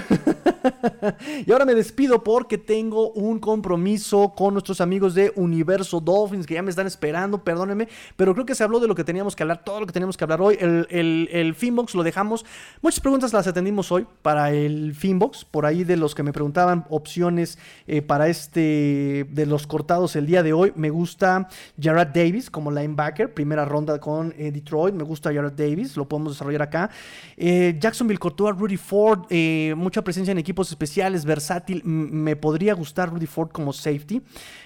y 1.46 1.52
ahora 1.52 1.66
me 1.66 1.74
despido 1.74 2.24
porque 2.24 2.56
tengo 2.56 3.10
un 3.10 3.38
compromiso 3.38 4.32
con 4.34 4.54
nuestros 4.54 4.80
amigos 4.80 5.14
de 5.14 5.34
Universo 5.36 6.00
Dolphins 6.00 6.46
que 6.46 6.54
ya 6.54 6.62
me 6.62 6.70
están 6.70 6.86
esperando, 6.86 7.44
perdónenme, 7.44 7.88
pero 8.16 8.32
creo 8.32 8.46
que 8.46 8.54
se 8.54 8.64
habló 8.64 8.80
de 8.80 8.88
lo 8.88 8.94
que 8.94 9.04
teníamos 9.04 9.36
que 9.36 9.42
hablar, 9.42 9.64
todo 9.64 9.80
lo 9.80 9.86
que 9.86 9.92
teníamos 9.92 10.16
que 10.16 10.24
hablar 10.24 10.40
hoy. 10.40 10.56
El, 10.58 10.86
el, 11.30 11.54
Finbox 11.54 11.94
lo 11.94 12.02
dejamos. 12.02 12.46
Muchas 12.80 13.00
preguntas 13.00 13.34
las 13.34 13.46
atendimos 13.46 13.92
hoy 13.92 14.06
para 14.22 14.50
el 14.50 14.94
Finbox, 14.94 15.44
por 15.44 15.66
ahí 15.66 15.84
de 15.84 15.98
los 15.98 16.14
que 16.14 16.22
me 16.22 16.32
preguntaban 16.32 16.86
opciones 16.88 17.58
eh, 17.86 18.00
para 18.00 18.28
este, 18.28 19.26
de 19.30 19.44
los 19.44 19.66
cortados 19.66 20.16
el 20.16 20.24
día 20.24 20.42
de 20.42 20.54
hoy. 20.54 20.72
Me 20.74 20.88
gusta 20.88 21.48
Jared 21.78 22.08
Davis 22.14 22.48
como 22.48 22.70
linebacker, 22.70 23.34
primera 23.34 23.66
ronda 23.66 24.00
con 24.00 24.32
eh, 24.38 24.50
Detroit. 24.50 24.94
Me 24.94 25.04
gusta 25.04 25.34
Jared 25.34 25.52
Davis, 25.52 25.98
lo 25.98 26.08
podemos 26.08 26.32
desarrollar 26.32 26.62
acá. 26.62 26.88
Eh, 27.36 27.76
Jacksonville 27.78 28.18
cortó 28.18 28.37
a 28.46 28.52
Rudy 28.52 28.76
Ford, 28.76 29.26
eh, 29.30 29.74
mucha 29.76 30.02
presencia 30.02 30.30
en 30.30 30.38
equipos 30.38 30.68
especiales, 30.70 31.24
versátil. 31.24 31.82
me 31.84 32.36
podría 32.36 32.74
gustar 32.74 33.10
Rudy 33.10 33.26
Ford 33.26 33.50
como 33.50 33.72
safety. 33.72 34.22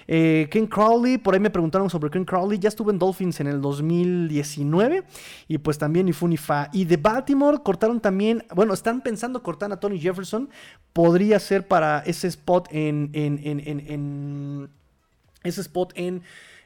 Eh, 0.07 0.47
Ken 0.51 0.67
Crowley, 0.67 1.17
por 1.17 1.33
ahí 1.33 1.39
me 1.39 1.49
preguntaron 1.49 1.89
sobre 1.89 2.11
Ken 2.11 2.25
Crowley. 2.25 2.59
Ya 2.59 2.69
estuvo 2.69 2.91
en 2.91 2.99
Dolphins 2.99 3.39
en 3.39 3.47
el 3.47 3.61
2019 3.61 5.03
y 5.47 5.57
pues 5.57 5.77
también 5.77 6.05
ni 6.05 6.37
fa. 6.37 6.69
Y 6.73 6.85
de 6.85 6.97
Baltimore 6.97 7.59
cortaron 7.63 7.99
también, 7.99 8.45
bueno, 8.53 8.73
están 8.73 9.01
pensando 9.01 9.41
cortar 9.41 9.71
a 9.71 9.79
Tony 9.79 9.99
Jefferson. 9.99 10.49
Podría 10.91 11.39
ser 11.39 11.67
para 11.67 11.99
ese 12.01 12.27
spot 12.27 12.67
en, 12.71 13.09
en, 13.13 13.39
en, 13.43 13.59
en 13.65 14.69
ese 15.43 15.61
spot 15.61 15.93
en 15.95 16.21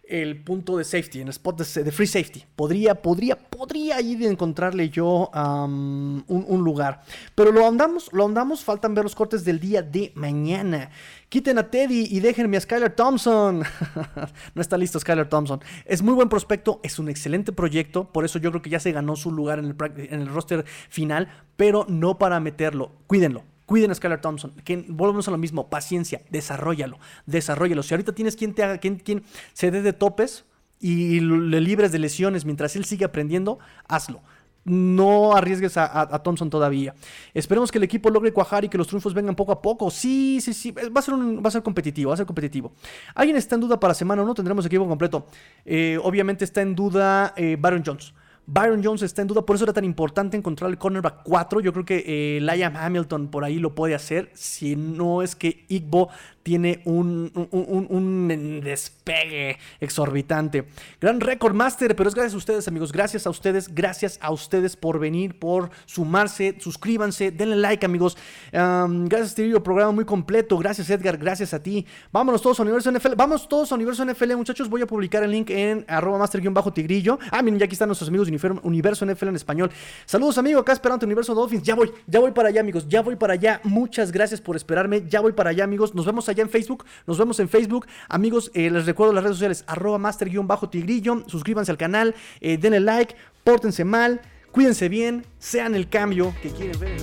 el 0.08 0.42
punto 0.42 0.78
de 0.78 0.84
safety, 0.84 1.22
en 1.22 1.28
el 1.28 1.32
spot 1.32 1.60
de, 1.60 1.92
free 1.92 2.08
safety. 2.08 2.44
Podría, 2.56 2.96
podría, 2.96 3.38
podría 3.38 4.00
ir 4.02 4.24
encontrarle 4.24 4.90
yo 4.90 5.30
un, 5.34 6.62
lugar. 6.64 7.04
Pero 7.36 7.52
lo 7.52 7.68
andamos, 7.68 8.12
lo 8.14 8.26
andamos, 8.26 8.64
faltan 8.64 8.96
ver 8.96 9.04
los 9.04 9.16
cortes 9.16 9.44
del 9.44 9.60
día 9.60 9.82
de 9.82 10.12
mañana. 10.16 10.90
Quiten 11.30 11.58
a 11.58 11.70
Teddy 11.70 12.08
y 12.10 12.20
déjenme 12.20 12.58
a 12.58 12.62
Skyler 12.62 12.96
Thompson. 12.96 13.64
no 14.56 14.62
está 14.62 14.78
listo 14.78 15.00
Skyler 15.00 15.28
Thompson. 15.28 15.60
Es 15.86 16.02
muy 16.02 16.14
buen 16.14 16.30
prospecto, 16.30 16.80
es 16.84 17.00
un 17.00 17.10
excelente 17.10 17.52
proyecto, 17.52 18.12
por 18.12 18.26
eso 18.26 18.40
yo 18.40 18.52
creo 18.52 18.62
que 18.62 18.70
ya 18.70 18.80
se 18.80 18.92
ganó 18.92 19.16
su 19.16 19.32
lugar 19.32 19.60
en 19.60 19.76
el 20.22 20.28
roster 20.28 20.66
final, 20.90 21.28
pero 21.56 21.86
no 21.90 22.18
para 22.18 22.40
meterlo. 22.40 22.92
Cuídenlo 23.08 23.44
Cuiden 23.68 23.92
a 23.92 23.96
Skylar 23.96 24.22
Thompson. 24.22 24.54
Que 24.64 24.86
volvemos 24.88 25.28
a 25.28 25.32
lo 25.32 25.38
mismo. 25.38 25.70
Paciencia. 25.70 26.22
Desarrollalo. 26.32 27.00
Desarrollalo. 27.26 27.84
Si 27.84 27.94
ahorita 27.94 28.14
tienes 28.14 28.38
quien 28.38 28.54
te 28.54 28.64
haga, 28.64 28.78
quien, 28.78 28.96
quien 28.96 29.24
se 29.52 29.72
dé 29.72 29.82
de 29.82 29.92
topes 29.92 30.46
y 30.80 31.20
le 31.20 31.60
libres 31.60 31.92
de 31.92 32.00
lesiones 32.00 32.46
mientras 32.46 32.78
él 32.78 32.86
sigue 32.86 33.04
aprendiendo, 33.04 33.60
hazlo. 33.90 34.22
no 34.64 35.36
arriesgues 35.36 35.76
a, 35.76 36.22
Thompson 36.24 36.50
todavía. 36.50 36.96
Esperemos 37.34 37.70
que 37.70 37.78
el 37.78 37.84
equipo 37.84 38.10
logre 38.10 38.32
cuajar 38.32 38.64
y 38.64 38.70
que 38.70 38.78
los 38.78 38.88
triunfos 38.88 39.14
vengan 39.14 39.36
poco 39.36 39.52
a 39.52 39.62
poco. 39.62 39.92
Sí, 39.92 40.40
sí, 40.42 40.54
sí. 40.54 40.72
Va 40.72 41.00
a 41.00 41.02
ser, 41.02 41.16
va 41.16 41.50
a 41.50 41.52
ser 41.52 41.62
competitivo, 41.62 42.10
va 42.10 42.14
a 42.14 42.18
ser 42.18 42.26
competitivo. 42.26 42.72
¿Alguien 43.16 43.36
está 43.36 43.56
en 43.56 43.62
duda 43.62 43.78
para 43.78 43.94
semana 43.94 44.22
o 44.22 44.26
no? 44.26 44.34
Tendremos 44.34 44.66
equipo 44.66 44.88
completo. 44.88 45.28
Eh, 45.66 46.00
obviamente 46.02 46.46
está 46.46 46.62
en 46.62 46.74
duda 46.74 47.34
eh, 47.36 47.58
Byron 47.60 47.84
Jones. 47.86 48.14
Byron 48.50 48.82
Jones 48.82 49.02
está 49.02 49.22
en 49.22 49.28
duda, 49.28 49.42
por 49.42 49.58
eso 49.58 49.66
era 49.66 49.74
tan 49.74 49.84
importante 49.84 50.38
encontrar 50.38 50.70
el 50.70 50.78
cornerback 50.78 51.22
4. 51.24 51.60
Yo 51.60 51.74
creo 51.74 51.84
que 51.84 52.04
eh, 52.08 52.40
Liam 52.40 52.78
Hamilton 52.78 53.28
por 53.28 53.44
ahí 53.44 53.60
lo 53.60 53.76
puede 53.76 53.94
hacer. 53.94 54.32
Si 54.36 54.78
no 54.78 55.22
es 55.22 55.36
que 55.36 55.66
Igbo 55.68 56.08
tiene 56.48 56.80
un, 56.86 58.62
despegue 58.64 59.58
exorbitante. 59.82 60.66
Gran 61.02 61.20
récord 61.20 61.54
master, 61.54 61.94
pero 61.94 62.08
es 62.08 62.16
gracias 62.16 62.36
a 62.36 62.38
ustedes, 62.38 62.68
amigos. 62.70 62.94
Gracias 62.94 63.28
a 63.28 63.30
ustedes, 63.30 63.76
gracias 63.76 64.18
a 64.22 64.32
ustedes 64.32 64.78
por 64.78 64.98
venir, 64.98 65.38
por 65.40 65.72
sumarse. 65.86 66.56
Suscríbanse, 66.58 67.32
denle 67.32 67.58
like, 67.58 67.86
amigos. 67.86 68.16
gracias 68.54 69.22
a 69.22 69.26
este 69.26 69.44
video, 69.44 69.62
programa 69.62 69.92
muy 69.92 70.06
completo. 70.06 70.58
Gracias, 70.58 70.90
Edgar. 70.90 71.18
Gracias 71.18 71.54
a 71.54 71.62
ti. 71.62 71.86
Vámonos 72.14 72.42
todos 72.42 72.62
a 72.62 72.64
Universo 72.64 72.94
NFL. 72.94 73.16
Vamos 73.18 73.50
todos 73.50 73.70
a 73.74 73.76
Universo 73.76 74.06
NFL, 74.06 74.38
muchachos. 74.38 74.70
Voy 74.70 74.82
a 74.82 74.88
publicar 74.88 75.24
el 75.24 75.32
link 75.32 75.50
en 75.50 75.84
arroba 75.90 76.18
master-tigrillo. 76.18 77.20
Ah, 77.30 77.42
miren, 77.42 77.60
ya 77.60 77.66
aquí 77.66 77.74
están 77.74 77.90
nuestros 77.90 78.08
amigos 78.08 78.30
Universo 78.64 79.06
NFL 79.06 79.28
en 79.28 79.36
español. 79.36 79.70
Saludos, 80.06 80.38
amigos. 80.38 80.62
Acá 80.62 80.72
esperando 80.72 81.06
Universo 81.06 81.36
Dolphins. 81.36 81.64
Ya 81.64 81.76
voy, 81.76 81.92
ya 82.06 82.22
voy 82.22 82.32
para 82.32 82.48
allá, 82.48 82.62
amigos. 82.62 82.88
Ya 82.88 83.02
voy 83.02 83.18
para 83.18 83.34
allá. 83.34 83.60
Muchas 83.66 84.14
gracias 84.14 84.40
por 84.40 84.56
esperarme. 84.56 85.04
Ya 85.10 85.20
voy 85.20 85.34
para 85.34 85.50
allá, 85.50 85.66
amigos. 85.66 85.94
Nos 85.94 86.06
vemos 86.06 86.30
allá 86.30 86.37
en 86.42 86.50
Facebook. 86.50 86.86
Nos 87.06 87.18
vemos 87.18 87.40
en 87.40 87.50
Facebook. 87.50 87.88
Amigos, 88.10 88.52
eh, 88.54 88.70
les 88.70 88.86
recuerdo 88.86 89.14
las 89.14 89.24
redes 89.24 89.38
sociales, 89.38 89.64
arroba 89.68 89.98
master-tigrillo. 89.98 91.24
Suscríbanse 91.28 91.72
al 91.72 91.78
canal, 91.78 92.16
eh, 92.42 92.58
denle 92.58 92.80
like, 92.80 93.16
pórtense 93.44 93.84
mal, 93.86 94.22
cuídense 94.52 94.90
bien, 94.90 95.26
sean 95.40 95.76
el 95.76 95.90
cambio 95.90 96.34
que 96.42 96.50
quieren 96.50 96.80
ver 96.80 96.98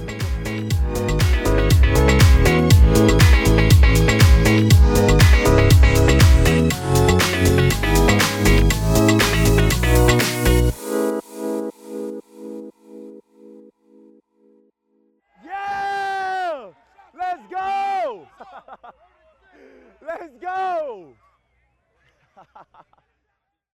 Let's 4.54 5.33
Let's 20.06 20.36
go! 20.38 21.14